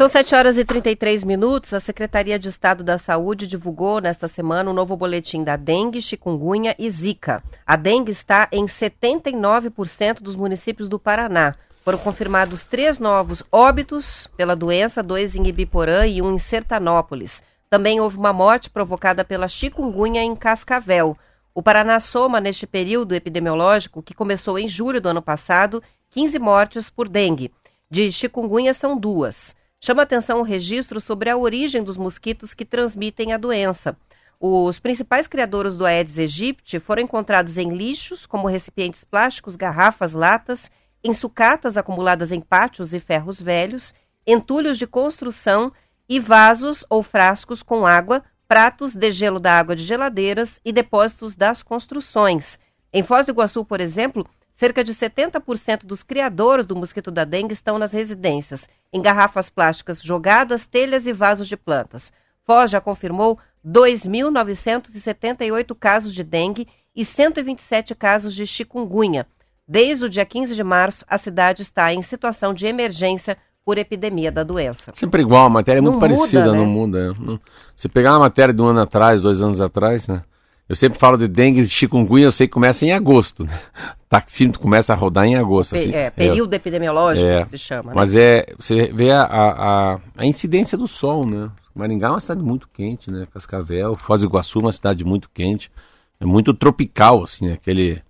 São 0.00 0.08
7 0.08 0.34
horas 0.34 0.56
e 0.56 0.64
33 0.64 1.22
minutos. 1.24 1.74
A 1.74 1.78
Secretaria 1.78 2.38
de 2.38 2.48
Estado 2.48 2.82
da 2.82 2.96
Saúde 2.96 3.46
divulgou 3.46 4.00
nesta 4.00 4.26
semana 4.26 4.70
o 4.70 4.72
novo 4.72 4.96
boletim 4.96 5.44
da 5.44 5.56
dengue, 5.56 6.00
chikungunya 6.00 6.74
e 6.78 6.88
zika. 6.88 7.42
A 7.66 7.76
dengue 7.76 8.10
está 8.10 8.48
em 8.50 8.64
79% 8.64 10.22
dos 10.22 10.34
municípios 10.34 10.88
do 10.88 10.98
Paraná. 10.98 11.54
Foram 11.84 11.98
confirmados 11.98 12.64
três 12.64 12.98
novos 12.98 13.42
óbitos 13.52 14.26
pela 14.38 14.56
doença, 14.56 15.02
dois 15.02 15.36
em 15.36 15.46
Ibiporã 15.46 16.06
e 16.06 16.22
um 16.22 16.34
em 16.34 16.38
Sertanópolis. 16.38 17.44
Também 17.68 18.00
houve 18.00 18.16
uma 18.16 18.32
morte 18.32 18.70
provocada 18.70 19.22
pela 19.22 19.48
chikungunya 19.48 20.22
em 20.22 20.34
Cascavel. 20.34 21.14
O 21.54 21.62
Paraná 21.62 22.00
soma, 22.00 22.40
neste 22.40 22.66
período 22.66 23.14
epidemiológico, 23.14 24.02
que 24.02 24.14
começou 24.14 24.58
em 24.58 24.66
julho 24.66 24.98
do 24.98 25.10
ano 25.10 25.20
passado, 25.20 25.82
15 26.08 26.38
mortes 26.38 26.88
por 26.88 27.06
dengue. 27.06 27.52
De 27.90 28.10
chikungunya 28.10 28.72
são 28.72 28.96
duas. 28.96 29.54
Chama 29.82 30.02
atenção 30.02 30.40
o 30.40 30.42
registro 30.42 31.00
sobre 31.00 31.30
a 31.30 31.38
origem 31.38 31.82
dos 31.82 31.96
mosquitos 31.96 32.52
que 32.52 32.66
transmitem 32.66 33.32
a 33.32 33.38
doença. 33.38 33.96
Os 34.38 34.78
principais 34.78 35.26
criadores 35.26 35.74
do 35.74 35.86
Aedes 35.86 36.18
aegypti 36.18 36.78
foram 36.78 37.02
encontrados 37.02 37.56
em 37.56 37.70
lixos, 37.70 38.26
como 38.26 38.46
recipientes 38.46 39.04
plásticos, 39.04 39.56
garrafas, 39.56 40.12
latas, 40.12 40.70
em 41.02 41.14
sucatas 41.14 41.78
acumuladas 41.78 42.30
em 42.30 42.42
pátios 42.42 42.92
e 42.92 43.00
ferros 43.00 43.40
velhos, 43.40 43.94
entulhos 44.26 44.76
de 44.76 44.86
construção 44.86 45.72
e 46.06 46.20
vasos 46.20 46.84
ou 46.90 47.02
frascos 47.02 47.62
com 47.62 47.86
água, 47.86 48.22
pratos 48.46 48.94
de 48.94 49.10
gelo 49.10 49.40
da 49.40 49.58
água 49.58 49.74
de 49.74 49.82
geladeiras 49.82 50.60
e 50.62 50.72
depósitos 50.72 51.34
das 51.34 51.62
construções. 51.62 52.58
Em 52.92 53.02
Foz 53.02 53.24
do 53.24 53.32
Iguaçu, 53.32 53.64
por 53.64 53.80
exemplo, 53.80 54.28
cerca 54.54 54.84
de 54.84 54.92
70% 54.92 55.86
dos 55.86 56.02
criadores 56.02 56.66
do 56.66 56.76
mosquito 56.76 57.10
da 57.10 57.24
dengue 57.24 57.54
estão 57.54 57.78
nas 57.78 57.92
residências, 57.92 58.68
em 58.92 59.00
garrafas 59.00 59.48
plásticas 59.48 60.02
jogadas, 60.02 60.66
telhas 60.66 61.06
e 61.06 61.12
vasos 61.12 61.48
de 61.48 61.56
plantas. 61.56 62.12
Foz 62.44 62.70
já 62.70 62.80
confirmou 62.80 63.38
2.978 63.66 65.74
casos 65.78 66.12
de 66.14 66.24
dengue 66.24 66.66
e 66.94 67.04
127 67.04 67.94
casos 67.94 68.34
de 68.34 68.46
chikungunya. 68.46 69.26
Desde 69.66 70.04
o 70.04 70.08
dia 70.08 70.24
15 70.24 70.54
de 70.54 70.64
março, 70.64 71.04
a 71.08 71.16
cidade 71.16 71.62
está 71.62 71.92
em 71.94 72.02
situação 72.02 72.52
de 72.52 72.66
emergência 72.66 73.38
por 73.64 73.78
epidemia 73.78 74.32
da 74.32 74.42
doença. 74.42 74.90
Sempre 74.94 75.22
igual, 75.22 75.46
a 75.46 75.50
matéria 75.50 75.78
é 75.78 75.82
muito 75.82 75.94
Não 75.94 76.00
muda, 76.00 76.14
parecida, 76.16 76.52
né? 76.52 76.58
não 76.58 76.66
muda. 76.66 77.12
Não- 77.20 77.40
Se 77.76 77.88
pegar 77.88 78.12
uma 78.14 78.20
matéria 78.20 78.52
de 78.52 78.60
um 78.60 78.66
ano 78.66 78.80
atrás, 78.80 79.20
dois 79.20 79.40
anos 79.40 79.60
atrás, 79.60 80.08
né? 80.08 80.22
Eu 80.70 80.76
sempre 80.76 81.00
falo 81.00 81.16
de 81.18 81.26
dengue 81.26 81.60
e 81.60 81.64
chikungunya, 81.68 82.26
eu 82.26 82.30
sei 82.32 82.46
que 82.46 82.52
começa 82.52 82.86
em 82.86 82.92
agosto, 82.92 83.42
né? 83.44 83.58
Taxímetro 84.08 84.60
começa 84.60 84.92
a 84.92 84.96
rodar 84.96 85.24
em 85.24 85.34
agosto. 85.34 85.74
Assim. 85.74 85.92
é, 85.92 86.10
período 86.10 86.54
epidemiológico, 86.54 87.26
É. 87.26 87.44
que 87.44 87.50
se 87.50 87.58
chama. 87.58 87.90
né? 87.90 87.92
Mas 87.96 88.14
é, 88.14 88.46
você 88.56 88.92
vê 88.92 89.10
a, 89.10 89.22
a, 89.22 89.94
a- 89.94 89.98
a 90.18 90.24
incidência 90.26 90.78
do 90.78 90.86
sol, 90.86 91.26
né? 91.26 91.50
Maringá 91.74 92.06
é 92.06 92.10
uma 92.10 92.20
cidade 92.20 92.40
muito 92.40 92.68
quente, 92.68 93.10
né? 93.10 93.26
Cascavel, 93.34 93.96
Foz 93.96 94.20
do 94.20 94.28
Iguaçu 94.28 94.60
é 94.60 94.62
uma 94.62 94.72
cidade 94.72 95.04
muito 95.04 95.28
quente. 95.34 95.72
É 96.20 96.24
muito 96.24 96.54
tropical, 96.54 97.24
assim, 97.24 97.48
né? 97.48 97.54
aquele, 97.54 98.00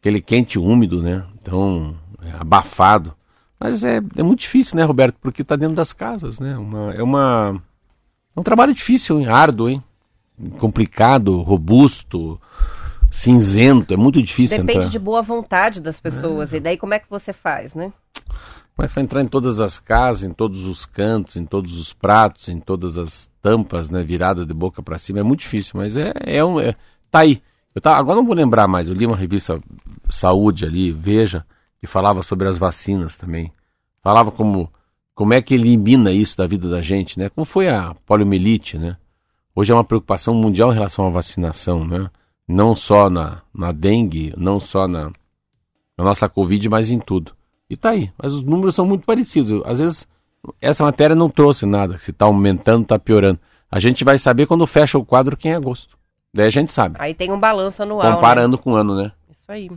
aquele 0.00 0.20
quente 0.20 0.58
úmido, 0.58 1.00
né? 1.00 1.24
Então, 1.40 1.94
é 2.20 2.32
abafado. 2.40 3.14
Mas 3.60 3.84
é, 3.84 4.00
é 4.16 4.22
muito 4.24 4.40
difícil, 4.40 4.76
né, 4.76 4.82
Roberto? 4.84 5.16
Porque 5.20 5.42
está 5.42 5.54
dentro 5.54 5.76
das 5.76 5.92
casas, 5.92 6.40
né? 6.40 6.56
Uma, 6.58 6.92
é 6.94 7.02
uma 7.02 7.62
é 8.36 8.40
um 8.40 8.42
trabalho 8.42 8.74
difícil, 8.74 9.20
hein? 9.20 9.26
árduo, 9.28 9.68
hein? 9.68 9.82
Complicado, 10.58 11.40
robusto, 11.40 12.40
cinzento. 13.10 13.92
É 13.92 13.96
muito 13.96 14.22
difícil 14.22 14.58
Depende 14.58 14.78
entrar. 14.78 14.90
de 14.90 14.98
boa 14.98 15.22
vontade 15.22 15.80
das 15.80 15.98
pessoas. 15.98 16.52
E 16.52 16.60
daí 16.60 16.76
como 16.76 16.94
é 16.94 16.98
que 16.98 17.10
você 17.10 17.32
faz, 17.32 17.74
né? 17.74 17.92
Mas 18.76 18.94
vai 18.94 19.02
entrar 19.02 19.22
em 19.22 19.26
todas 19.26 19.60
as 19.60 19.78
casas, 19.80 20.22
em 20.22 20.32
todos 20.32 20.66
os 20.66 20.86
cantos, 20.86 21.36
em 21.36 21.44
todos 21.44 21.80
os 21.80 21.92
pratos, 21.92 22.48
em 22.48 22.60
todas 22.60 22.96
as 22.96 23.28
tampas, 23.42 23.90
né, 23.90 24.04
viradas 24.04 24.46
de 24.46 24.54
boca 24.54 24.80
para 24.80 24.98
cima. 25.00 25.18
É 25.18 25.22
muito 25.24 25.40
difícil, 25.40 25.72
mas 25.74 25.96
é, 25.96 26.12
é 26.20 26.44
um, 26.44 26.60
é- 26.60 26.76
tá 27.10 27.20
aí. 27.20 27.42
Eu 27.74 27.80
tava, 27.80 27.98
agora 27.98 28.16
não 28.18 28.26
vou 28.26 28.36
lembrar 28.36 28.68
mais, 28.68 28.88
eu 28.88 28.94
li 28.94 29.04
uma 29.04 29.16
revista 29.16 29.60
Saúde 30.08 30.64
ali, 30.64 30.92
Veja, 30.92 31.44
que 31.80 31.88
falava 31.88 32.22
sobre 32.22 32.46
as 32.46 32.56
vacinas 32.56 33.16
também. 33.16 33.52
Falava 34.00 34.30
como, 34.30 34.72
como 35.12 35.34
é 35.34 35.42
que 35.42 35.54
elimina 35.54 36.12
isso 36.12 36.36
da 36.36 36.46
vida 36.46 36.68
da 36.68 36.80
gente, 36.80 37.18
né? 37.18 37.28
Como 37.28 37.44
foi 37.44 37.68
a 37.68 37.96
poliomielite, 38.06 38.78
né? 38.78 38.96
Hoje 39.58 39.72
é 39.72 39.74
uma 39.74 39.82
preocupação 39.82 40.34
mundial 40.34 40.70
em 40.70 40.74
relação 40.74 41.04
à 41.04 41.10
vacinação, 41.10 41.84
né? 41.84 42.08
Não 42.46 42.76
só 42.76 43.10
na, 43.10 43.42
na 43.52 43.72
dengue, 43.72 44.32
não 44.36 44.60
só 44.60 44.86
na, 44.86 45.10
na 45.98 46.04
nossa 46.04 46.28
Covid, 46.28 46.68
mas 46.68 46.90
em 46.90 47.00
tudo. 47.00 47.32
E 47.68 47.76
tá 47.76 47.90
aí. 47.90 48.12
Mas 48.16 48.32
os 48.32 48.44
números 48.44 48.76
são 48.76 48.86
muito 48.86 49.04
parecidos. 49.04 49.60
Às 49.66 49.80
vezes, 49.80 50.06
essa 50.60 50.84
matéria 50.84 51.16
não 51.16 51.28
trouxe 51.28 51.66
nada. 51.66 51.98
Se 51.98 52.12
tá 52.12 52.26
aumentando, 52.26 52.86
tá 52.86 53.00
piorando. 53.00 53.40
A 53.68 53.80
gente 53.80 54.04
vai 54.04 54.16
saber 54.16 54.46
quando 54.46 54.64
fecha 54.64 54.96
o 54.96 55.04
quadro 55.04 55.36
que 55.36 55.48
é 55.48 55.50
em 55.50 55.54
agosto. 55.56 55.98
Daí 56.32 56.46
a 56.46 56.50
gente 56.50 56.70
sabe. 56.70 56.94
Aí 57.00 57.12
tem 57.12 57.32
um 57.32 57.40
balanço 57.40 57.82
anual. 57.82 58.08
né? 58.08 58.14
Comparando 58.14 58.56
com 58.58 58.74
o 58.74 58.76
ano, 58.76 58.94
né? 58.94 59.10
Isso 59.28 59.50
aí. 59.50 59.68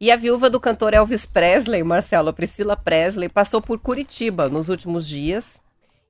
E 0.00 0.10
a 0.10 0.16
viúva 0.16 0.48
do 0.48 0.58
cantor 0.58 0.94
Elvis 0.94 1.26
Presley, 1.26 1.82
Marcelo, 1.82 2.32
Priscila 2.32 2.78
Presley, 2.78 3.28
passou 3.28 3.60
por 3.60 3.78
Curitiba 3.78 4.48
nos 4.48 4.70
últimos 4.70 5.06
dias 5.06 5.60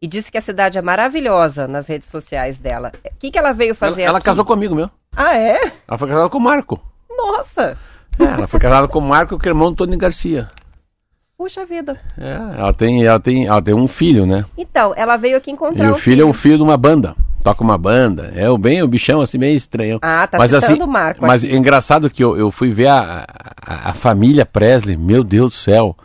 e 0.02 0.08
disse 0.08 0.32
que 0.32 0.36
a 0.36 0.42
cidade 0.42 0.76
é 0.76 0.82
maravilhosa 0.82 1.68
nas 1.68 1.86
redes 1.86 2.08
sociais 2.08 2.58
dela. 2.58 2.90
O 3.06 3.18
que, 3.20 3.30
que 3.30 3.38
ela 3.38 3.52
veio 3.52 3.72
fazer 3.72 4.02
Ela, 4.02 4.14
ela 4.14 4.20
casou 4.20 4.44
comigo, 4.44 4.74
meu. 4.74 4.90
Ah, 5.16 5.36
é? 5.36 5.60
Ela 5.86 5.96
foi 5.96 6.08
casada 6.08 6.28
com 6.28 6.38
o 6.38 6.40
Marco. 6.40 6.80
Nossa! 7.08 7.78
É, 8.18 8.24
ela 8.24 8.48
foi 8.48 8.58
casada 8.58 8.88
com 8.88 8.98
o 8.98 9.02
Marco, 9.02 9.38
que 9.38 9.48
é 9.48 9.52
irmão 9.52 9.70
do 9.70 9.76
Tony 9.76 9.96
Garcia. 9.96 10.50
Puxa 11.38 11.64
vida. 11.64 12.00
É, 12.18 12.58
ela 12.58 12.72
tem, 12.72 13.04
ela 13.04 13.20
tem, 13.20 13.46
ela 13.46 13.62
tem 13.62 13.74
um 13.74 13.86
filho, 13.86 14.26
né? 14.26 14.44
Então, 14.58 14.92
ela 14.96 15.16
veio 15.16 15.36
aqui 15.36 15.52
encontrar 15.52 15.86
E 15.86 15.90
o 15.90 15.94
filho 15.94 16.22
é 16.22 16.26
um 16.26 16.32
filho 16.32 16.56
de 16.56 16.62
uma 16.64 16.76
banda. 16.76 17.14
Toca 17.44 17.62
uma 17.62 17.78
banda. 17.78 18.32
É 18.34 18.50
o 18.50 18.58
bem, 18.58 18.82
o 18.82 18.88
bichão 18.88 19.20
assim, 19.20 19.38
meio 19.38 19.56
estranho. 19.56 20.00
Ah, 20.02 20.26
tá 20.26 20.36
mas 20.36 20.52
assim, 20.52 20.82
o 20.82 20.86
Marco 20.86 21.24
Mas 21.24 21.44
aqui. 21.44 21.54
é 21.54 21.56
engraçado 21.56 22.10
que 22.10 22.24
eu, 22.24 22.36
eu 22.36 22.50
fui 22.50 22.70
ver 22.70 22.88
a, 22.88 23.24
a, 23.64 23.90
a 23.90 23.94
família 23.94 24.44
Presley, 24.44 24.96
meu 24.96 25.22
Deus 25.22 25.52
do 25.52 25.56
céu. 25.56 25.96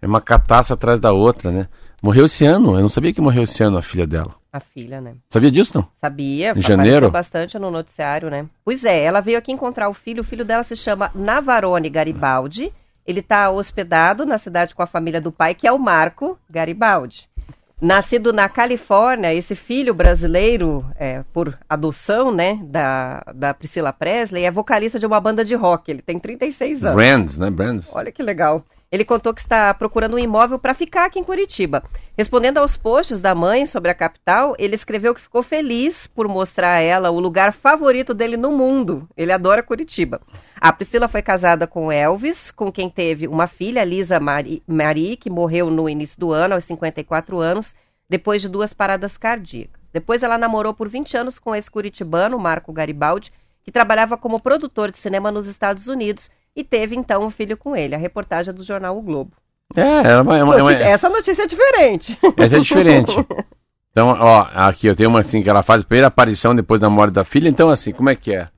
É 0.00 0.06
uma 0.06 0.20
catástrofe 0.20 0.78
atrás 0.78 1.00
da 1.00 1.12
outra, 1.12 1.50
né? 1.50 1.66
Morreu 2.04 2.26
esse 2.26 2.44
ano, 2.44 2.74
eu 2.74 2.82
não 2.82 2.88
sabia 2.90 3.14
que 3.14 3.20
morreu 3.22 3.44
esse 3.44 3.62
ano 3.62 3.78
a 3.78 3.82
filha 3.82 4.06
dela. 4.06 4.34
A 4.52 4.60
filha, 4.60 5.00
né? 5.00 5.14
Sabia 5.30 5.50
disso, 5.50 5.78
não? 5.78 5.88
Sabia, 5.98 6.52
Em 6.54 6.60
janeiro? 6.60 7.10
bastante 7.10 7.58
no 7.58 7.70
noticiário, 7.70 8.28
né? 8.28 8.44
Pois 8.62 8.84
é, 8.84 9.02
ela 9.02 9.22
veio 9.22 9.38
aqui 9.38 9.50
encontrar 9.50 9.88
o 9.88 9.94
filho. 9.94 10.20
O 10.20 10.24
filho 10.24 10.44
dela 10.44 10.62
se 10.64 10.76
chama 10.76 11.10
Navarone 11.14 11.88
Garibaldi. 11.88 12.70
Ele 13.06 13.20
está 13.20 13.50
hospedado 13.50 14.26
na 14.26 14.36
cidade 14.36 14.74
com 14.74 14.82
a 14.82 14.86
família 14.86 15.18
do 15.18 15.32
pai, 15.32 15.54
que 15.54 15.66
é 15.66 15.72
o 15.72 15.78
Marco 15.78 16.38
Garibaldi. 16.50 17.26
Nascido 17.80 18.34
na 18.34 18.50
Califórnia, 18.50 19.32
esse 19.32 19.54
filho 19.54 19.94
brasileiro, 19.94 20.84
é, 20.96 21.24
por 21.32 21.58
adoção, 21.66 22.30
né, 22.30 22.60
da, 22.64 23.24
da 23.34 23.54
Priscila 23.54 23.94
Presley, 23.94 24.44
é 24.44 24.50
vocalista 24.50 24.98
de 24.98 25.06
uma 25.06 25.20
banda 25.20 25.42
de 25.42 25.54
rock. 25.54 25.90
Ele 25.90 26.02
tem 26.02 26.18
36 26.18 26.84
anos. 26.84 26.96
Brands, 26.96 27.38
né? 27.38 27.50
Brands. 27.50 27.88
Olha 27.90 28.12
que 28.12 28.22
legal. 28.22 28.62
Ele 28.94 29.04
contou 29.04 29.34
que 29.34 29.40
está 29.40 29.74
procurando 29.74 30.14
um 30.14 30.20
imóvel 30.20 30.56
para 30.56 30.72
ficar 30.72 31.06
aqui 31.06 31.18
em 31.18 31.24
Curitiba. 31.24 31.82
Respondendo 32.16 32.58
aos 32.58 32.76
posts 32.76 33.20
da 33.20 33.34
mãe 33.34 33.66
sobre 33.66 33.90
a 33.90 33.94
capital, 33.94 34.54
ele 34.56 34.76
escreveu 34.76 35.12
que 35.12 35.20
ficou 35.20 35.42
feliz 35.42 36.06
por 36.06 36.28
mostrar 36.28 36.74
a 36.74 36.80
ela 36.80 37.10
o 37.10 37.18
lugar 37.18 37.52
favorito 37.52 38.14
dele 38.14 38.36
no 38.36 38.52
mundo. 38.52 39.08
Ele 39.16 39.32
adora 39.32 39.64
Curitiba. 39.64 40.20
A 40.60 40.72
Priscila 40.72 41.08
foi 41.08 41.22
casada 41.22 41.66
com 41.66 41.90
Elvis, 41.90 42.52
com 42.52 42.70
quem 42.70 42.88
teve 42.88 43.26
uma 43.26 43.48
filha, 43.48 43.82
Lisa 43.82 44.20
Mari, 44.20 44.62
Marie, 44.64 45.16
que 45.16 45.28
morreu 45.28 45.68
no 45.70 45.88
início 45.88 46.20
do 46.20 46.30
ano, 46.30 46.54
aos 46.54 46.62
54 46.62 47.40
anos, 47.40 47.74
depois 48.08 48.40
de 48.40 48.48
duas 48.48 48.72
paradas 48.72 49.16
cardíacas. 49.16 49.82
Depois 49.92 50.22
ela 50.22 50.38
namorou 50.38 50.72
por 50.72 50.88
20 50.88 51.16
anos 51.16 51.36
com 51.40 51.52
esse 51.52 51.68
curitibano, 51.68 52.38
Marco 52.38 52.72
Garibaldi, 52.72 53.32
que 53.64 53.72
trabalhava 53.72 54.16
como 54.16 54.38
produtor 54.38 54.92
de 54.92 54.98
cinema 54.98 55.32
nos 55.32 55.48
Estados 55.48 55.88
Unidos 55.88 56.30
e 56.56 56.62
teve 56.64 56.94
então 56.96 57.24
um 57.24 57.30
filho 57.30 57.56
com 57.56 57.74
ele. 57.76 57.94
A 57.94 57.98
reportagem 57.98 58.50
é 58.50 58.54
do 58.54 58.62
jornal 58.62 58.96
O 58.96 59.02
Globo. 59.02 59.32
É, 59.74 59.80
é 60.12 60.20
uma, 60.20 60.38
é 60.38 60.42
uma- 60.44 60.54
é 60.58 60.62
uma- 60.62 60.70
Notícia- 60.70 60.84
Essa 60.84 61.08
notícia 61.08 61.42
é 61.42 61.46
diferente. 61.46 62.18
Essa 62.36 62.56
é 62.56 62.60
diferente. 62.60 63.14
Então, 63.96 64.08
ó, 64.08 64.48
aqui 64.52 64.88
eu 64.88 64.96
tenho 64.96 65.08
uma 65.08 65.20
assim 65.20 65.40
que 65.40 65.48
ela 65.48 65.62
faz 65.62 65.82
a 65.82 65.86
primeira 65.86 66.08
aparição 66.08 66.52
depois 66.52 66.80
da 66.80 66.90
morte 66.90 67.12
da 67.12 67.22
filha. 67.24 67.48
Então, 67.48 67.70
assim, 67.70 67.92
como 67.92 68.10
é 68.10 68.16
que 68.16 68.34
é? 68.34 68.48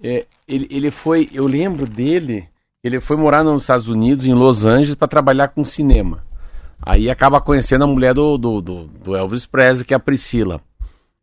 É, 0.00 0.24
ele, 0.46 0.68
ele 0.70 0.90
foi, 0.92 1.28
eu 1.32 1.48
lembro 1.48 1.84
dele, 1.84 2.48
ele 2.84 3.00
foi 3.00 3.16
morar 3.16 3.42
nos 3.42 3.64
Estados 3.64 3.88
Unidos, 3.88 4.24
em 4.24 4.32
Los 4.34 4.64
Angeles, 4.64 4.94
para 4.94 5.08
trabalhar 5.08 5.48
com 5.48 5.64
cinema. 5.64 6.24
Aí 6.80 7.10
acaba 7.10 7.40
conhecendo 7.40 7.82
a 7.82 7.86
mulher 7.88 8.14
do, 8.14 8.38
do, 8.38 8.60
do- 8.62 8.84
do 8.86 9.16
Elvis 9.16 9.46
Presley, 9.46 9.84
que 9.84 9.92
é 9.92 9.96
a 9.96 10.00
Priscila. 10.00 10.60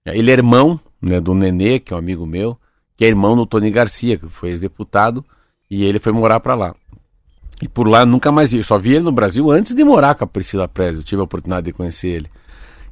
Ele 0.06 0.30
é 0.32 0.34
irmão 0.34 0.78
né, 1.02 1.22
do 1.22 1.34
Nenê, 1.34 1.80
que 1.80 1.94
é 1.94 1.96
um 1.96 2.00
amigo 2.00 2.26
meu, 2.26 2.58
que 2.98 3.06
é 3.06 3.08
irmão 3.08 3.38
do 3.38 3.46
Tony 3.46 3.72
Garcia, 3.72 4.18
que 4.18 4.28
foi 4.28 4.50
ex-deputado, 4.50 5.24
e 5.70 5.84
ele 5.84 6.00
foi 6.00 6.12
morar 6.12 6.40
para 6.40 6.56
lá. 6.56 6.76
E 7.62 7.68
por 7.68 7.88
lá 7.88 8.06
nunca 8.06 8.32
mais 8.32 8.52
vi. 8.52 8.58
Eu 8.58 8.64
só 8.64 8.78
vi 8.78 8.94
ele 8.94 9.06
no 9.06 9.12
Brasil 9.12 9.50
antes 9.50 9.74
de 9.74 9.84
morar 9.84 10.16
com 10.16 10.24
a 10.26 10.28
Priscila 10.28 10.68
Presley. 10.68 11.00
Eu 11.00 11.04
tive 11.04 11.22
a 11.22 11.26
oportunidade 11.26 11.66
de 11.66 11.74
conhecer 11.74 12.10
ele. 12.10 12.30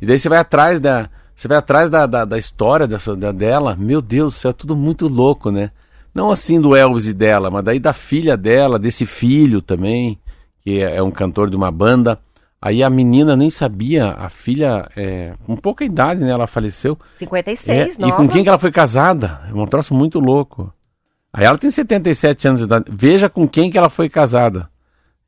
E 0.01 0.05
daí 0.05 0.17
você 0.17 0.29
vai 0.29 0.39
atrás 0.39 0.79
da. 0.79 1.09
Você 1.35 1.47
vai 1.47 1.57
atrás 1.57 1.89
da, 1.89 2.05
da, 2.05 2.25
da 2.25 2.37
história 2.37 2.87
dessa, 2.87 3.15
da, 3.15 3.31
dela. 3.31 3.75
Meu 3.77 4.01
Deus 4.01 4.33
do 4.33 4.37
céu, 4.37 4.51
é 4.51 4.53
tudo 4.53 4.75
muito 4.75 5.07
louco, 5.07 5.51
né? 5.51 5.71
Não 6.13 6.29
assim 6.29 6.61
do 6.61 6.75
Elvis 6.75 7.07
e 7.07 7.13
dela, 7.13 7.49
mas 7.49 7.63
daí 7.63 7.79
da 7.79 7.91
filha 7.91 8.37
dela, 8.37 8.77
desse 8.77 9.05
filho 9.05 9.61
também, 9.61 10.19
que 10.63 10.79
é, 10.79 10.97
é 10.97 11.03
um 11.03 11.09
cantor 11.09 11.49
de 11.49 11.55
uma 11.55 11.71
banda. 11.71 12.19
Aí 12.61 12.81
a 12.83 12.89
menina 12.89 13.35
nem 13.35 13.49
sabia, 13.49 14.11
a 14.11 14.29
filha, 14.29 14.87
é, 14.95 15.33
com 15.45 15.55
pouca 15.57 15.83
idade, 15.83 16.21
né? 16.21 16.31
Ela 16.31 16.47
faleceu. 16.47 16.97
56, 17.17 17.97
É, 17.97 17.99
nova. 17.99 18.13
e 18.13 18.15
com 18.15 18.29
quem 18.29 18.43
que 18.43 18.47
ela 18.49 18.59
foi 18.59 18.71
casada? 18.71 19.41
É 19.49 19.53
um 19.53 19.65
troço 19.65 19.93
muito 19.93 20.19
louco. 20.19 20.71
Aí 21.33 21.45
ela 21.45 21.57
tem 21.57 21.71
77 21.71 22.47
anos 22.47 22.59
de 22.59 22.65
idade. 22.67 22.85
Veja 22.89 23.27
com 23.27 23.47
quem 23.47 23.71
que 23.71 23.77
ela 23.77 23.89
foi 23.89 24.07
casada. 24.07 24.69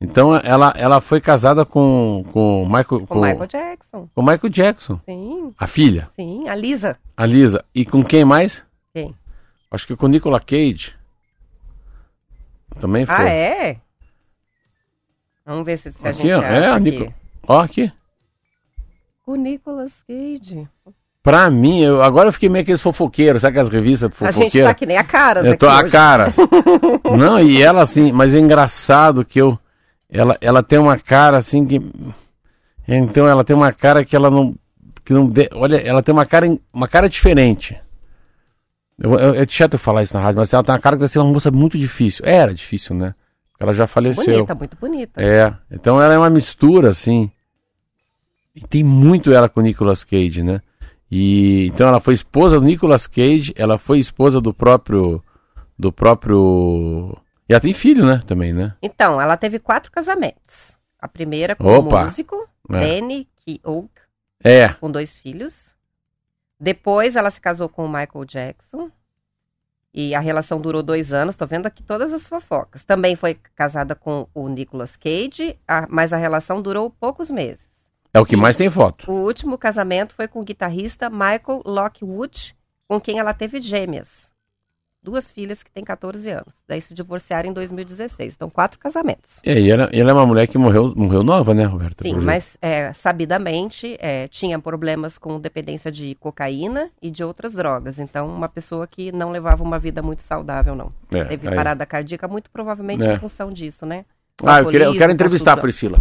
Então 0.00 0.36
ela, 0.36 0.72
ela 0.76 1.00
foi 1.00 1.20
casada 1.20 1.64
com 1.64 2.22
com 2.32 2.64
Michael 2.66 2.84
Com 2.86 3.06
com, 3.06 3.20
Michael 3.20 3.46
Jackson. 3.46 4.08
com 4.14 4.22
Michael 4.22 4.48
Jackson, 4.50 4.98
Sim, 5.06 5.54
a 5.58 5.66
filha, 5.66 6.08
sim. 6.14 6.46
A 6.48 6.54
Lisa. 6.54 6.98
a 7.16 7.24
Lisa. 7.26 7.64
E 7.74 7.84
com 7.84 8.04
quem 8.04 8.22
mais? 8.24 8.62
Quem? 8.92 9.14
Acho 9.70 9.86
que 9.86 9.96
com 9.96 10.06
Nicolas 10.06 10.44
Cage. 10.44 10.94
Também 12.78 13.06
foi. 13.06 13.14
Ah, 13.16 13.28
é? 13.28 13.80
Vamos 15.46 15.64
ver 15.64 15.78
se, 15.78 15.90
se 15.92 16.06
a 16.06 16.10
Aqui, 16.10 16.22
gente 16.22 16.34
ó. 16.34 16.38
acha 16.40 16.46
É, 16.48 16.70
aqui. 16.70 16.80
Nico- 16.90 17.14
Ó, 17.48 17.60
aqui. 17.60 17.92
O 19.26 19.34
Nicolas 19.34 19.92
Cage. 20.06 20.68
Pra 21.26 21.50
mim, 21.50 21.80
eu, 21.80 22.00
agora 22.04 22.28
eu 22.28 22.32
fiquei 22.32 22.48
meio 22.48 22.62
aqueles 22.62 22.80
fofoqueiros, 22.80 23.42
sabe 23.42 23.50
aquelas 23.58 23.68
revistas 23.68 24.12
A 24.22 24.26
gente 24.26 24.34
fofoqueiras? 24.36 24.68
tá 24.70 24.74
que 24.74 24.86
nem 24.86 24.96
a 24.96 25.02
Caras 25.02 25.44
Eu 25.44 25.58
tô 25.58 25.66
a 25.66 25.80
hoje. 25.80 25.90
caras. 25.90 26.36
Não, 27.18 27.40
e 27.40 27.60
ela 27.60 27.82
assim, 27.82 28.12
mas 28.12 28.32
é 28.32 28.38
engraçado 28.38 29.24
que 29.24 29.40
eu. 29.40 29.58
Ela, 30.08 30.38
ela 30.40 30.62
tem 30.62 30.78
uma 30.78 30.96
cara 30.96 31.36
assim 31.38 31.66
que. 31.66 31.82
Então 32.86 33.26
ela 33.26 33.42
tem 33.42 33.56
uma 33.56 33.72
cara 33.72 34.04
que 34.04 34.14
ela 34.14 34.30
não. 34.30 34.54
Que 35.04 35.12
não 35.12 35.28
de- 35.28 35.50
olha, 35.52 35.78
ela 35.78 36.00
tem 36.00 36.12
uma 36.12 36.24
cara, 36.24 36.46
uma 36.72 36.86
cara 36.86 37.08
diferente. 37.08 37.76
Eu, 38.96 39.18
eu, 39.18 39.34
é 39.34 39.44
chato 39.48 39.72
eu 39.74 39.80
falar 39.80 40.04
isso 40.04 40.14
na 40.14 40.22
rádio, 40.22 40.38
mas 40.38 40.52
ela 40.54 40.62
tem 40.62 40.72
uma 40.72 40.80
cara 40.80 40.94
que 40.94 41.00
deve 41.00 41.10
ser 41.12 41.18
uma 41.18 41.32
moça 41.32 41.50
muito 41.50 41.76
difícil. 41.76 42.24
Era 42.24 42.54
difícil, 42.54 42.94
né? 42.94 43.16
Ela 43.58 43.72
já 43.72 43.88
faleceu. 43.88 44.32
Bonita, 44.32 44.54
muito 44.54 44.76
bonita. 44.76 45.20
É, 45.20 45.52
então 45.72 46.00
ela 46.00 46.14
é 46.14 46.18
uma 46.18 46.30
mistura, 46.30 46.90
assim. 46.90 47.28
E 48.54 48.60
tem 48.60 48.84
muito 48.84 49.32
ela 49.32 49.48
com 49.48 49.58
o 49.58 49.62
Nicolas 49.64 50.04
Cage, 50.04 50.44
né? 50.44 50.60
E 51.10 51.66
então 51.66 51.88
ela 51.88 52.00
foi 52.00 52.14
esposa 52.14 52.58
do 52.58 52.66
Nicolas 52.66 53.06
Cage, 53.06 53.52
ela 53.56 53.78
foi 53.78 53.98
esposa 53.98 54.40
do 54.40 54.52
próprio. 54.52 55.22
Do 55.78 55.92
próprio. 55.92 57.16
E 57.48 57.52
ela 57.52 57.60
tem 57.60 57.72
filho, 57.72 58.04
né? 58.04 58.22
Também, 58.26 58.52
né? 58.52 58.74
Então, 58.82 59.20
ela 59.20 59.36
teve 59.36 59.58
quatro 59.58 59.92
casamentos. 59.92 60.76
A 60.98 61.06
primeira 61.06 61.54
com 61.54 61.64
Opa! 61.66 62.00
o 62.02 62.04
músico, 62.06 62.48
É. 62.70 62.80
Benny 62.80 63.28
Keough, 63.44 63.88
É. 64.42 64.68
com 64.74 64.90
dois 64.90 65.14
filhos. 65.16 65.74
Depois 66.58 67.14
ela 67.14 67.30
se 67.30 67.40
casou 67.40 67.68
com 67.68 67.84
o 67.84 67.88
Michael 67.88 68.24
Jackson. 68.24 68.90
E 69.94 70.14
a 70.14 70.20
relação 70.20 70.60
durou 70.60 70.82
dois 70.82 71.12
anos. 71.12 71.36
Tô 71.36 71.46
vendo 71.46 71.66
aqui 71.66 71.82
todas 71.82 72.12
as 72.12 72.28
fofocas. 72.28 72.82
Também 72.84 73.14
foi 73.16 73.34
casada 73.54 73.94
com 73.94 74.26
o 74.34 74.48
Nicolas 74.48 74.96
Cage, 74.96 75.58
a- 75.68 75.86
mas 75.88 76.12
a 76.12 76.16
relação 76.16 76.60
durou 76.60 76.90
poucos 76.90 77.30
meses. 77.30 77.68
É 78.12 78.20
o 78.20 78.24
que 78.24 78.36
mais 78.36 78.56
tem 78.56 78.70
foto. 78.70 79.10
O 79.10 79.24
último 79.24 79.58
casamento 79.58 80.14
foi 80.14 80.26
com 80.28 80.40
o 80.40 80.44
guitarrista 80.44 81.10
Michael 81.10 81.62
Lockwood, 81.64 82.56
com 82.88 83.00
quem 83.00 83.18
ela 83.18 83.34
teve 83.34 83.60
gêmeas. 83.60 84.26
Duas 85.02 85.30
filhas 85.30 85.62
que 85.62 85.70
têm 85.70 85.84
14 85.84 86.28
anos. 86.30 86.52
Daí 86.66 86.80
se 86.80 86.92
divorciaram 86.92 87.48
em 87.48 87.52
2016. 87.52 88.34
Então, 88.34 88.50
quatro 88.50 88.76
casamentos. 88.76 89.40
É, 89.44 89.56
e 89.56 89.70
ela, 89.70 89.88
ela 89.92 90.10
é 90.10 90.12
uma 90.12 90.26
mulher 90.26 90.48
que 90.48 90.58
morreu, 90.58 90.92
morreu 90.96 91.22
nova, 91.22 91.54
né, 91.54 91.64
Roberta? 91.64 92.02
Sim, 92.02 92.14
mas 92.14 92.58
é, 92.60 92.92
sabidamente 92.92 93.96
é, 94.00 94.26
tinha 94.26 94.58
problemas 94.58 95.16
com 95.16 95.38
dependência 95.38 95.92
de 95.92 96.16
cocaína 96.16 96.90
e 97.00 97.08
de 97.08 97.22
outras 97.22 97.52
drogas. 97.52 98.00
Então, 98.00 98.26
uma 98.26 98.48
pessoa 98.48 98.84
que 98.88 99.12
não 99.12 99.30
levava 99.30 99.62
uma 99.62 99.78
vida 99.78 100.02
muito 100.02 100.22
saudável, 100.22 100.74
não. 100.74 100.92
É, 101.14 101.24
Teve 101.24 101.48
aí. 101.50 101.54
parada 101.54 101.86
cardíaca, 101.86 102.26
muito 102.26 102.50
provavelmente 102.50 103.04
É. 103.04 103.14
em 103.14 103.18
função 103.20 103.52
disso, 103.52 103.86
né? 103.86 104.04
O 104.42 104.48
Ah, 104.48 104.58
eu, 104.58 104.68
queria, 104.68 104.86
eu 104.86 104.94
quero 104.96 105.12
entrevistar 105.12 105.52
a 105.52 105.56
Priscila. 105.56 106.00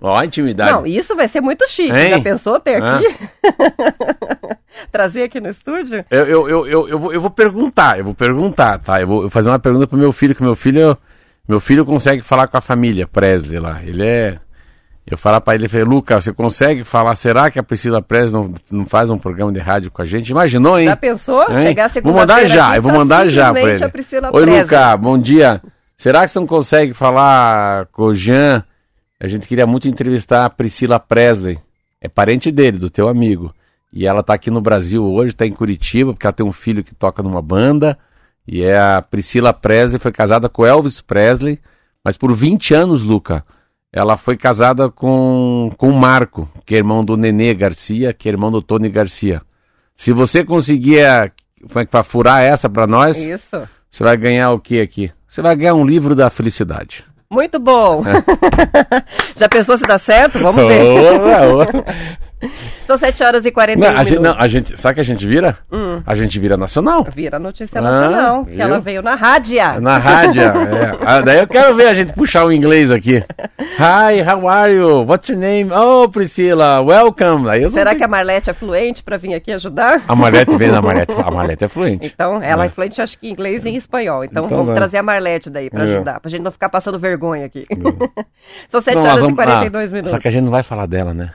Ó, 0.00 0.14
a 0.16 0.24
intimidade. 0.26 0.72
Não, 0.72 0.86
isso 0.86 1.16
vai 1.16 1.26
ser 1.26 1.40
muito 1.40 1.66
chique. 1.68 1.90
Hein? 1.90 2.10
Já 2.10 2.20
pensou 2.20 2.60
ter 2.60 2.82
Ah. 2.82 2.96
aqui? 2.96 3.16
Trazer 4.92 5.22
aqui 5.24 5.40
no 5.40 5.48
estúdio? 5.48 6.04
Eu, 6.10 6.24
eu, 6.26 6.48
eu, 6.48 6.66
eu, 6.66 6.88
eu, 6.88 6.98
vou, 6.98 7.12
eu 7.14 7.20
vou 7.20 7.30
perguntar, 7.30 7.98
eu 7.98 8.04
vou 8.04 8.14
perguntar, 8.14 8.78
tá? 8.78 9.00
Eu 9.00 9.06
vou 9.06 9.30
fazer 9.30 9.48
uma 9.48 9.58
pergunta 9.58 9.86
pro 9.86 9.98
meu 9.98 10.12
filho, 10.12 10.34
que 10.34 10.42
meu 10.42 10.54
filho, 10.54 10.96
meu 11.48 11.60
filho 11.60 11.84
consegue 11.84 12.20
falar 12.20 12.46
com 12.46 12.56
a 12.58 12.60
família 12.60 13.06
Presley 13.06 13.58
lá. 13.58 13.80
Ele 13.82 14.04
é. 14.04 14.38
Eu 15.08 15.16
falar 15.16 15.40
pra 15.40 15.54
ele, 15.54 15.66
eu 15.66 15.70
falei, 15.70 15.84
Lucas, 15.84 16.24
você 16.24 16.32
consegue 16.32 16.82
falar? 16.82 17.14
Será 17.14 17.48
que 17.48 17.60
a 17.60 17.62
Priscila 17.62 18.02
Presley 18.02 18.42
não, 18.42 18.54
não 18.80 18.86
faz 18.86 19.08
um 19.08 19.16
programa 19.16 19.52
de 19.52 19.60
rádio 19.60 19.88
com 19.88 20.02
a 20.02 20.04
gente? 20.04 20.30
Imaginou, 20.30 20.78
hein? 20.78 20.86
Já 20.86 20.96
pensou? 20.96 21.48
Hein? 21.48 21.62
Chegar 21.68 21.88
Vou 22.02 22.12
mandar 22.12 22.44
já, 22.44 22.66
aqui, 22.68 22.78
eu 22.78 22.82
vou 22.82 22.92
tá 22.92 22.98
mandar 22.98 23.28
já 23.28 23.52
ele. 23.56 23.78
Oi. 24.32 24.44
Lucas, 24.62 25.00
bom 25.00 25.16
dia. 25.16 25.62
Será 25.96 26.22
que 26.22 26.28
você 26.32 26.40
não 26.40 26.46
consegue 26.46 26.92
falar 26.92 27.86
com 27.92 28.02
o 28.06 28.14
Jean? 28.14 28.64
A 29.18 29.26
gente 29.26 29.46
queria 29.46 29.66
muito 29.66 29.88
entrevistar 29.88 30.44
a 30.44 30.50
Priscila 30.50 31.00
Presley. 31.00 31.58
É 32.00 32.08
parente 32.08 32.52
dele, 32.52 32.78
do 32.78 32.90
teu 32.90 33.08
amigo. 33.08 33.54
E 33.92 34.06
ela 34.06 34.22
tá 34.22 34.34
aqui 34.34 34.50
no 34.50 34.60
Brasil 34.60 35.02
hoje, 35.02 35.32
tá 35.32 35.46
em 35.46 35.52
Curitiba, 35.52 36.12
porque 36.12 36.26
ela 36.26 36.32
tem 36.32 36.44
um 36.44 36.52
filho 36.52 36.84
que 36.84 36.94
toca 36.94 37.22
numa 37.22 37.40
banda. 37.40 37.98
E 38.46 38.62
é 38.62 38.78
a 38.78 39.00
Priscila 39.00 39.54
Presley, 39.54 39.98
foi 39.98 40.12
casada 40.12 40.48
com 40.48 40.66
Elvis 40.66 41.00
Presley. 41.00 41.58
Mas 42.04 42.16
por 42.16 42.32
20 42.34 42.74
anos, 42.74 43.02
Luca, 43.02 43.44
ela 43.92 44.18
foi 44.18 44.36
casada 44.36 44.90
com, 44.90 45.72
com 45.78 45.88
o 45.88 45.98
Marco, 45.98 46.48
que 46.66 46.74
é 46.74 46.78
irmão 46.78 47.02
do 47.02 47.16
Nenê 47.16 47.54
Garcia, 47.54 48.12
que 48.12 48.28
é 48.28 48.32
irmão 48.32 48.50
do 48.50 48.60
Tony 48.60 48.90
Garcia. 48.90 49.40
Se 49.96 50.12
você 50.12 50.44
conseguir 50.44 50.98
eh, 50.98 51.32
como 51.66 51.80
é 51.80 51.86
que 51.86 51.92
vai 51.92 52.04
furar 52.04 52.42
essa 52.42 52.68
pra 52.68 52.86
nós, 52.86 53.16
Isso. 53.24 53.66
você 53.90 54.04
vai 54.04 54.16
ganhar 54.16 54.50
o 54.50 54.60
que 54.60 54.78
aqui? 54.78 55.10
Você 55.26 55.40
vai 55.40 55.56
ganhar 55.56 55.74
um 55.74 55.86
livro 55.86 56.14
da 56.14 56.28
felicidade. 56.28 57.04
Muito 57.30 57.58
bom. 57.58 58.02
Já 59.36 59.48
pensou 59.48 59.76
se 59.76 59.84
dá 59.84 59.98
certo? 59.98 60.38
Vamos 60.40 60.66
ver. 60.66 61.20
Ora, 61.20 61.54
ora. 61.54 61.84
São 62.86 62.96
7 62.98 63.22
horas 63.24 63.46
e 63.46 63.50
41 63.50 63.80
Não, 63.80 63.88
a 64.00 64.04
gente, 64.04 64.10
minutos. 64.18 64.36
não, 64.36 64.44
a 64.44 64.48
gente, 64.48 64.80
sabe 64.80 64.94
que 64.96 65.00
a 65.00 65.04
gente 65.04 65.26
vira? 65.26 65.58
Hum. 65.72 66.02
A 66.06 66.14
gente 66.14 66.38
vira 66.38 66.56
nacional. 66.56 67.04
Vira 67.14 67.38
notícia 67.38 67.78
Ah, 67.78 67.82
nacional, 67.82 68.44
que 68.44 68.52
viu? 68.52 68.60
ela 68.60 68.78
veio 68.80 69.02
na 69.02 69.14
rádio. 69.14 69.56
Na 69.80 69.98
rádio. 69.98 70.42
é. 70.42 70.96
Ah, 71.04 71.20
daí 71.20 71.38
eu 71.40 71.46
quero 71.46 71.74
ver 71.74 71.88
a 71.88 71.94
gente 71.94 72.12
puxar 72.12 72.44
o 72.44 72.52
inglês 72.52 72.90
aqui. 72.90 73.22
Hi, 73.78 74.22
how 74.26 74.48
are 74.48 74.74
you? 74.74 75.04
What's 75.04 75.28
your 75.28 75.38
name? 75.38 75.70
Oh, 75.72 76.08
Priscila, 76.08 76.80
welcome. 76.82 77.46
Será 77.70 77.94
que 77.94 78.02
a 78.04 78.08
Marlete 78.08 78.50
é 78.50 78.52
fluente 78.52 79.02
para 79.02 79.16
vir 79.16 79.34
aqui 79.34 79.52
ajudar? 79.52 80.02
A 80.08 80.14
Marlete 80.16 80.56
vem 80.56 80.70
na 80.70 80.80
Marlete. 80.82 81.14
A 81.20 81.30
Marlete 81.30 81.64
é 81.64 81.68
fluente. 81.68 82.12
Então, 82.14 82.42
ela 82.42 82.64
é 82.64 82.66
É. 82.66 82.70
fluente, 82.70 83.00
acho 83.02 83.18
que 83.18 83.28
em 83.28 83.32
inglês 83.32 83.64
e 83.64 83.70
em 83.70 83.76
espanhol. 83.76 84.24
Então, 84.24 84.44
Então 84.46 84.56
vamos 84.58 84.72
vai. 84.72 84.76
trazer 84.76 84.98
a 84.98 85.02
Marlete 85.02 85.50
daí 85.50 85.68
para 85.70 85.80
É. 85.82 85.84
ajudar, 85.84 86.20
pra 86.20 86.30
gente 86.30 86.42
não 86.42 86.50
ficar 86.50 86.68
passando 86.68 86.98
vergonha 86.98 87.46
aqui. 87.46 87.64
São 88.68 88.80
7 88.80 88.94
Não, 88.96 89.02
nós 89.02 89.10
horas 89.12 89.20
vamos- 89.22 89.32
e 89.32 89.36
42 89.36 89.92
ah, 89.92 89.94
minutos. 89.94 90.10
Só 90.10 90.18
que 90.18 90.28
a 90.28 90.30
gente 90.30 90.44
não 90.44 90.50
vai 90.50 90.62
falar 90.62 90.86
dela, 90.86 91.12
né? 91.14 91.30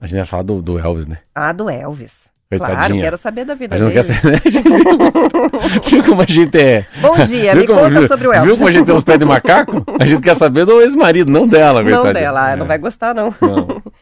A 0.00 0.06
gente 0.06 0.16
vai 0.18 0.26
falar 0.26 0.42
do, 0.44 0.62
do 0.62 0.78
Elvis, 0.78 1.06
né? 1.06 1.18
Ah, 1.34 1.52
do 1.52 1.68
Elvis. 1.68 2.12
Claro, 2.50 2.64
Coitadinha. 2.72 3.02
quero 3.02 3.16
saber 3.18 3.44
da 3.44 3.54
vida 3.54 3.74
A 3.74 3.78
gente 3.78 3.94
não 3.94 4.02
dele. 4.02 4.06
quer 4.08 4.14
saber. 4.14 4.32
né? 4.32 5.80
Viu 5.86 6.04
como 6.04 6.22
a 6.22 6.26
gente 6.26 6.58
é. 6.58 6.86
Bom 7.00 7.14
dia, 7.26 7.52
Viu 7.52 7.60
me 7.62 7.66
como- 7.66 7.80
conta 7.80 7.98
viu- 7.98 8.08
sobre 8.08 8.28
o 8.28 8.32
Elvis. 8.32 8.46
Viu 8.46 8.56
como 8.56 8.68
a 8.68 8.72
gente 8.72 8.86
tem 8.86 8.94
uns 8.94 9.04
pés 9.04 9.18
de 9.18 9.24
macaco? 9.26 9.84
A 10.00 10.06
gente 10.06 10.22
quer 10.22 10.34
saber 10.34 10.64
do 10.64 10.80
ex-marido, 10.80 11.30
não 11.30 11.46
dela, 11.46 11.82
Não 11.82 11.90
coitadinha. 11.90 12.14
dela, 12.14 12.52
ah, 12.52 12.56
não 12.56 12.64
É. 12.64 12.68
vai 12.68 12.78
gostar 12.78 13.14
não. 13.14 13.34
Não. 13.40 13.82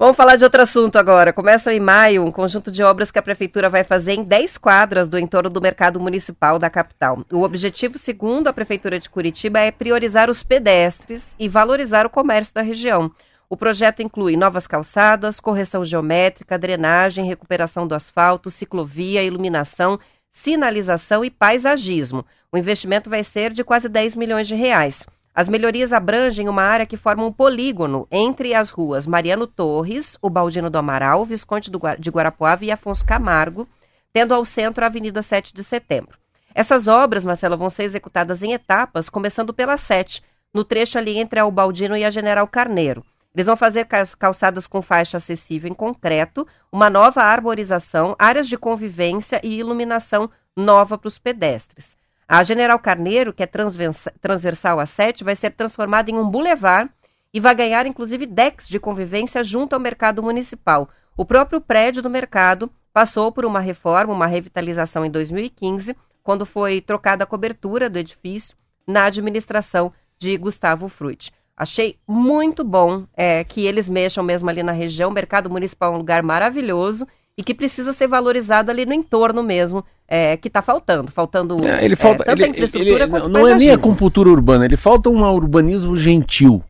Vamos 0.00 0.16
falar 0.16 0.36
de 0.36 0.44
outro 0.44 0.62
assunto 0.62 0.96
agora. 0.96 1.32
Começa 1.32 1.72
em 1.74 1.80
maio 1.80 2.24
um 2.24 2.30
conjunto 2.32 2.70
de 2.70 2.82
obras 2.84 3.10
que 3.10 3.18
a 3.18 3.22
prefeitura 3.22 3.68
vai 3.68 3.82
fazer 3.82 4.12
em 4.14 4.22
10 4.22 4.56
quadras 4.56 5.08
do 5.08 5.18
entorno 5.18 5.50
do 5.50 5.60
mercado 5.60 5.98
municipal 6.00 6.56
da 6.58 6.70
capital. 6.70 7.24
O 7.32 7.42
objetivo, 7.42 7.98
segundo 7.98 8.46
a 8.46 8.52
prefeitura 8.52 8.98
de 9.00 9.10
Curitiba, 9.10 9.58
é 9.58 9.72
priorizar 9.72 10.30
os 10.30 10.40
pedestres 10.42 11.24
e 11.38 11.48
valorizar 11.48 12.06
o 12.06 12.10
comércio 12.10 12.54
da 12.54 12.62
região. 12.62 13.10
O 13.50 13.56
projeto 13.56 14.02
inclui 14.02 14.36
novas 14.36 14.66
calçadas, 14.66 15.40
correção 15.40 15.82
geométrica, 15.82 16.58
drenagem, 16.58 17.24
recuperação 17.24 17.86
do 17.86 17.94
asfalto, 17.94 18.50
ciclovia, 18.50 19.22
iluminação, 19.22 19.98
sinalização 20.30 21.24
e 21.24 21.30
paisagismo. 21.30 22.26
O 22.52 22.58
investimento 22.58 23.08
vai 23.08 23.24
ser 23.24 23.50
de 23.54 23.64
quase 23.64 23.88
10 23.88 24.16
milhões 24.16 24.46
de 24.46 24.54
reais. 24.54 25.06
As 25.34 25.48
melhorias 25.48 25.94
abrangem 25.94 26.46
uma 26.46 26.62
área 26.62 26.84
que 26.84 26.98
forma 26.98 27.24
um 27.24 27.32
polígono 27.32 28.06
entre 28.10 28.52
as 28.54 28.68
ruas 28.68 29.06
Mariano 29.06 29.46
Torres, 29.46 30.18
o 30.20 30.28
Baldino 30.28 30.68
do 30.68 30.76
Amaral, 30.76 31.24
Visconde 31.24 31.70
de 31.98 32.10
Guarapuava 32.10 32.66
e 32.66 32.70
Afonso 32.70 33.06
Camargo, 33.06 33.66
tendo 34.12 34.34
ao 34.34 34.44
centro 34.44 34.84
a 34.84 34.88
Avenida 34.88 35.22
7 35.22 35.54
de 35.54 35.64
Setembro. 35.64 36.18
Essas 36.54 36.86
obras, 36.86 37.24
Marcela, 37.24 37.56
vão 37.56 37.70
ser 37.70 37.84
executadas 37.84 38.42
em 38.42 38.52
etapas, 38.52 39.08
começando 39.08 39.54
pela 39.54 39.78
7, 39.78 40.22
no 40.52 40.64
trecho 40.64 40.98
ali 40.98 41.16
entre 41.16 41.40
a 41.40 41.46
Ubaldino 41.46 41.96
e 41.96 42.04
a 42.04 42.10
General 42.10 42.46
Carneiro. 42.46 43.02
Eles 43.38 43.46
vão 43.46 43.56
fazer 43.56 43.84
cal- 43.84 44.04
calçadas 44.18 44.66
com 44.66 44.82
faixa 44.82 45.16
acessível 45.18 45.70
em 45.70 45.72
concreto, 45.72 46.44
uma 46.72 46.90
nova 46.90 47.22
arborização, 47.22 48.16
áreas 48.18 48.48
de 48.48 48.58
convivência 48.58 49.40
e 49.44 49.60
iluminação 49.60 50.28
nova 50.56 50.98
para 50.98 51.06
os 51.06 51.20
pedestres. 51.20 51.96
A 52.26 52.42
General 52.42 52.76
Carneiro, 52.80 53.32
que 53.32 53.44
é 53.44 53.46
transversa- 53.46 54.12
transversal 54.20 54.80
a 54.80 54.86
7, 54.86 55.22
vai 55.22 55.36
ser 55.36 55.50
transformada 55.50 56.10
em 56.10 56.16
um 56.16 56.28
bulevar 56.28 56.90
e 57.32 57.38
vai 57.38 57.54
ganhar 57.54 57.86
inclusive 57.86 58.26
decks 58.26 58.68
de 58.68 58.80
convivência 58.80 59.44
junto 59.44 59.72
ao 59.72 59.78
mercado 59.78 60.20
municipal. 60.20 60.88
O 61.16 61.24
próprio 61.24 61.60
prédio 61.60 62.02
do 62.02 62.10
mercado 62.10 62.68
passou 62.92 63.30
por 63.30 63.44
uma 63.44 63.60
reforma, 63.60 64.12
uma 64.12 64.26
revitalização 64.26 65.04
em 65.04 65.10
2015, 65.12 65.94
quando 66.24 66.44
foi 66.44 66.80
trocada 66.80 67.22
a 67.22 67.26
cobertura 67.26 67.88
do 67.88 68.00
edifício 68.00 68.56
na 68.84 69.04
administração 69.04 69.92
de 70.18 70.36
Gustavo 70.36 70.88
Frutti. 70.88 71.32
Achei 71.60 71.96
muito 72.06 72.62
bom 72.62 73.02
é, 73.16 73.42
que 73.42 73.66
eles 73.66 73.88
mexam 73.88 74.22
mesmo 74.22 74.48
ali 74.48 74.62
na 74.62 74.70
região. 74.70 75.10
O 75.10 75.12
mercado 75.12 75.50
municipal 75.50 75.92
é 75.92 75.96
um 75.96 75.98
lugar 75.98 76.22
maravilhoso 76.22 77.04
e 77.36 77.42
que 77.42 77.52
precisa 77.52 77.92
ser 77.92 78.06
valorizado 78.06 78.70
ali 78.70 78.86
no 78.86 78.92
entorno 78.92 79.42
mesmo, 79.42 79.84
é, 80.06 80.36
que 80.36 80.46
está 80.46 80.62
faltando. 80.62 81.10
Faltando 81.10 81.66
É, 81.66 81.84
ele 81.84 81.94
é, 81.94 81.96
falta. 81.96 82.24
tanta 82.24 82.40
ele- 82.42 82.50
infraestrutura 82.50 83.04
ele- 83.04 83.08
quanto 83.08 83.28
não 83.28 83.46
é 83.46 83.54
nem 83.56 83.70
a 83.70 83.78
compultura 83.78 84.28
urbana, 84.28 84.64
ele 84.64 84.76
falta 84.76 85.10
um 85.10 85.20
urbanismo 85.24 85.96
gentil. 85.96 86.62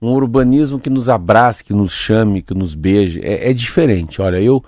Um 0.00 0.08
urbanismo 0.12 0.80
que 0.80 0.88
nos 0.90 1.08
abrace, 1.10 1.62
que 1.62 1.72
nos 1.74 1.92
chame, 1.92 2.40
que 2.42 2.54
nos 2.54 2.74
beije. 2.74 3.20
É, 3.22 3.50
é 3.50 3.52
diferente. 3.52 4.20
Olha, 4.22 4.40
eu 4.40 4.64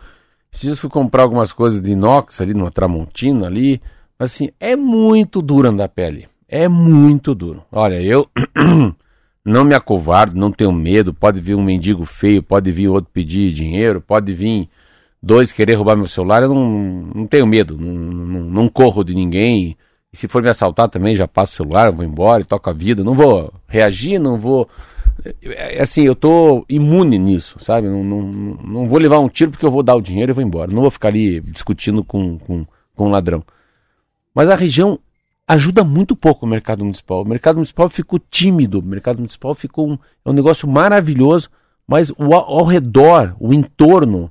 dias 0.53 0.79
fui 0.79 0.89
comprar 0.91 1.23
algumas 1.25 1.53
coisas 1.53 1.81
de 1.83 1.91
inox 1.93 2.41
ali, 2.41 2.55
numa 2.55 2.71
Tramontina 2.71 3.47
ali. 3.47 3.81
Assim, 4.19 4.51
é 4.61 4.77
muito 4.77 5.43
duro 5.43 5.69
andar 5.69 5.85
a 5.85 5.89
pele. 5.89 6.29
É 6.49 6.69
muito 6.69 7.35
duro. 7.35 7.65
Olha, 7.73 8.01
eu 8.01 8.29
não 9.45 9.65
me 9.65 9.75
acovardo, 9.75 10.35
não 10.35 10.51
tenho 10.51 10.73
medo. 10.73 11.13
Pode 11.13 11.41
vir 11.41 11.55
um 11.55 11.63
mendigo 11.63 12.05
feio, 12.05 12.43
pode 12.43 12.71
vir 12.71 12.89
outro 12.89 13.11
pedir 13.13 13.53
dinheiro, 13.53 14.01
pode 14.01 14.33
vir 14.33 14.69
dois 15.23 15.53
querer 15.53 15.75
roubar 15.75 15.97
meu 15.97 16.09
celular. 16.09 16.43
Eu 16.43 16.55
não, 16.55 16.71
não 17.15 17.27
tenho 17.27 17.47
medo, 17.47 17.77
não, 17.79 17.93
não, 17.93 18.41
não 18.41 18.69
corro 18.69 19.05
de 19.05 19.15
ninguém. 19.15 19.77
E 20.13 20.17
se 20.17 20.29
for 20.29 20.43
me 20.43 20.49
assaltar 20.49 20.89
também, 20.89 21.15
já 21.15 21.29
passo 21.29 21.53
o 21.53 21.57
celular, 21.57 21.91
vou 21.91 22.05
embora 22.05 22.41
e 22.41 22.45
toco 22.45 22.71
a 22.71 22.73
vida. 22.73 23.05
Não 23.05 23.15
vou 23.15 23.53
reagir, 23.69 24.19
não 24.19 24.39
vou. 24.39 24.69
É, 25.43 25.79
é 25.79 25.83
assim, 25.83 26.03
eu 26.03 26.15
tô 26.15 26.65
imune 26.69 27.19
nisso, 27.19 27.57
sabe? 27.61 27.89
Não, 27.89 28.03
não, 28.03 28.23
não 28.23 28.89
vou 28.89 28.99
levar 28.99 29.19
um 29.19 29.29
tiro 29.29 29.51
porque 29.51 29.67
eu 29.67 29.71
vou 29.71 29.83
dar 29.83 29.97
o 29.97 30.01
dinheiro 30.01 30.33
e 30.33 30.35
vou 30.35 30.45
embora. 30.45 30.73
Não 30.73 30.83
vou 30.83 30.91
ficar 30.91 31.09
ali 31.09 31.41
discutindo 31.41 32.03
com, 32.05 32.39
com, 32.39 32.65
com 32.95 33.07
um 33.07 33.11
ladrão. 33.11 33.43
Mas 34.35 34.49
a 34.49 34.55
região 34.55 34.99
ajuda 35.47 35.85
muito 35.85 36.17
pouco 36.17 36.47
o 36.47 36.49
mercado 36.49 36.83
municipal. 36.85 37.23
O 37.23 37.29
mercado 37.29 37.57
municipal 37.57 37.89
ficou 37.89 38.19
tímido, 38.19 38.81
o 38.81 38.83
mercado 38.83 39.19
municipal 39.19 39.55
ficou 39.55 39.91
um, 39.91 39.99
é 40.25 40.31
um 40.31 40.33
negócio 40.33 40.69
maravilhoso, 40.69 41.51
mas 41.87 42.11
o, 42.11 42.35
ao 42.35 42.65
redor, 42.65 43.37
o 43.39 43.53
entorno, 43.53 44.31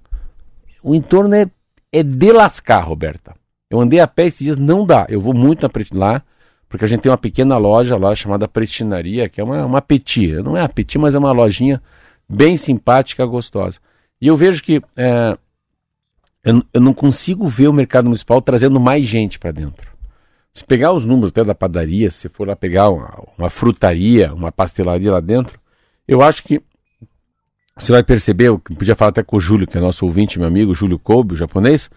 o 0.82 0.96
entorno 0.96 1.36
é, 1.36 1.50
é 1.92 2.04
de 2.04 2.32
lascar, 2.32 2.82
Roberta. 2.82 3.36
Eu 3.70 3.80
andei 3.80 4.00
a 4.00 4.08
pé 4.08 4.26
esses 4.26 4.40
dias, 4.40 4.58
não 4.58 4.86
dá. 4.86 5.06
Eu 5.10 5.20
vou 5.20 5.34
muito 5.34 5.64
na 5.64 5.70
lá, 6.00 6.24
porque 6.68 6.86
a 6.86 6.88
gente 6.88 7.02
tem 7.02 7.12
uma 7.12 7.18
pequena 7.18 7.58
loja 7.58 7.98
lá 7.98 8.14
chamada 8.16 8.48
Prestinaria, 8.48 9.30
que 9.30 9.40
é 9.40 9.44
uma, 9.44 9.66
uma 9.66 9.82
petit. 9.82 10.34
Não 10.42 10.58
é 10.58 10.62
uma 10.62 10.70
petit, 10.70 10.98
mas 10.98 11.16
é 11.16 11.20
uma 11.20 11.32
lojinha 11.32 11.82
bem 12.28 12.58
simpática, 12.58 13.26
gostosa. 13.26 13.80
E 14.20 14.28
eu 14.28 14.38
vejo 14.38 14.64
que 14.64 14.82
é, 14.96 15.38
eu, 16.44 16.64
eu 16.74 16.82
não 16.82 16.94
consigo 16.94 17.48
ver 17.48 17.68
o 17.68 17.74
mercado 17.74 18.06
municipal 18.06 18.42
trazendo 18.42 18.80
mais 18.80 19.06
gente 19.06 19.40
para 19.40 19.52
dentro. 19.52 19.93
Se 20.54 20.64
pegar 20.64 20.92
os 20.94 21.04
números 21.06 21.32
até 21.32 21.44
da 21.44 21.56
padaria, 21.56 22.12
se 22.12 22.30
for 22.30 22.48
lá 22.48 22.56
pegar 22.56 22.90
uma, 22.90 23.24
uma 23.38 23.50
frutaria, 23.50 24.34
uma 24.34 24.52
pastelaria 24.52 25.12
lá 25.12 25.20
dentro, 25.20 25.60
eu 26.08 26.22
acho 26.22 26.44
que 26.44 26.62
você 27.76 27.92
vai 27.92 28.04
perceber, 28.04 28.50
eu 28.50 28.60
podia 28.60 28.96
falar 28.96 29.10
até 29.10 29.24
com 29.24 29.38
o 29.38 29.40
Júlio, 29.40 29.66
que 29.66 29.78
é 29.78 29.82
nosso 29.82 30.06
ouvinte, 30.06 30.38
meu 30.38 30.48
amigo, 30.48 30.76
Júlio 30.76 31.00
Kobe, 31.00 31.34
o 31.34 31.38
japonês, 31.38 31.90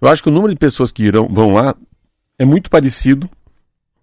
eu 0.00 0.08
acho 0.08 0.22
que 0.24 0.28
o 0.28 0.32
número 0.32 0.52
de 0.52 0.58
pessoas 0.58 0.90
que 0.90 1.04
irão, 1.04 1.28
vão 1.28 1.50
lá 1.52 1.74
é 2.36 2.44
muito 2.44 2.68
parecido. 2.68 3.30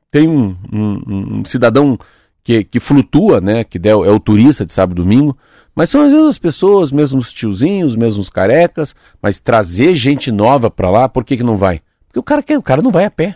Tem 0.10 0.26
um, 0.28 0.56
um- 0.72 1.40
um 1.40 1.46
cidadão 1.46 2.00
que, 2.44 2.64
que 2.64 2.80
flutua, 2.80 3.42
né, 3.42 3.66
que 3.66 3.78
é 3.84 3.94
o, 3.94 4.06
é 4.06 4.10
o 4.10 4.22
turista 4.22 4.66
de 4.66 4.72
sábado 4.72 5.02
e 5.02 5.04
domingo, 5.04 5.38
mas 5.76 5.90
são 5.90 6.02
as 6.02 6.14
mesmas 6.14 6.38
pessoas, 6.38 6.94
mesmos 6.94 7.34
tiozinhos, 7.34 7.94
mesmos 7.98 8.30
carecas, 8.30 8.96
mas 9.22 9.38
trazer 9.38 9.96
gente 9.96 10.32
nova 10.32 10.72
pra 10.72 10.90
lá, 10.90 11.10
por 11.10 11.26
que, 11.26 11.36
que 11.36 11.44
não 11.44 11.58
vai? 11.58 11.82
Porque 12.08 12.20
o 12.20 12.24
cara, 12.24 12.42
quer, 12.42 12.58
o 12.58 12.64
cara 12.64 12.82
não 12.82 12.90
vai 12.90 13.04
a 13.04 13.12
pé. 13.12 13.36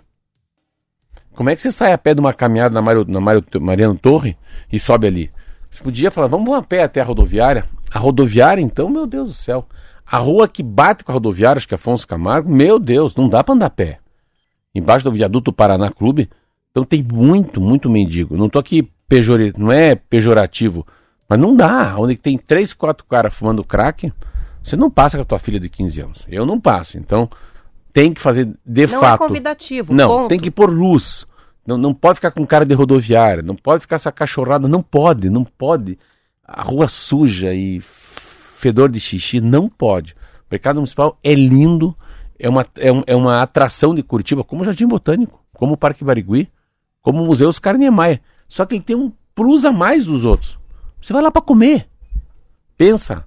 Como 1.36 1.50
é 1.50 1.56
que 1.56 1.62
você 1.62 1.72
sai 1.72 1.94
a 1.94 1.98
pé 1.98 2.14
de 2.14 2.20
uma 2.20 2.34
caminhada 2.34 2.74
na, 2.74 2.82
Mário, 2.82 3.06
na 3.10 3.20
Mariano 3.60 3.98
Torre 3.98 4.38
e 4.72 4.80
sobe 4.80 5.08
ali? 5.08 5.32
Você 5.70 5.82
podia 5.82 6.12
falar, 6.12 6.28
vamos 6.28 6.54
a 6.54 6.62
pé 6.62 6.84
até 6.84 7.00
a 7.02 7.04
rodoviária. 7.04 7.66
A 7.94 8.00
rodoviária, 8.00 8.62
então, 8.62 8.90
meu 8.90 9.08
Deus 9.08 9.30
do 9.30 9.34
céu. 9.34 9.66
A 10.06 10.18
rua 10.18 10.48
que 10.48 10.62
bate 10.62 11.04
com 11.06 11.12
a 11.12 11.14
rodoviária, 11.14 11.58
acho 11.58 11.68
que 11.68 11.74
é 11.74 11.76
Afonso 11.76 12.06
Camargo, 12.06 12.52
meu 12.52 12.78
Deus, 12.78 13.16
não 13.16 13.30
dá 13.30 13.44
pra 13.44 13.56
andar 13.56 13.68
a 13.68 13.70
pé. 13.70 14.00
Embaixo 14.76 15.06
do 15.06 15.12
viaduto 15.12 15.54
Paraná 15.54 15.90
Clube, 15.90 16.30
então 16.70 16.84
tem 16.84 17.02
muito, 17.02 17.62
muito 17.62 17.90
mendigo. 17.90 18.36
Não 18.36 18.50
tô 18.50 18.60
aqui 18.60 18.90
pejori... 19.08 19.54
não 19.58 19.72
é 19.72 19.96
pejorativo, 19.96 20.86
mas 21.30 21.40
não 21.40 21.56
dá. 21.56 21.96
Onde 21.98 22.18
tem 22.18 22.38
três, 22.38 22.74
quatro 22.74 23.06
caras 23.06 23.34
fumando 23.34 23.64
crack, 23.64 24.12
você 24.62 24.76
não 24.76 24.90
passa 24.90 25.18
com 25.18 25.24
a 25.24 25.26
tua 25.26 25.40
filha 25.40 25.60
de 25.60 25.70
15 25.70 26.02
anos. 26.02 26.26
Eu 26.30 26.46
não 26.46 26.60
passo. 26.60 26.98
Então, 26.98 27.30
tem 27.94 28.14
que 28.14 28.22
fazer 28.22 28.46
de 28.66 28.88
Não 28.88 28.98
é 28.98 29.00
fato. 29.02 29.20
convidativo, 29.20 29.94
Não, 29.94 30.08
ponto. 30.08 30.30
tem 30.30 30.40
que 30.40 30.52
pôr 30.52 30.70
luz. 30.70 31.26
Não, 31.66 31.78
não 31.78 31.94
pode 31.94 32.16
ficar 32.16 32.32
com 32.32 32.46
cara 32.46 32.66
de 32.66 32.74
rodoviária, 32.74 33.44
não 33.44 33.56
pode 33.56 33.82
ficar 33.82 33.98
essa 33.98 34.12
cachorrada, 34.12 34.68
não 34.68 34.82
pode, 34.82 35.30
não 35.30 35.44
pode. 35.44 35.98
A 36.44 36.64
rua 36.64 36.88
suja 36.88 37.54
e 37.54 37.80
fedor 37.82 38.90
de 38.90 39.00
xixi, 39.00 39.40
não 39.40 39.70
pode. 39.70 40.14
O 40.14 40.48
mercado 40.52 40.76
municipal 40.78 41.18
é 41.24 41.34
lindo, 41.34 41.96
é 42.40 42.50
uma, 42.50 42.66
é, 42.78 42.92
um- 42.92 43.04
é 43.08 43.16
uma 43.16 43.42
atração 43.42 43.94
de 43.96 44.02
Curitiba, 44.04 44.44
como 44.44 44.62
o 44.64 44.66
Jardim 44.66 44.88
Botânico, 44.88 45.44
como 45.54 45.74
o 45.74 45.78
Parque 45.78 46.04
Barigui, 46.04 46.50
como 47.02 47.22
o 47.22 47.26
Museu 47.26 47.48
Oscar 47.48 47.78
Niemeyer. 47.78 48.20
Só 48.48 48.66
que 48.66 48.76
ele 48.76 48.84
tem 48.84 48.96
um 48.96 49.12
plus 49.36 49.64
a 49.64 49.72
mais 49.72 50.06
dos 50.08 50.26
outros. 50.26 50.58
Você 51.00 51.14
vai 51.14 51.22
lá 51.22 51.32
para 51.32 51.42
comer. 51.42 51.88
Pensa. 52.78 53.24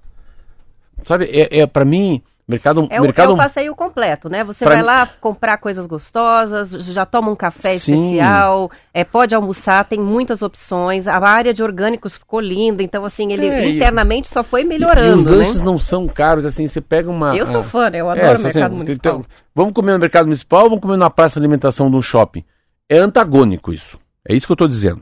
Sabe, 1.03 1.25
é, 1.25 1.61
é 1.61 1.67
para 1.67 1.85
mim, 1.85 2.21
mercado... 2.47 2.87
É 2.89 2.99
o, 2.99 3.03
mercado 3.03 3.31
é 3.31 3.33
o 3.33 3.37
passeio 3.37 3.75
completo, 3.75 4.29
né? 4.29 4.43
Você 4.43 4.63
Pra 4.65 4.75
vai 4.75 4.83
lá 4.83 5.09
comprar 5.19 5.57
coisas 5.57 5.87
gostosas, 5.87 6.69
já 6.69 7.05
toma 7.05 7.31
um 7.31 7.35
café 7.35 7.77
Sim. 7.77 7.93
especial, 7.93 8.69
é, 8.93 9.03
pode 9.03 9.33
almoçar, 9.33 9.83
tem 9.85 9.99
muitas 9.99 10.41
opções. 10.41 11.07
A 11.07 11.17
área 11.17 11.53
de 11.53 11.63
orgânicos 11.63 12.15
ficou 12.17 12.39
linda, 12.39 12.83
então 12.83 13.03
assim, 13.03 13.31
ele 13.33 13.47
É, 13.47 13.67
e- 13.67 13.75
internamente 13.75 14.27
só 14.27 14.43
foi 14.43 14.61
E 14.61 14.65
melhorando, 14.65 15.15
os 15.15 15.25
né? 15.25 15.37
lanches 15.37 15.61
não 15.61 15.77
são 15.77 16.07
caros, 16.07 16.45
assim, 16.45 16.67
você 16.67 16.79
pega 16.81 17.09
uma... 17.09 17.35
Eu 17.35 17.45
sou 17.47 17.63
fã, 17.63 17.89
né? 17.89 18.01
Eu 18.01 18.11
é, 18.11 18.19
adoro 18.19 18.33
o 18.35 18.37
só 18.37 18.43
mercado 18.43 18.63
assim, 18.65 18.75
municipal. 18.75 19.13
então, 19.13 19.25
vamos 19.53 19.73
comer 19.73 19.91
no 19.93 19.99
mercado 19.99 20.25
municipal 20.25 20.63
ou 20.63 20.69
vamos 20.69 20.81
comer 20.81 20.97
na 20.97 21.09
praça 21.09 21.39
de 21.39 21.43
alimentação 21.45 21.89
de 21.89 21.95
um 21.95 22.01
shopping? 22.01 22.43
É 22.87 22.97
antagônico 22.97 23.73
isso. 23.73 23.97
É 24.27 24.35
isso 24.35 24.45
que 24.45 24.51
eu 24.51 24.55
estou 24.55 24.67
dizendo. 24.67 25.01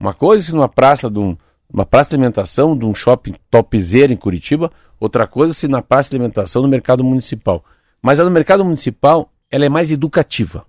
Uma 0.00 0.14
coisa 0.14 0.42
é 0.42 0.46
se 0.46 0.52
numa 0.52 0.68
praça 0.68 1.10
de 1.10 1.18
um, 1.18 1.36
uma 1.72 1.84
praça 1.84 2.10
de 2.10 2.16
alimentação 2.16 2.76
de 2.76 2.84
um 2.84 2.94
shopping 2.94 3.34
topzera 3.50 4.12
em 4.12 4.16
Curitiba, 4.16 4.70
outra 4.98 5.26
coisa 5.26 5.52
se 5.52 5.68
na 5.68 5.82
praça 5.82 6.10
de 6.10 6.16
alimentação 6.16 6.62
do 6.62 6.68
mercado 6.68 7.04
municipal. 7.04 7.64
Mas 8.02 8.18
a 8.20 8.24
do 8.24 8.30
mercado 8.30 8.64
municipal, 8.64 9.30
ela 9.50 9.64
é 9.64 9.68
mais 9.68 9.90
educativa. 9.90 10.64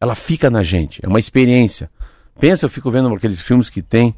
Ela 0.00 0.14
fica 0.14 0.48
na 0.48 0.62
gente, 0.62 1.04
é 1.04 1.08
uma 1.08 1.18
experiência. 1.18 1.90
Pensa, 2.38 2.64
eu 2.64 2.70
fico 2.70 2.90
vendo 2.90 3.12
aqueles 3.14 3.40
filmes 3.40 3.68
que 3.68 3.82
tem 3.82 4.14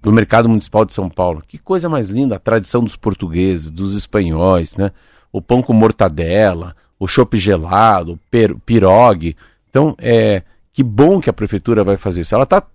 do 0.00 0.12
mercado 0.12 0.48
municipal 0.48 0.84
de 0.84 0.94
São 0.94 1.08
Paulo. 1.08 1.42
Que 1.46 1.58
coisa 1.58 1.88
mais 1.88 2.08
linda, 2.08 2.36
a 2.36 2.38
tradição 2.38 2.84
dos 2.84 2.94
portugueses, 2.94 3.70
dos 3.70 3.96
espanhóis, 3.96 4.76
né? 4.76 4.92
O 5.32 5.42
pão 5.42 5.60
com 5.60 5.72
mortadela, 5.72 6.76
o 7.00 7.08
chopp 7.08 7.36
gelado, 7.36 8.12
o 8.12 8.58
pirogue. 8.60 9.36
Então, 9.68 9.96
é 9.98 10.42
que 10.72 10.82
bom 10.82 11.20
que 11.20 11.30
a 11.30 11.32
prefeitura 11.32 11.82
vai 11.82 11.96
fazer 11.96 12.20
isso. 12.20 12.34
Ela 12.34 12.46
tá 12.46 12.58
a- 12.58 12.66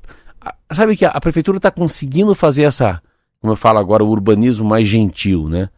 sabe 0.72 0.96
que 0.96 1.06
a, 1.06 1.20
prefeitura 1.20 1.58
está 1.58 1.72
conseguindo 1.72 2.34
fazer 2.36 2.64
essa, 2.64 3.02
como 3.42 3.54
eu 3.54 3.58
falo 3.58 3.80
agora, 3.80 4.04
o 4.04 4.10
urbanismo 4.10 4.68
mais 4.68 4.88
gentil, 4.88 5.48
né? 5.48 5.70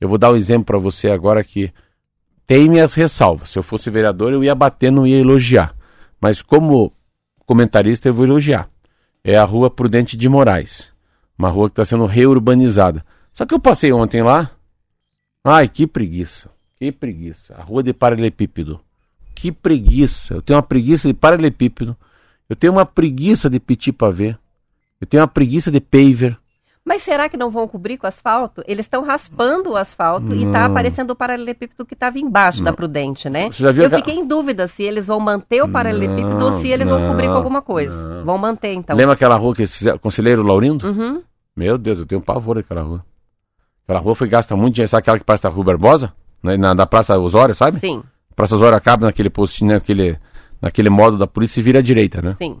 Eu 0.00 0.08
vou 0.08 0.18
dar 0.18 0.32
um 0.32 0.36
exemplo 0.36 0.64
para 0.64 0.78
você 0.78 1.10
agora 1.10 1.44
que 1.44 1.72
tem 2.46 2.68
minhas 2.68 2.94
ressalvas. 2.94 3.50
Se 3.50 3.58
eu 3.58 3.62
fosse 3.62 3.90
vereador, 3.90 4.32
eu 4.32 4.42
ia 4.42 4.54
bater, 4.54 4.90
não 4.90 5.06
ia 5.06 5.18
elogiar. 5.18 5.74
Mas 6.20 6.42
como 6.42 6.92
comentarista, 7.46 8.08
eu 8.08 8.14
vou 8.14 8.24
elogiar. 8.24 8.68
É 9.22 9.36
a 9.36 9.44
rua 9.44 9.70
Prudente 9.70 10.16
de 10.16 10.28
Moraes. 10.28 10.90
Uma 11.38 11.50
rua 11.50 11.68
que 11.68 11.72
está 11.72 11.84
sendo 11.84 12.06
reurbanizada. 12.06 13.04
Só 13.32 13.44
que 13.46 13.54
eu 13.54 13.60
passei 13.60 13.92
ontem 13.92 14.22
lá. 14.22 14.50
Ai, 15.44 15.68
que 15.68 15.86
preguiça. 15.86 16.50
Que 16.76 16.90
preguiça. 16.90 17.54
A 17.54 17.62
rua 17.62 17.82
de 17.82 17.92
paralelepípedo. 17.92 18.80
Que 19.34 19.52
preguiça. 19.52 20.34
Eu 20.34 20.42
tenho 20.42 20.56
uma 20.56 20.62
preguiça 20.62 21.08
de 21.08 21.14
paralelepípedo. 21.14 21.96
Eu 22.50 22.56
tenho 22.56 22.72
uma 22.72 22.84
preguiça 22.84 23.48
de 23.48 23.60
petit 23.60 23.92
pavé. 23.92 24.36
Eu 25.00 25.06
tenho 25.06 25.22
uma 25.22 25.28
preguiça 25.28 25.70
de 25.70 25.80
paver. 25.80 26.36
Mas 26.84 27.02
será 27.02 27.28
que 27.28 27.36
não 27.36 27.48
vão 27.48 27.68
cobrir 27.68 27.96
com 27.96 28.06
asfalto? 28.08 28.64
Eles 28.66 28.86
estão 28.86 29.04
raspando 29.04 29.70
o 29.70 29.76
asfalto 29.76 30.34
e 30.34 30.44
tá 30.50 30.60
Não. 30.60 30.72
aparecendo 30.72 31.10
o 31.12 31.14
paralelepípedo 31.14 31.86
que 31.86 31.94
estava 31.94 32.18
embaixo 32.18 32.64
da 32.64 32.72
Prudente, 32.72 33.30
né? 33.30 33.46
Eu 33.46 33.90
fiquei 33.90 34.14
em 34.16 34.26
dúvida 34.26 34.66
se 34.66 34.82
eles 34.82 35.06
vão 35.06 35.20
manter 35.20 35.62
o 35.62 35.68
paralelepípedo 35.68 36.44
ou 36.44 36.52
se 36.52 36.66
eles 36.66 36.88
vão 36.88 37.06
cobrir 37.06 37.26
com 37.26 37.34
não, 37.34 37.36
alguma 37.36 37.62
coisa. 37.62 37.94
não. 37.94 38.24
Vão 38.24 38.36
manter, 38.36 38.72
então. 38.72 38.96
Lembra 38.96 39.14
aquela 39.14 39.36
rua 39.36 39.54
que 39.54 39.60
eles 39.60 39.76
fizeram, 39.76 39.98
Conselheiro 39.98 40.42
Laurindo? 40.42 40.84
Uhum. 40.88 41.22
Meu 41.54 41.78
Deus, 41.78 42.00
eu 42.00 42.06
tenho 42.06 42.20
pavor 42.20 42.56
daquela 42.56 42.82
rua. 42.82 43.04
Aquela 43.84 44.00
rua 44.00 44.14
foi 44.16 44.28
gasta 44.28 44.56
muito 44.56 44.74
dinheiro. 44.74 44.88
Sabe 44.90 45.02
aquela 45.02 45.18
que 45.18 45.24
parece 45.24 45.46
a 45.46 45.50
Rua 45.50 45.64
Barbosa? 45.64 46.12
Na, 46.42 46.56
na, 46.56 46.74
da 46.74 46.86
Praça 46.86 47.16
Osório, 47.18 47.54
sabe? 47.54 47.78
Sim, 47.78 48.02
Praça 48.34 48.54
Osório 48.56 48.76
acaba 48.76 49.06
naquele 49.06 49.28
postinho, 49.30 49.72
naquele, 49.74 50.18
naquele 50.60 50.90
modo 50.90 51.16
da 51.18 51.26
polícia 51.26 51.60
e 51.60 51.62
vira 51.62 51.78
à 51.78 51.82
direita, 51.82 52.20
né? 52.22 52.34
sim. 52.38 52.56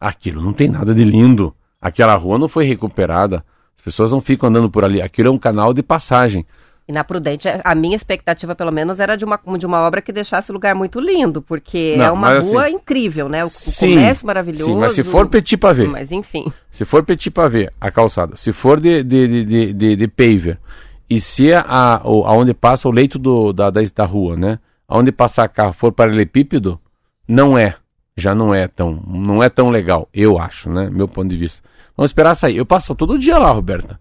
Aquilo 0.00 0.42
não 0.42 0.52
tem 0.52 0.68
nada 0.68 0.92
de 0.94 1.04
lindo. 1.04 1.54
Aquela 1.80 2.14
rua 2.16 2.38
não 2.38 2.48
foi 2.48 2.64
recuperada. 2.64 3.44
As 3.76 3.82
pessoas 3.82 4.10
não 4.10 4.20
ficam 4.20 4.48
andando 4.48 4.68
por 4.70 4.84
ali. 4.84 5.00
Aquilo 5.00 5.28
é 5.28 5.30
um 5.30 5.38
canal 5.38 5.72
de 5.72 5.82
passagem. 5.82 6.44
E 6.88 6.92
na 6.92 7.04
Prudente, 7.04 7.46
a 7.62 7.74
minha 7.76 7.94
expectativa, 7.94 8.56
pelo 8.56 8.72
menos, 8.72 8.98
era 8.98 9.14
de 9.14 9.24
uma, 9.24 9.38
de 9.56 9.64
uma 9.64 9.80
obra 9.82 10.02
que 10.02 10.12
deixasse 10.12 10.50
o 10.50 10.54
lugar 10.54 10.74
muito 10.74 10.98
lindo, 10.98 11.40
porque 11.40 11.94
Não, 11.96 12.04
é 12.06 12.10
uma 12.10 12.30
mas 12.30 12.50
rua 12.50 12.64
assim- 12.66 12.74
incrível, 12.74 13.28
né? 13.28 13.44
O, 13.44 13.46
o 13.46 13.50
Sim, 13.50 13.94
comércio 13.94 14.26
maravilhoso. 14.26 14.64
Sim, 14.64 14.76
mas 14.76 14.92
se 14.92 15.04
for 15.04 15.28
petit 15.28 15.56
pavé, 15.56 15.84
Mas 15.86 16.10
enfim. 16.10 16.52
se 16.68 16.84
for 16.84 17.04
petit 17.04 17.30
pavé, 17.30 17.70
a 17.80 17.88
calçada, 17.88 18.34
se 18.34 18.52
for 18.52 18.80
de, 18.80 19.04
de, 19.04 19.44
de, 19.44 19.72
de, 19.72 19.96
de, 19.96 20.08
paver, 20.08 20.58
e 21.08 21.20
se 21.20 21.52
a, 21.54 22.00
o- 22.04 22.24
aonde 22.24 22.52
passa 22.52 22.88
o 22.88 22.90
leito 22.92 23.16
do, 23.16 23.52
da, 23.52 23.70
da, 23.70 23.80
da 23.94 24.04
rua, 24.04 24.36
né? 24.36 24.58
Aonde 24.88 25.10
passar 25.12 25.48
carro 25.48 25.72
for 25.72 25.92
paralelepípedo, 25.92 26.80
não 27.26 27.56
é. 27.56 27.76
Já 28.16 28.34
não 28.34 28.54
é 28.54 28.68
tão, 28.68 29.02
não 29.06 29.42
é 29.42 29.48
tão 29.48 29.70
legal, 29.70 30.08
eu 30.12 30.38
acho, 30.38 30.68
né? 30.70 30.90
Meu 30.90 31.08
ponto 31.08 31.28
de 31.28 31.36
vista. 31.36 31.66
Vamos 31.96 32.10
esperar 32.10 32.34
sair. 32.34 32.56
Eu 32.56 32.66
passo 32.66 32.94
todo 32.94 33.18
dia 33.18 33.38
lá, 33.38 33.50
Roberta. 33.50 33.98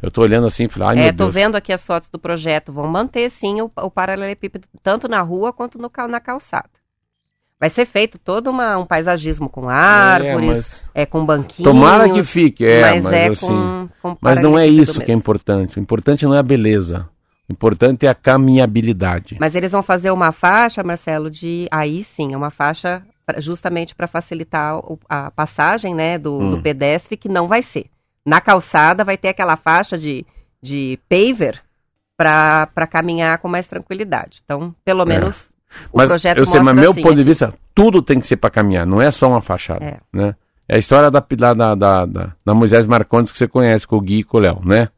Eu 0.00 0.10
tô 0.10 0.22
olhando 0.22 0.46
assim 0.46 0.64
e 0.64 0.68
falei, 0.68 0.88
ai 0.88 0.98
é, 0.98 1.02
meu 1.06 1.16
tô 1.16 1.24
Deus. 1.24 1.34
vendo 1.34 1.56
aqui 1.56 1.72
as 1.72 1.84
fotos 1.84 2.08
do 2.08 2.18
projeto. 2.18 2.72
Vão 2.72 2.86
manter, 2.86 3.28
sim, 3.28 3.60
o, 3.60 3.70
o 3.76 3.90
paralelepípedo, 3.90 4.66
tanto 4.82 5.08
na 5.08 5.20
rua 5.20 5.52
quanto 5.52 5.78
no, 5.78 5.90
na 6.08 6.20
calçada. 6.20 6.70
Vai 7.58 7.68
ser 7.68 7.84
feito 7.84 8.18
todo 8.18 8.48
uma, 8.48 8.78
um 8.78 8.86
paisagismo 8.86 9.50
com 9.50 9.68
árvores, 9.68 10.82
é, 10.94 11.04
com 11.04 11.26
banquinhos. 11.26 11.70
Tomara 11.70 12.08
que 12.08 12.22
fique, 12.22 12.64
é, 12.64 12.80
mas, 12.80 13.04
mas, 13.04 13.12
é 13.12 13.26
assim. 13.26 13.46
com, 13.46 13.88
com 14.00 14.16
Mas 14.18 14.40
não 14.40 14.58
é 14.58 14.66
isso 14.66 14.94
que 14.94 15.04
é 15.04 15.08
mesmo. 15.08 15.18
importante. 15.18 15.78
O 15.78 15.80
importante 15.80 16.24
não 16.24 16.34
é 16.34 16.38
a 16.38 16.42
beleza. 16.42 17.06
O 17.50 17.52
importante 17.52 18.06
é 18.06 18.08
a 18.08 18.14
caminhabilidade. 18.14 19.36
Mas 19.40 19.56
eles 19.56 19.72
vão 19.72 19.82
fazer 19.82 20.12
uma 20.12 20.30
faixa, 20.30 20.84
Marcelo, 20.84 21.28
de. 21.28 21.66
Aí 21.70 22.04
sim, 22.04 22.32
é 22.32 22.36
uma 22.36 22.50
faixa 22.50 23.02
justamente 23.38 23.92
para 23.94 24.06
facilitar 24.06 24.78
o- 24.78 24.98
a 25.08 25.30
passagem 25.32 25.92
né, 25.94 26.16
do, 26.16 26.38
Hum. 26.38 26.50
do 26.56 26.62
pedestre, 26.62 27.16
que 27.16 27.28
não 27.28 27.48
vai 27.48 27.60
ser. 27.62 27.86
Na 28.24 28.40
calçada 28.40 29.04
vai 29.04 29.16
ter 29.16 29.28
aquela 29.28 29.56
faixa 29.56 29.98
de, 29.98 30.24
de 30.62 30.96
paver 31.08 31.60
para 32.16 32.86
caminhar 32.88 33.38
com 33.38 33.48
mais 33.48 33.66
tranquilidade. 33.66 34.40
Então, 34.44 34.74
pelo 34.84 35.04
menos, 35.04 35.48
o 35.92 35.96
É. 35.96 36.02
mas 36.02 36.08
projeto 36.10 36.38
eu 36.38 36.46
sei, 36.46 36.60
mas 36.60 36.74
meu 36.76 36.90
assim, 36.92 37.02
ponto 37.02 37.14
de 37.16 37.22
vista, 37.24 37.52
tudo 37.74 38.00
tem 38.02 38.20
que 38.20 38.26
ser 38.26 38.36
para 38.36 38.50
caminhar, 38.50 38.86
não 38.86 39.00
é 39.02 39.10
só 39.10 39.28
uma 39.28 39.40
fachada, 39.40 39.84
É. 39.84 39.98
né? 40.12 40.34
É 40.68 40.76
a 40.76 40.78
história 40.78 41.10
da, 41.10 41.18
da, 41.20 41.54
da, 41.54 41.74
da, 41.74 42.06
da- 42.06 42.32
da 42.44 42.54
Moisés 42.54 42.86
Marcondes 42.86 43.32
que 43.32 43.38
você 43.38 43.48
conhece, 43.48 43.86
com 43.88 43.96
o 43.96 44.00
Gui 44.00 44.18
e 44.20 44.24
com 44.24 44.36
o 44.36 44.40
Léo, 44.40 44.60
né? 44.64 44.88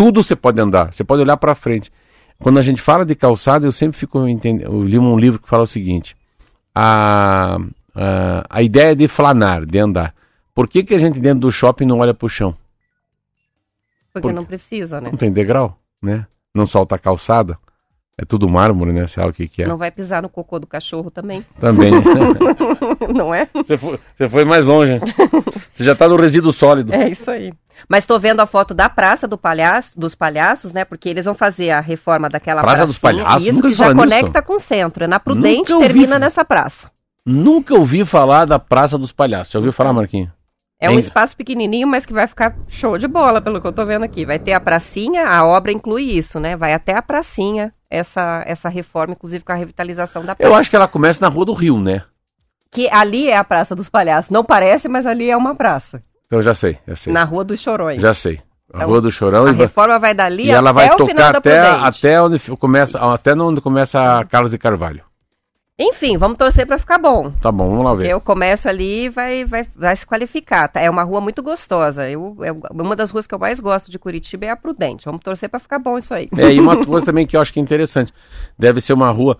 Tudo 0.00 0.22
você 0.22 0.34
pode 0.34 0.58
andar, 0.58 0.94
você 0.94 1.04
pode 1.04 1.20
olhar 1.20 1.36
para 1.36 1.54
frente. 1.54 1.92
Quando 2.38 2.58
a 2.58 2.62
gente 2.62 2.80
fala 2.80 3.04
de 3.04 3.14
calçada, 3.14 3.66
eu 3.66 3.72
sempre 3.72 3.98
fico 3.98 4.26
entendendo. 4.26 4.72
Eu 4.72 4.82
li 4.82 4.98
um 4.98 5.18
livro 5.18 5.38
que 5.38 5.46
fala 5.46 5.64
o 5.64 5.66
seguinte: 5.66 6.16
a, 6.74 7.58
a, 7.94 8.46
a 8.48 8.62
ideia 8.62 8.92
é 8.92 8.94
de 8.94 9.06
flanar, 9.06 9.66
de 9.66 9.78
andar. 9.78 10.14
Por 10.54 10.66
que, 10.66 10.82
que 10.84 10.94
a 10.94 10.98
gente 10.98 11.20
dentro 11.20 11.40
do 11.40 11.52
shopping 11.52 11.84
não 11.84 11.98
olha 11.98 12.14
para 12.14 12.24
o 12.24 12.30
chão? 12.30 12.56
porque 14.10 14.28
por 14.28 14.32
não 14.32 14.42
precisa, 14.42 15.02
né? 15.02 15.10
Não 15.10 15.18
tem 15.18 15.30
degrau, 15.30 15.78
né? 16.00 16.26
Não 16.54 16.66
solta 16.66 16.94
a 16.94 16.98
calçada. 16.98 17.58
É 18.16 18.24
tudo 18.24 18.48
mármore, 18.48 18.94
né? 18.94 19.06
Sei 19.06 19.22
lá 19.22 19.28
o 19.28 19.34
que, 19.34 19.46
que 19.46 19.64
é. 19.64 19.66
Não 19.66 19.76
vai 19.76 19.90
pisar 19.90 20.22
no 20.22 20.30
cocô 20.30 20.58
do 20.58 20.66
cachorro 20.66 21.10
também, 21.10 21.44
Também. 21.58 21.92
não 23.14 23.34
é? 23.34 23.46
você, 23.52 23.76
foi, 23.76 24.00
você 24.14 24.30
foi 24.30 24.46
mais 24.46 24.64
longe. 24.64 24.98
Você 25.72 25.84
já 25.84 25.94
tá 25.94 26.08
no 26.08 26.16
resíduo 26.16 26.52
sólido. 26.52 26.92
É 26.92 27.08
isso 27.08 27.30
aí. 27.30 27.52
Mas 27.88 28.06
tô 28.06 28.18
vendo 28.18 28.40
a 28.40 28.46
foto 28.46 28.74
da 28.74 28.88
Praça 28.88 29.26
do 29.26 29.38
Palhaço, 29.38 29.98
dos 29.98 30.14
Palhaços, 30.14 30.72
né? 30.72 30.84
Porque 30.84 31.08
eles 31.08 31.24
vão 31.24 31.34
fazer 31.34 31.70
a 31.70 31.80
reforma 31.80 32.28
daquela 32.28 32.62
Praça 32.62 32.86
dos 32.86 32.98
pracinha, 32.98 33.24
Palhaços? 33.24 33.48
Isso 33.48 33.62
que 33.62 33.74
já 33.74 33.92
nisso. 33.92 33.96
conecta 33.96 34.42
com 34.42 34.54
o 34.54 34.60
centro. 34.60 35.04
É 35.04 35.06
na 35.06 35.20
Prudente, 35.20 35.72
ouvi 35.72 35.86
termina 35.86 36.18
nessa 36.18 36.44
praça. 36.44 36.90
Nunca 37.24 37.74
ouvi 37.74 38.04
falar 38.04 38.44
da 38.44 38.58
Praça 38.58 38.96
dos 38.96 39.12
Palhaços. 39.12 39.52
Já 39.52 39.58
ouviu 39.58 39.72
falar, 39.72 39.92
Marquinhos? 39.92 40.30
É 40.80 40.88
um 40.88 40.98
espaço 40.98 41.36
pequenininho, 41.36 41.86
mas 41.86 42.06
que 42.06 42.12
vai 42.12 42.26
ficar 42.26 42.56
show 42.66 42.96
de 42.96 43.06
bola, 43.06 43.42
pelo 43.42 43.60
que 43.60 43.66
eu 43.66 43.72
tô 43.72 43.84
vendo 43.84 44.02
aqui. 44.02 44.24
Vai 44.24 44.38
ter 44.38 44.54
a 44.54 44.60
pracinha, 44.60 45.28
a 45.28 45.44
obra 45.44 45.70
inclui 45.70 46.04
isso, 46.04 46.40
né? 46.40 46.56
Vai 46.56 46.72
até 46.72 46.96
a 46.96 47.02
pracinha, 47.02 47.70
essa, 47.90 48.42
essa 48.46 48.70
reforma, 48.70 49.12
inclusive 49.12 49.44
com 49.44 49.52
a 49.52 49.56
revitalização 49.56 50.24
da 50.24 50.34
praça. 50.34 50.50
Eu 50.50 50.56
acho 50.56 50.70
que 50.70 50.76
ela 50.76 50.88
começa 50.88 51.22
na 51.22 51.30
Rua 51.30 51.44
do 51.44 51.52
Rio, 51.52 51.78
né? 51.78 52.02
Que 52.70 52.88
ali 52.88 53.28
é 53.28 53.36
a 53.36 53.44
Praça 53.44 53.76
dos 53.76 53.90
Palhaços. 53.90 54.30
Não 54.30 54.42
parece, 54.42 54.88
mas 54.88 55.04
ali 55.04 55.28
é 55.28 55.36
uma 55.36 55.54
praça. 55.54 56.02
Então 56.30 56.40
já 56.40 56.54
sei, 56.54 56.78
já 56.86 56.94
sei. 56.94 57.12
Na 57.12 57.24
Rua 57.24 57.42
dos 57.42 57.58
Chorões. 57.60 58.00
Já 58.00 58.14
sei. 58.14 58.40
A 58.72 58.84
Rua 58.84 59.00
do 59.00 59.10
Chorão. 59.10 59.46
A 59.46 59.50
e 59.50 59.54
reforma 59.54 59.98
vai 59.98 60.14
dali 60.14 60.44
e 60.44 60.50
ela 60.52 60.70
até 60.70 60.86
vai 60.86 60.94
o 60.94 61.06
final 61.06 61.32
tocar 61.32 61.36
até, 61.36 61.58
até 61.58 62.22
onde 62.22 62.38
começa, 62.56 63.00
até 63.00 63.34
onde 63.34 63.60
começa 63.60 63.98
a 64.00 64.24
Carlos 64.24 64.52
de 64.52 64.58
Carvalho. 64.58 65.02
Enfim, 65.76 66.16
vamos 66.16 66.38
torcer 66.38 66.68
para 66.68 66.78
ficar 66.78 66.98
bom. 66.98 67.32
Tá 67.42 67.50
bom, 67.50 67.68
vamos 67.68 67.84
lá 67.84 67.94
ver. 67.94 68.04
Porque 68.04 68.14
o 68.14 68.20
comércio 68.20 68.70
ali 68.70 69.08
vai, 69.08 69.44
vai, 69.44 69.66
vai 69.74 69.96
se 69.96 70.06
qualificar. 70.06 70.68
tá? 70.68 70.78
É 70.78 70.88
uma 70.88 71.02
rua 71.02 71.20
muito 71.20 71.42
gostosa. 71.42 72.08
Eu, 72.08 72.36
é 72.42 72.52
uma 72.70 72.94
das 72.94 73.10
ruas 73.10 73.26
que 73.26 73.34
eu 73.34 73.38
mais 73.40 73.58
gosto 73.58 73.90
de 73.90 73.98
Curitiba 73.98 74.44
é 74.46 74.50
a 74.50 74.56
Prudente. 74.56 75.06
Vamos 75.06 75.22
torcer 75.22 75.48
para 75.48 75.58
ficar 75.58 75.80
bom 75.80 75.98
isso 75.98 76.14
aí. 76.14 76.28
É, 76.36 76.52
e 76.52 76.60
uma 76.60 76.76
coisa 76.86 77.06
também 77.06 77.26
que 77.26 77.36
eu 77.36 77.40
acho 77.40 77.52
que 77.52 77.58
é 77.58 77.62
interessante. 77.62 78.12
Deve 78.56 78.80
ser 78.80 78.92
uma 78.92 79.10
rua 79.10 79.36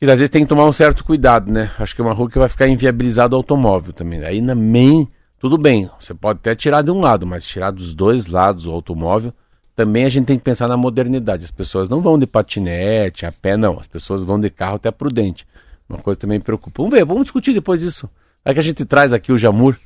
que 0.00 0.06
às 0.06 0.12
vezes 0.12 0.30
tem 0.30 0.44
que 0.44 0.48
tomar 0.48 0.64
um 0.64 0.72
certo 0.72 1.04
cuidado, 1.04 1.52
né? 1.52 1.70
Acho 1.78 1.94
que 1.94 2.00
é 2.00 2.04
uma 2.04 2.14
rua 2.14 2.30
que 2.30 2.38
vai 2.38 2.48
ficar 2.48 2.66
inviabilizado 2.68 3.34
o 3.34 3.38
automóvel 3.38 3.92
também. 3.92 4.24
Aí 4.24 4.40
na 4.40 4.54
main, 4.54 5.08
tudo 5.38 5.56
bem, 5.56 5.90
você 5.98 6.12
pode 6.14 6.38
até 6.38 6.54
tirar 6.54 6.82
de 6.82 6.90
um 6.90 7.00
lado, 7.00 7.26
mas 7.26 7.44
tirar 7.44 7.70
dos 7.70 7.94
dois 7.94 8.26
lados 8.26 8.66
o 8.66 8.70
automóvel, 8.72 9.32
também 9.76 10.04
a 10.04 10.08
gente 10.08 10.26
tem 10.26 10.36
que 10.36 10.42
pensar 10.42 10.66
na 10.66 10.76
modernidade. 10.76 11.44
As 11.44 11.50
pessoas 11.50 11.88
não 11.88 12.00
vão 12.00 12.18
de 12.18 12.26
patinete, 12.26 13.24
a 13.24 13.30
pé, 13.30 13.56
não. 13.56 13.78
As 13.78 13.86
pessoas 13.86 14.24
vão 14.24 14.40
de 14.40 14.50
carro 14.50 14.74
até 14.74 14.90
prudente. 14.90 15.46
Uma 15.88 16.00
coisa 16.00 16.16
que 16.16 16.22
também 16.22 16.38
me 16.38 16.44
preocupa. 16.44 16.82
Vamos 16.82 16.98
ver, 16.98 17.04
vamos 17.04 17.22
discutir 17.22 17.54
depois 17.54 17.82
isso. 17.82 18.10
Aí 18.44 18.52
que 18.52 18.60
a 18.60 18.62
gente 18.62 18.84
traz 18.84 19.12
aqui 19.12 19.30
o 19.30 19.38
Jamur. 19.38 19.76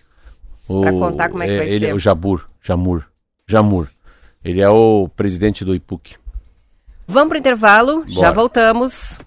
O, 0.66 0.80
Pra 0.80 0.92
contar 0.92 1.28
como 1.28 1.42
é 1.42 1.46
que 1.46 1.56
vai 1.58 1.68
ele, 1.68 1.86
ser. 1.86 1.94
O 1.94 1.98
Jabur, 1.98 2.48
Jamur, 2.62 3.04
Jamur. 3.46 3.88
Ele 4.42 4.62
é 4.62 4.68
o 4.68 5.08
presidente 5.14 5.64
do 5.64 5.74
IPUC. 5.74 6.16
Vamos 7.06 7.28
pro 7.28 7.38
intervalo, 7.38 8.04
já 8.08 8.20
Bora. 8.22 8.32
voltamos. 8.32 9.18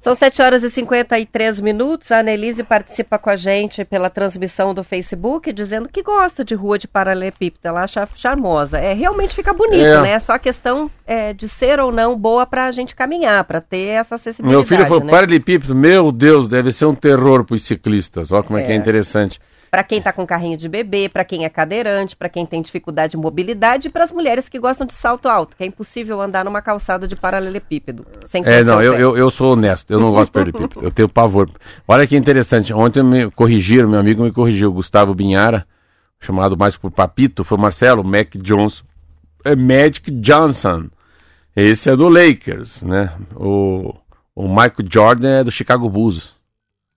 São 0.00 0.16
7 0.16 0.42
horas 0.42 0.64
e 0.64 0.70
53 0.70 1.60
minutos. 1.60 2.10
A 2.10 2.18
Annelise 2.18 2.64
participa 2.64 3.20
com 3.20 3.30
a 3.30 3.36
gente 3.36 3.84
pela 3.84 4.10
transmissão 4.10 4.74
do 4.74 4.82
Facebook, 4.82 5.52
dizendo 5.52 5.88
que 5.88 6.02
gosta 6.02 6.44
de 6.44 6.56
rua 6.56 6.76
de 6.76 6.88
paralelepípedo. 6.88 7.68
Ela 7.68 7.84
acha 7.84 8.08
charmosa. 8.16 8.78
É, 8.78 8.92
realmente 8.94 9.32
fica 9.32 9.52
bonito, 9.52 9.86
É. 9.86 10.02
né? 10.02 10.18
Só 10.18 10.36
questão 10.40 10.90
é, 11.06 11.32
de 11.32 11.48
ser 11.48 11.78
ou 11.78 11.92
não 11.92 12.16
boa 12.18 12.44
pra 12.44 12.72
gente 12.72 12.96
caminhar, 12.96 13.44
pra 13.44 13.60
ter 13.60 13.86
essa 13.90 14.16
acessibilidade. 14.16 14.56
Meu 14.56 14.66
filho 14.66 14.84
falou, 14.88 15.04
né? 15.04 15.10
paralelepípedo, 15.12 15.72
meu 15.72 16.10
Deus, 16.10 16.48
deve 16.48 16.72
ser 16.72 16.86
um 16.86 16.96
terror 16.96 17.44
para 17.44 17.54
os 17.54 17.62
ciclistas. 17.62 18.32
Olha 18.32 18.42
como 18.42 18.58
é. 18.58 18.62
que 18.64 18.72
é 18.72 18.74
É. 18.74 18.78
interessante. 18.78 19.38
Pra 19.72 19.82
quem 19.82 20.02
tá 20.02 20.12
com 20.12 20.26
carrinho 20.26 20.58
de 20.58 20.68
bebê, 20.68 21.08
pra 21.08 21.24
quem 21.24 21.46
é 21.46 21.48
cadeirante, 21.48 22.14
pra 22.14 22.28
quem 22.28 22.44
tem 22.44 22.60
dificuldade 22.60 23.12
de 23.12 23.16
mobilidade 23.16 23.88
e 23.88 23.90
pras 23.90 24.12
mulheres 24.12 24.46
que 24.46 24.58
gostam 24.58 24.86
de 24.86 24.92
salto 24.92 25.30
alto, 25.30 25.56
que 25.56 25.62
é 25.62 25.66
impossível 25.66 26.20
andar 26.20 26.44
numa 26.44 26.60
calçada 26.60 27.08
de 27.08 27.16
paralelepípedo. 27.16 28.04
Sem 28.28 28.42
É, 28.44 28.62
não, 28.62 28.82
eu, 28.82 28.92
eu, 28.92 29.16
eu 29.16 29.30
sou 29.30 29.54
honesto, 29.54 29.90
eu 29.90 29.98
não 29.98 30.10
gosto 30.10 30.26
de 30.26 30.32
paralelepípedo, 30.32 30.84
eu 30.84 30.90
tenho 30.90 31.08
pavor. 31.08 31.48
Olha 31.88 32.06
que 32.06 32.14
interessante, 32.14 32.70
ontem 32.74 33.02
me 33.02 33.30
corrigiram, 33.30 33.88
meu 33.88 33.98
amigo 33.98 34.22
me 34.22 34.30
corrigiu, 34.30 34.70
Gustavo 34.70 35.14
Binhara, 35.14 35.66
chamado 36.20 36.54
mais 36.54 36.76
por 36.76 36.90
Papito, 36.90 37.42
foi 37.42 37.56
Marcelo 37.56 38.04
Mac 38.04 38.34
Johnson, 38.36 38.84
é 39.42 39.56
Magic 39.56 40.10
Johnson. 40.10 40.90
Esse 41.56 41.88
é 41.88 41.96
do 41.96 42.10
Lakers, 42.10 42.82
né? 42.82 43.10
O, 43.34 43.94
o 44.34 44.48
Michael 44.48 44.86
Jordan 44.90 45.40
é 45.40 45.44
do 45.44 45.50
Chicago 45.50 45.88
Bulls. 45.88 46.34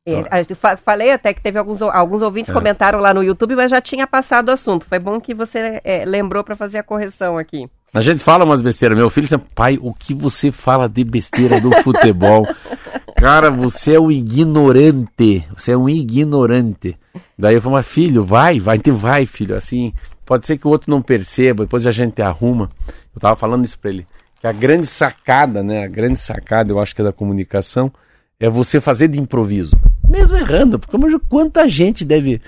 É, 0.08 0.44
fa- 0.54 0.78
falei 0.78 1.12
até 1.12 1.34
que 1.34 1.42
teve 1.42 1.58
alguns, 1.58 1.82
alguns 1.82 2.22
ouvintes 2.22 2.52
É. 2.52 2.54
comentaram 2.54 3.00
lá 3.00 3.12
no 3.12 3.24
YouTube, 3.24 3.56
mas 3.56 3.72
já 3.72 3.82
tinha 3.82 4.06
passado 4.06 4.50
o 4.50 4.52
assunto. 4.52 4.86
Foi 4.86 5.00
bom 5.00 5.20
que 5.20 5.34
você 5.34 5.82
é, 5.84 6.06
lembrou 6.06 6.44
pra 6.44 6.56
fazer 6.56 6.78
a 6.78 6.84
correção 6.84 7.40
aqui. 7.40 7.68
A 7.92 8.02
gente 8.02 8.24
fala 8.24 8.46
umas 8.46 8.62
besteiras. 8.62 8.96
Meu 8.96 9.10
filho 9.10 9.28
pai, 9.56 9.80
o 9.82 9.94
que 9.96 10.14
você 10.14 10.52
fala 10.52 10.88
de 10.88 11.04
besteira 11.04 11.60
do 11.60 11.72
futebol? 11.82 12.46
Cara, 13.18 13.50
você 13.50 13.96
é 13.96 14.00
um 14.00 14.12
ignorante. 14.12 15.44
Você 15.58 15.72
é 15.72 15.78
um 15.78 15.90
ignorante. 15.90 16.96
Daí 17.38 17.56
eu 17.56 17.62
falo, 17.62 17.74
mas 17.76 17.88
filho, 17.88 18.24
vai, 18.24 18.60
vai, 18.60 18.78
vai, 18.86 19.26
filho. 19.26 19.56
Assim, 19.56 19.92
pode 20.24 20.46
ser 20.46 20.58
que 20.58 20.68
o 20.68 20.70
outro 20.70 20.92
não 20.92 21.02
perceba, 21.02 21.64
depois 21.64 21.88
a 21.88 21.92
gente 21.92 22.22
arruma. 22.22 22.70
Eu 23.16 23.20
tava 23.20 23.36
falando 23.36 23.66
isso 23.66 23.80
pra 23.80 23.90
ele. 23.90 24.06
Que 24.40 24.46
a 24.46 24.52
grande 24.52 24.86
sacada, 24.86 25.64
né? 25.64 25.84
A 25.84 25.88
grande 25.88 26.20
sacada, 26.20 26.72
eu 26.72 26.80
acho 26.80 26.94
que 26.94 27.02
é 27.02 27.06
da 27.06 27.14
comunicação, 27.14 27.92
é 28.40 28.50
você 28.50 28.82
fazer 28.82 29.08
de 29.08 29.20
improviso. 29.20 29.76
Mesmo 30.08 30.38
errando, 30.38 30.80
porque 30.80 30.98
vejo 30.98 31.20
quanta 31.20 31.68
gente 31.68 32.06
deve 32.06 32.42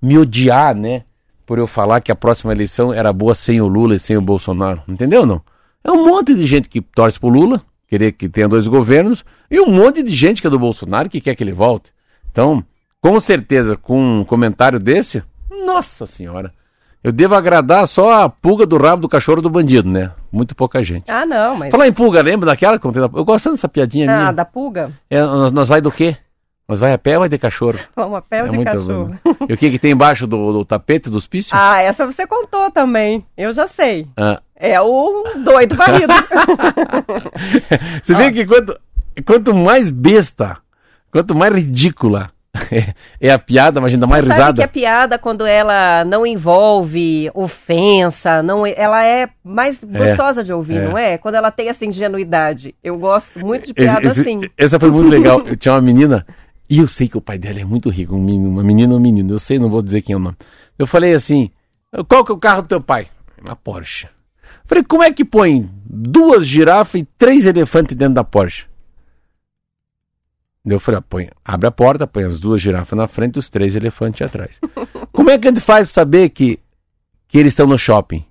me 0.00 0.18
odiar, 0.18 0.74
né? 0.74 1.04
Por 1.46 1.58
eu 1.58 1.66
falar 1.66 2.00
que 2.00 2.10
a 2.10 2.16
próxima 2.16 2.52
eleição 2.52 2.92
era 2.92 3.12
boa 3.12 3.34
sem 3.34 3.60
o 3.60 3.68
Lula 3.68 3.94
e 3.94 4.00
sem 4.00 4.16
o 4.16 4.22
Bolsonaro. 4.22 4.82
Entendeu 4.88 5.26
não? 5.26 5.42
É 5.82 5.92
um 5.92 6.06
monte 6.06 6.34
de 6.34 6.46
gente 6.46 6.68
que 6.68 6.80
torce 6.80 7.20
pro 7.20 7.28
Lula, 7.28 7.62
querer 7.86 8.12
que 8.12 8.28
tenha 8.28 8.48
dois 8.48 8.66
governos, 8.66 9.24
e 9.50 9.60
um 9.60 9.70
monte 9.70 10.02
de 10.02 10.14
gente 10.14 10.40
que 10.40 10.46
é 10.46 10.50
do 10.50 10.58
Bolsonaro 10.58 11.10
que 11.10 11.20
quer 11.20 11.34
que 11.34 11.44
ele 11.44 11.52
volte. 11.52 11.92
Então, 12.30 12.64
com 13.00 13.20
certeza, 13.20 13.76
com 13.76 14.20
um 14.20 14.24
comentário 14.24 14.80
desse, 14.80 15.22
nossa 15.66 16.06
senhora, 16.06 16.52
eu 17.02 17.12
devo 17.12 17.34
agradar 17.34 17.86
só 17.86 18.22
a 18.22 18.28
pulga 18.30 18.64
do 18.64 18.78
rabo 18.78 19.02
do 19.02 19.08
cachorro 19.08 19.42
do 19.42 19.50
bandido, 19.50 19.88
né? 19.88 20.10
Muito 20.34 20.52
pouca 20.56 20.82
gente. 20.82 21.08
Ah, 21.08 21.24
não, 21.24 21.56
mas. 21.56 21.70
Falar 21.70 21.86
em 21.86 21.92
pulga, 21.92 22.20
lembra 22.20 22.46
daquela? 22.46 22.76
que 22.76 22.84
Eu 22.86 23.24
gosto 23.24 23.52
dessa 23.52 23.68
piadinha 23.68 24.10
Ah, 24.12 24.16
minha. 24.18 24.32
da 24.32 24.44
pulga? 24.44 24.90
É, 25.08 25.22
nós, 25.22 25.52
nós 25.52 25.68
vai 25.68 25.80
do 25.80 25.92
quê? 25.92 26.16
Nós 26.68 26.80
vai 26.80 26.92
a 26.92 26.98
pé 26.98 27.12
ou 27.14 27.20
vai 27.20 27.28
de 27.28 27.38
cachorro? 27.38 27.78
Vamos 27.94 28.18
a 28.18 28.22
pé 28.22 28.40
ou 28.40 28.48
é 28.48 28.50
de 28.50 28.56
muito 28.56 28.66
cachorro? 28.68 29.16
E 29.48 29.52
o 29.52 29.56
que, 29.56 29.70
que 29.70 29.78
tem 29.78 29.92
embaixo 29.92 30.26
do, 30.26 30.52
do 30.52 30.64
tapete 30.64 31.08
do 31.08 31.16
hospício? 31.18 31.52
Ah, 31.56 31.80
essa 31.80 32.04
você 32.04 32.26
contou 32.26 32.68
também. 32.72 33.24
Eu 33.36 33.52
já 33.52 33.68
sei. 33.68 34.08
Ah. 34.16 34.40
É 34.56 34.80
o 34.80 35.22
doido 35.44 35.76
varrido. 35.76 36.12
Você 38.02 38.14
vê 38.14 38.32
que 38.32 38.44
quanto, 38.46 38.76
quanto 39.24 39.54
mais 39.54 39.90
besta, 39.90 40.56
quanto 41.12 41.34
mais 41.34 41.54
ridícula 41.54 42.30
é, 42.70 42.94
é 43.28 43.30
a 43.30 43.38
piada, 43.38 43.80
mas 43.80 43.92
ainda 43.92 44.06
mais 44.06 44.24
Sabe 44.24 44.34
risada. 44.34 44.56
que 44.58 44.62
a 44.62 44.68
piada, 44.68 45.18
quando 45.18 45.44
ela 45.44 46.04
não 46.04 46.26
envolve 46.26 47.30
ofensa, 47.34 48.42
não, 48.42 48.66
ela 48.66 49.04
é 49.04 49.28
mais 49.42 49.78
gostosa 49.82 50.44
de 50.44 50.52
ouvir, 50.52 50.76
é. 50.78 50.88
não 50.88 50.96
é? 50.98 51.18
Quando 51.18 51.34
ela 51.34 51.50
tem 51.50 51.68
essa 51.68 51.84
ingenuidade. 51.84 52.74
Eu 52.82 52.98
gosto 52.98 53.38
muito 53.38 53.66
de 53.66 53.74
piada 53.74 54.06
esse- 54.06 54.20
assim. 54.20 54.40
Essa 54.56 54.78
foi 54.78 54.90
muito 54.90 55.10
legal. 55.10 55.40
Eu 55.46 55.56
tinha 55.56 55.74
uma 55.74 55.80
menina, 55.82 56.26
e 56.68 56.78
eu 56.78 56.88
sei 56.88 57.08
que 57.08 57.18
o 57.18 57.20
pai 57.20 57.38
dela 57.38 57.60
é 57.60 57.64
muito 57.64 57.90
rico, 57.90 58.14
um 58.14 58.20
menino, 58.22 58.48
uma 58.48 58.62
menina 58.62 58.92
ou 58.92 58.98
um 58.98 59.02
menino, 59.02 59.34
eu 59.34 59.38
sei, 59.38 59.58
não 59.58 59.68
vou 59.70 59.82
dizer 59.82 60.02
quem 60.02 60.14
é 60.14 60.16
o 60.16 60.20
nome. 60.20 60.36
Eu 60.78 60.86
falei 60.86 61.14
assim: 61.14 61.50
qual 62.08 62.24
que 62.24 62.32
é 62.32 62.34
o 62.34 62.38
carro 62.38 62.62
do 62.62 62.68
teu 62.68 62.80
pai? 62.80 63.06
Uma 63.44 63.56
Porsche. 63.56 64.08
Falei, 64.66 64.82
como 64.82 65.02
é 65.02 65.12
que 65.12 65.24
põe 65.24 65.68
duas 65.84 66.46
girafas 66.46 67.02
e 67.02 67.04
três 67.18 67.44
elefantes 67.44 67.94
dentro 67.94 68.14
da 68.14 68.24
Porsche? 68.24 68.64
Eu 70.66 70.80
falei, 70.80 71.00
põe, 71.02 71.28
abre 71.44 71.66
a 71.68 71.70
porta, 71.70 72.06
põe 72.06 72.24
as 72.24 72.40
duas 72.40 72.60
girafas 72.60 72.96
na 72.96 73.06
frente 73.06 73.36
e 73.36 73.38
os 73.38 73.50
três 73.50 73.76
elefantes 73.76 74.22
atrás. 74.22 74.58
Como 75.12 75.28
é 75.30 75.38
que 75.38 75.46
a 75.46 75.50
gente 75.50 75.60
faz 75.60 75.86
pra 75.86 75.92
saber 75.94 76.30
que, 76.30 76.58
que 77.28 77.36
eles 77.38 77.52
estão 77.52 77.66
no 77.66 77.78
shopping? 77.78 78.24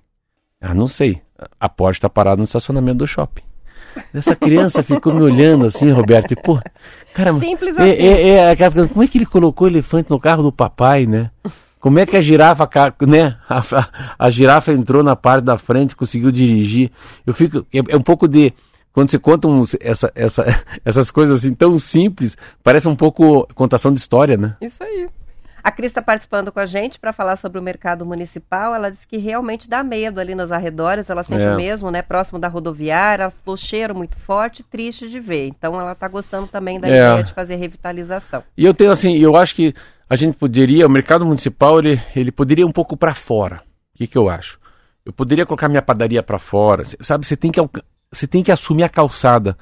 Ah, 0.60 0.74
não 0.74 0.88
sei. 0.88 1.20
A 1.60 1.68
Porsche 1.68 2.00
tá 2.00 2.08
parada 2.08 2.38
no 2.38 2.44
estacionamento 2.44 2.98
do 2.98 3.06
shopping. 3.06 3.42
Essa 4.12 4.34
criança 4.34 4.82
ficou 4.84 5.14
me 5.14 5.22
olhando 5.22 5.66
assim, 5.66 5.90
Roberto, 5.92 6.32
e 6.32 6.36
pô, 6.36 6.60
cara, 7.14 7.32
Simples 7.34 7.76
é, 7.76 7.82
assim. 7.82 8.02
é, 8.02 8.28
é 8.30 8.50
aquela 8.50 8.72
coisa, 8.72 8.88
como 8.88 9.02
é 9.04 9.06
que 9.06 9.18
ele 9.18 9.26
colocou 9.26 9.66
o 9.66 9.70
elefante 9.70 10.10
no 10.10 10.18
carro 10.18 10.42
do 10.42 10.50
papai, 10.52 11.06
né? 11.06 11.30
Como 11.78 11.98
é 11.98 12.06
que 12.06 12.16
a 12.16 12.20
girafa, 12.20 12.68
né? 13.06 13.36
A, 13.48 13.58
a- 13.60 13.88
a 14.18 14.30
girafa 14.30 14.72
entrou 14.72 15.02
na 15.04 15.14
parte 15.14 15.44
da 15.44 15.56
frente, 15.58 15.94
conseguiu 15.94 16.32
dirigir. 16.32 16.90
Eu 17.26 17.32
fico, 17.34 17.58
é, 17.72 17.78
é 17.90 17.96
um 17.96 18.00
pouco 18.00 18.26
de 18.26 18.52
quando 18.94 19.10
você 19.10 19.18
conta 19.18 19.46
uns- 19.46 19.76
essa, 19.80 20.10
essa, 20.14 20.44
essas 20.86 21.10
coisas 21.10 21.40
assim 21.40 21.52
tão 21.52 21.78
simples, 21.78 22.34
parece 22.62 22.88
um 22.88 22.96
pouco 22.96 23.46
contação 23.54 23.92
de 23.92 23.98
história, 23.98 24.38
né? 24.38 24.56
Isso 24.62 24.82
aí. 24.82 25.06
A 25.62 25.70
Cris 25.72 25.90
está 25.90 26.02
participando 26.02 26.52
com 26.52 26.60
a 26.60 26.66
gente 26.66 27.00
para 27.00 27.10
falar 27.10 27.36
sobre 27.36 27.58
o 27.58 27.62
mercado 27.62 28.04
municipal. 28.04 28.74
Ela 28.74 28.90
disse 28.90 29.06
que 29.08 29.16
realmente 29.16 29.66
dá 29.66 29.82
medo 29.82 30.20
ali 30.20 30.34
nos 30.34 30.52
arredores. 30.52 31.08
Ela 31.08 31.22
sente 31.24 31.42
É. 31.46 31.56
mesmo, 31.56 31.90
né? 31.90 32.02
Próximo 32.02 32.38
da 32.38 32.48
rodoviária. 32.48 33.22
Ela 33.24 33.30
falou 33.30 33.56
cheiro 33.56 33.94
muito 33.94 34.14
forte, 34.18 34.62
triste 34.62 35.08
de 35.08 35.18
ver. 35.18 35.46
Então 35.48 35.80
ela 35.80 35.92
está 35.92 36.06
gostando 36.06 36.46
também 36.46 36.78
da 36.78 36.86
É. 36.86 36.90
ideia 36.90 37.22
de 37.24 37.32
fazer 37.32 37.56
revitalização. 37.56 38.44
E 38.58 38.64
eu 38.66 38.74
tenho 38.74 38.90
assim, 38.90 39.16
eu 39.16 39.36
acho 39.36 39.54
que 39.54 39.74
a 40.06 40.16
gente 40.16 40.36
poderia, 40.36 40.86
o 40.86 40.90
mercado 40.90 41.24
municipal, 41.24 41.78
ele, 41.78 41.98
ele 42.14 42.30
poderia 42.30 42.62
ir 42.62 42.66
um 42.66 42.70
pouco 42.70 42.94
para 42.94 43.14
fora. 43.14 43.62
O 43.94 43.98
que, 43.98 44.06
que 44.06 44.18
eu 44.18 44.28
acho? 44.28 44.60
Eu 45.02 45.14
poderia 45.14 45.46
colocar 45.46 45.70
minha 45.70 45.80
padaria 45.80 46.22
para 46.22 46.38
fora. 46.38 46.82
Sabe, 47.00 47.26
você 47.26 47.38
tem, 47.38 47.50
que, 47.50 47.58
você 48.14 48.26
tem 48.26 48.42
que 48.42 48.52
assumir 48.52 48.84
a 48.84 48.88
calçada. 48.88 49.56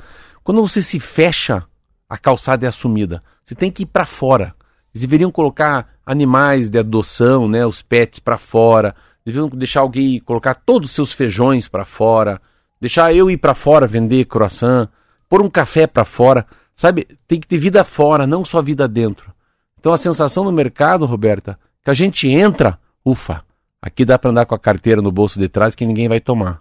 Quando 0.45 0.61
você 0.61 0.83
se 0.83 1.01
fecha, 1.01 1.65
a 2.09 2.19
calçada 2.19 2.67
é 2.67 2.69
assumida. 2.69 3.23
Você 3.45 3.55
tem 3.55 3.71
que 3.71 3.85
ir 3.85 3.87
para 3.87 4.05
fora. 4.05 4.55
Eles 4.93 5.03
deveriam 5.03 5.31
colocar 5.31 5.89
animais 6.05 6.69
de 6.69 6.79
adoção, 6.79 7.49
né, 7.49 7.65
os 7.65 7.81
pets 7.81 8.19
para 8.19 8.37
fora. 8.37 8.95
Deveriam 9.25 9.49
deixar 9.49 9.81
alguém 9.81 10.21
colocar 10.21 10.55
todos 10.55 10.91
os 10.91 10.95
seus 10.95 11.13
feijões 11.13 11.69
para 11.69 11.85
fora. 11.85 12.41
Deixar 12.81 13.15
eu 13.15 13.31
ir 13.31 13.39
para 13.39 13.55
fora 13.55 13.87
vender 13.87 14.27
croissant. 14.27 14.89
Pôr 15.29 15.41
um 15.41 15.49
café 15.49 15.87
para 15.87 16.05
fora. 16.05 16.47
Sabe, 16.75 17.07
tem 17.27 17.41
que 17.41 17.47
ter 17.47 17.59
vida 17.59 17.85
fora, 17.85 18.27
não 18.27 18.45
só 18.45 18.61
vida 18.61 18.89
dentro. 18.89 19.33
Então 19.79 19.93
a 19.93 19.97
sensação 19.97 20.45
no 20.45 20.53
mercado, 20.53 21.07
Roberta, 21.07 21.59
que 21.83 21.91
a 21.91 21.95
gente 21.95 22.29
entra, 22.29 22.79
ufa, 23.05 23.43
aqui 23.81 24.05
dá 24.05 24.19
para 24.19 24.31
andar 24.31 24.47
com 24.47 24.55
a 24.55 24.59
carteira 24.59 25.03
no 25.03 25.11
bolso 25.11 25.39
de 25.39 25.49
trás 25.49 25.75
que 25.75 25.87
ninguém 25.87 26.09
vai 26.09 26.21
tomar. 26.21 26.61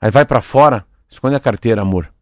Aí 0.00 0.10
vai 0.10 0.24
para 0.24 0.40
fora, 0.40 0.84
esconde 1.10 1.34
a 1.34 1.40
carteira, 1.40 1.82
amor. 1.82 2.12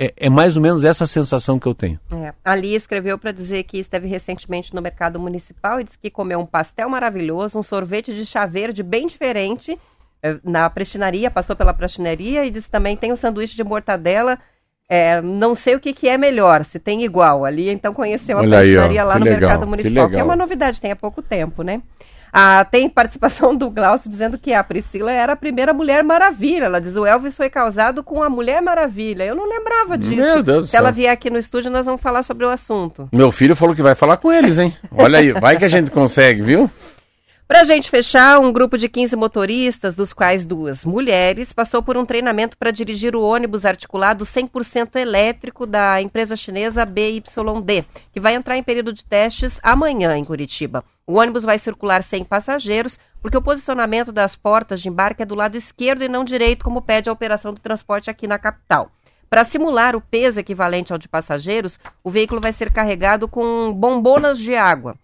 É, 0.00 0.14
é, 0.16 0.30
mais 0.30 0.56
ou 0.56 0.62
menos 0.62 0.84
essa 0.84 1.06
sensação 1.06 1.58
que 1.58 1.66
eu 1.66 1.74
tenho. 1.74 1.98
É. 2.12 2.32
Ali 2.44 2.72
escreveu 2.72 3.18
para 3.18 3.32
dizer 3.32 3.64
que 3.64 3.78
esteve 3.78 4.06
recentemente 4.06 4.72
no 4.72 4.80
mercado 4.80 5.18
municipal 5.18 5.80
e 5.80 5.84
disse 5.84 5.98
que 5.98 6.08
comeu 6.08 6.38
um 6.38 6.46
pastel 6.46 6.88
maravilhoso, 6.88 7.58
um 7.58 7.64
sorvete 7.64 8.14
de 8.14 8.24
chá 8.24 8.46
verde 8.46 8.84
bem 8.84 9.08
diferente 9.08 9.76
é, 10.22 10.36
na 10.44 10.70
prestinaria, 10.70 11.30
passou 11.30 11.56
pela 11.56 11.74
prestinaria 11.74 12.44
e 12.44 12.50
disse 12.50 12.70
também 12.70 12.96
tem 12.96 13.12
um 13.12 13.16
sanduíche 13.16 13.56
de 13.56 13.64
mortadela. 13.64 14.38
É, 14.88 15.20
não 15.20 15.54
sei 15.54 15.74
o 15.74 15.80
que, 15.80 15.92
que 15.92 16.08
é 16.08 16.16
melhor, 16.16 16.64
se 16.64 16.78
tem 16.78 17.02
igual. 17.02 17.44
Ali 17.44 17.68
então 17.68 17.92
conheceu 17.92 18.38
Olha 18.38 18.58
a 18.58 18.60
aí, 18.60 18.68
prestinaria 18.68 19.04
ó, 19.04 19.08
lá 19.08 19.14
que 19.14 19.18
no 19.18 19.24
legal, 19.24 19.40
mercado 19.40 19.60
que 19.60 19.66
municipal, 19.66 20.08
que, 20.08 20.14
é 20.14 20.16
legal. 20.16 20.26
uma 20.26 20.36
novidade, 20.36 20.80
tem 20.80 20.92
há 20.92 20.96
pouco 20.96 21.20
tempo, 21.20 21.62
né? 21.62 21.82
Ah, 22.32 22.64
tem 22.70 22.88
participação 22.88 23.54
do 23.54 23.70
Glaucio 23.70 24.08
dizendo 24.10 24.38
que 24.38 24.52
a 24.52 24.62
Priscila 24.62 25.10
era 25.10 25.32
a 25.32 25.36
primeira 25.36 25.72
Mulher 25.72 26.02
Maravilha. 26.04 26.64
Ela 26.64 26.80
diz 26.80 26.96
o 26.96 27.06
Elvis 27.06 27.36
foi 27.36 27.48
causado 27.50 28.02
com 28.02 28.22
a 28.22 28.28
Mulher 28.28 28.60
Maravilha. 28.62 29.24
Eu 29.24 29.34
não 29.34 29.48
lembrava 29.48 29.96
disso. 29.96 30.16
Meu 30.16 30.42
Deus 30.42 30.64
do 30.64 30.66
Se 30.68 30.76
ela 30.76 30.88
céu. 30.88 30.94
vier 30.94 31.10
aqui 31.12 31.30
no 31.30 31.38
estúdio, 31.38 31.70
nós 31.70 31.86
vamos 31.86 32.00
falar 32.00 32.22
sobre 32.22 32.44
o 32.44 32.50
assunto. 32.50 33.08
Meu 33.12 33.30
filho 33.30 33.56
falou 33.56 33.74
que 33.74 33.82
vai 33.82 33.94
falar 33.94 34.16
com 34.18 34.32
eles, 34.32 34.58
hein? 34.58 34.76
Olha 34.90 35.18
aí, 35.18 35.32
vai 35.32 35.56
que 35.56 35.64
a 35.64 35.68
gente 35.68 35.90
consegue, 35.90 36.42
viu? 36.42 36.70
Pra 37.48 37.64
gente 37.64 37.88
fechar, 37.88 38.38
um 38.38 38.52
grupo 38.52 38.76
de 38.76 38.90
15 38.90 39.16
motoristas, 39.16 39.94
dos 39.94 40.12
quais 40.12 40.44
duas 40.44 40.84
mulheres, 40.84 41.50
passou 41.50 41.82
por 41.82 41.96
um 41.96 42.04
treinamento 42.04 42.58
para 42.58 42.70
dirigir 42.70 43.16
o 43.16 43.22
ônibus 43.22 43.64
articulado 43.64 44.26
100% 44.26 44.96
elétrico 44.96 45.64
da 45.64 46.02
empresa 46.02 46.36
chinesa 46.36 46.84
BYD, 46.84 47.86
que 48.12 48.20
vai 48.20 48.34
entrar 48.34 48.58
em 48.58 48.62
período 48.62 48.92
de 48.92 49.02
testes 49.02 49.58
amanhã 49.62 50.14
em 50.14 50.26
Curitiba. 50.26 50.84
O 51.06 51.14
ônibus 51.14 51.42
vai 51.42 51.58
circular 51.58 52.02
sem 52.02 52.22
passageiros, 52.22 52.98
porque 53.22 53.38
o 53.38 53.42
posicionamento 53.42 54.12
das 54.12 54.36
portas 54.36 54.82
de 54.82 54.90
embarque 54.90 55.22
é 55.22 55.26
do 55.26 55.34
lado 55.34 55.56
esquerdo 55.56 56.04
e 56.04 56.08
não 56.08 56.24
direito, 56.24 56.62
como 56.62 56.82
pede 56.82 57.08
a 57.08 57.14
operação 57.14 57.54
do 57.54 57.62
transporte 57.62 58.10
aqui 58.10 58.26
na 58.26 58.38
capital. 58.38 58.90
Para 59.30 59.42
simular 59.44 59.96
o 59.96 60.02
peso 60.02 60.38
equivalente 60.38 60.92
ao 60.92 60.98
de 60.98 61.08
passageiros, 61.08 61.80
o 62.04 62.10
veículo 62.10 62.42
vai 62.42 62.52
ser 62.52 62.70
carregado 62.70 63.26
com 63.26 63.72
bombonas 63.72 64.38
de 64.38 64.54
água. 64.54 64.96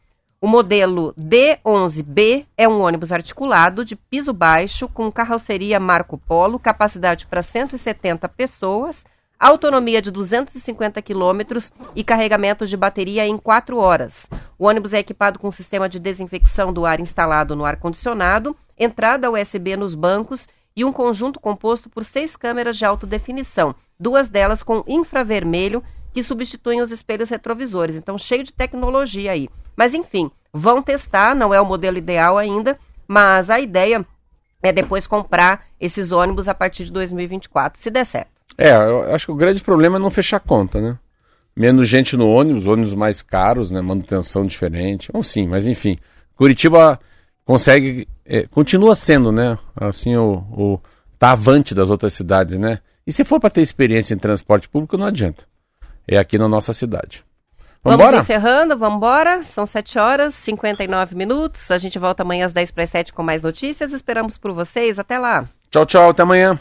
O 0.45 0.47
modelo 0.47 1.15
D11B 1.15 2.45
é 2.55 2.69
um 2.69 2.83
ônibus 2.83 3.13
articulado 3.13 3.83
de 3.83 3.97
piso 3.97 4.31
baixo 4.31 4.87
com 4.87 5.11
carroceria 5.11 5.81
Marco 5.81 6.19
Polo, 6.19 6.59
capacidade 6.59 7.27
para 7.27 7.43
170 7.43 8.29
pessoas, 8.29 9.07
autonomia 9.41 10.03
de 10.03 10.11
250 10.11 11.01
quilômetros 11.01 11.73
e 11.97 12.05
carregamento 12.05 12.67
de 12.67 12.77
bateria 12.77 13.27
em 13.27 13.39
4 13.39 13.79
horas. 13.79 14.29
O 14.59 14.67
ônibus 14.67 14.93
é 14.93 14.99
equipado 14.99 15.39
com 15.39 15.51
sistema 15.51 15.89
de 15.89 15.99
desinfecção 15.99 16.75
do 16.75 16.85
ar 16.85 17.01
instalado 17.01 17.57
no 17.57 17.65
ar-condicionado, 17.65 18.55
entrada 18.79 19.31
USB 19.31 19.79
nos 19.79 19.95
bancos 19.95 20.47
e 20.77 20.85
um 20.85 20.93
conjunto 20.93 21.41
composto 21.41 21.89
por 21.89 22.05
seis 22.05 22.37
câmeras 22.37 22.77
de 22.77 22.85
alta 22.85 23.07
definição, 23.07 23.75
duas 23.99 24.29
delas 24.29 24.63
com 24.63 24.85
infravermelho 24.87 25.83
que 26.13 26.23
substituem 26.23 26.83
os 26.83 26.93
espelhos 26.93 27.31
retrovisores. 27.31 27.97
Então, 27.97 28.19
cheio 28.19 28.45
de 28.45 28.53
tecnologia 28.53 29.33
aí. 29.33 29.49
Mas, 29.77 29.95
enfim, 29.95 30.31
vão 30.53 30.83
testar, 30.83 31.35
não 31.35 31.53
é 31.53 31.61
o 31.61 31.67
modelo 31.67 31.99
ideal 31.99 32.39
ainda, 32.39 32.79
mas 33.07 33.51
a 33.51 33.59
ideia 33.59 34.05
é 34.63 34.73
depois 34.73 35.07
comprar 35.07 35.67
esses 35.81 36.13
ônibus 36.13 36.49
a 36.49 36.55
partir 36.55 36.85
de 36.85 36.93
2024, 36.93 37.81
se 37.81 37.91
der 37.91 38.07
certo. 38.07 38.31
É, 38.57 38.75
eu 38.75 39.15
acho 39.15 39.27
que 39.27 39.33
o 39.33 39.37
grande 39.37 39.63
problema 39.63 39.97
é 39.97 40.01
não 40.01 40.11
fechar 40.11 40.41
conta, 40.41 40.81
né? 40.81 40.99
Menos 41.57 41.89
gente 41.89 42.17
no 42.17 42.29
ônibus, 42.29 42.67
ônibus 42.67 42.95
mais 42.95 43.21
caros, 43.21 43.71
né? 43.71 43.81
Manutenção 43.81 44.47
diferente. 44.47 45.13
Bom, 45.13 45.23
sim, 45.23 45.47
mas 45.47 45.67
enfim. 45.67 45.99
Curitiba 46.35 46.99
consegue. 47.45 48.09
é, 48.25 48.47
continua 48.47 48.95
sendo, 48.97 49.31
né? 49.31 49.59
Assim, 49.77 50.17
o, 50.17 50.35
o. 50.51 50.81
tá 51.19 51.33
avante 51.33 51.75
das 51.75 51.91
outras 51.91 52.13
cidades, 52.13 52.59
né? 52.59 52.81
E 53.07 53.13
se 53.13 53.23
for 53.23 53.39
para 53.39 53.51
ter 53.51 53.61
experiência 53.61 54.15
em 54.15 54.19
transporte 54.19 54.69
público, 54.69 54.97
não 54.97 55.07
adianta. 55.07 55.45
É 56.09 56.17
aqui 56.17 56.39
na 56.39 56.49
nossa 56.49 56.73
cidade. 56.73 57.25
Vamos 57.85 57.99
Vambora? 57.99 58.23
encerrando, 58.23 58.79
vamos 58.79 58.97
embora. 58.97 59.43
São 59.43 59.67
7 59.67 59.99
horas, 59.99 60.35
59 60.35 61.15
minutos. 61.15 61.71
A 61.71 61.77
gente 61.77 61.99
volta 61.99 62.23
amanhã 62.23 62.47
às 62.47 62.53
10 62.55 62.71
para 62.71 62.85
as 62.85 62.91
7 62.91 63.13
com 63.13 63.23
mais 63.23 63.43
notícias. 63.43 63.93
Esperamos 63.93 64.39
por 64.39 64.53
vocês. 64.53 64.99
Até 64.99 65.19
lá. 65.19 65.45
Tchau, 65.71 65.85
tchau, 65.85 66.09
até 66.11 66.23
amanhã. 66.23 66.59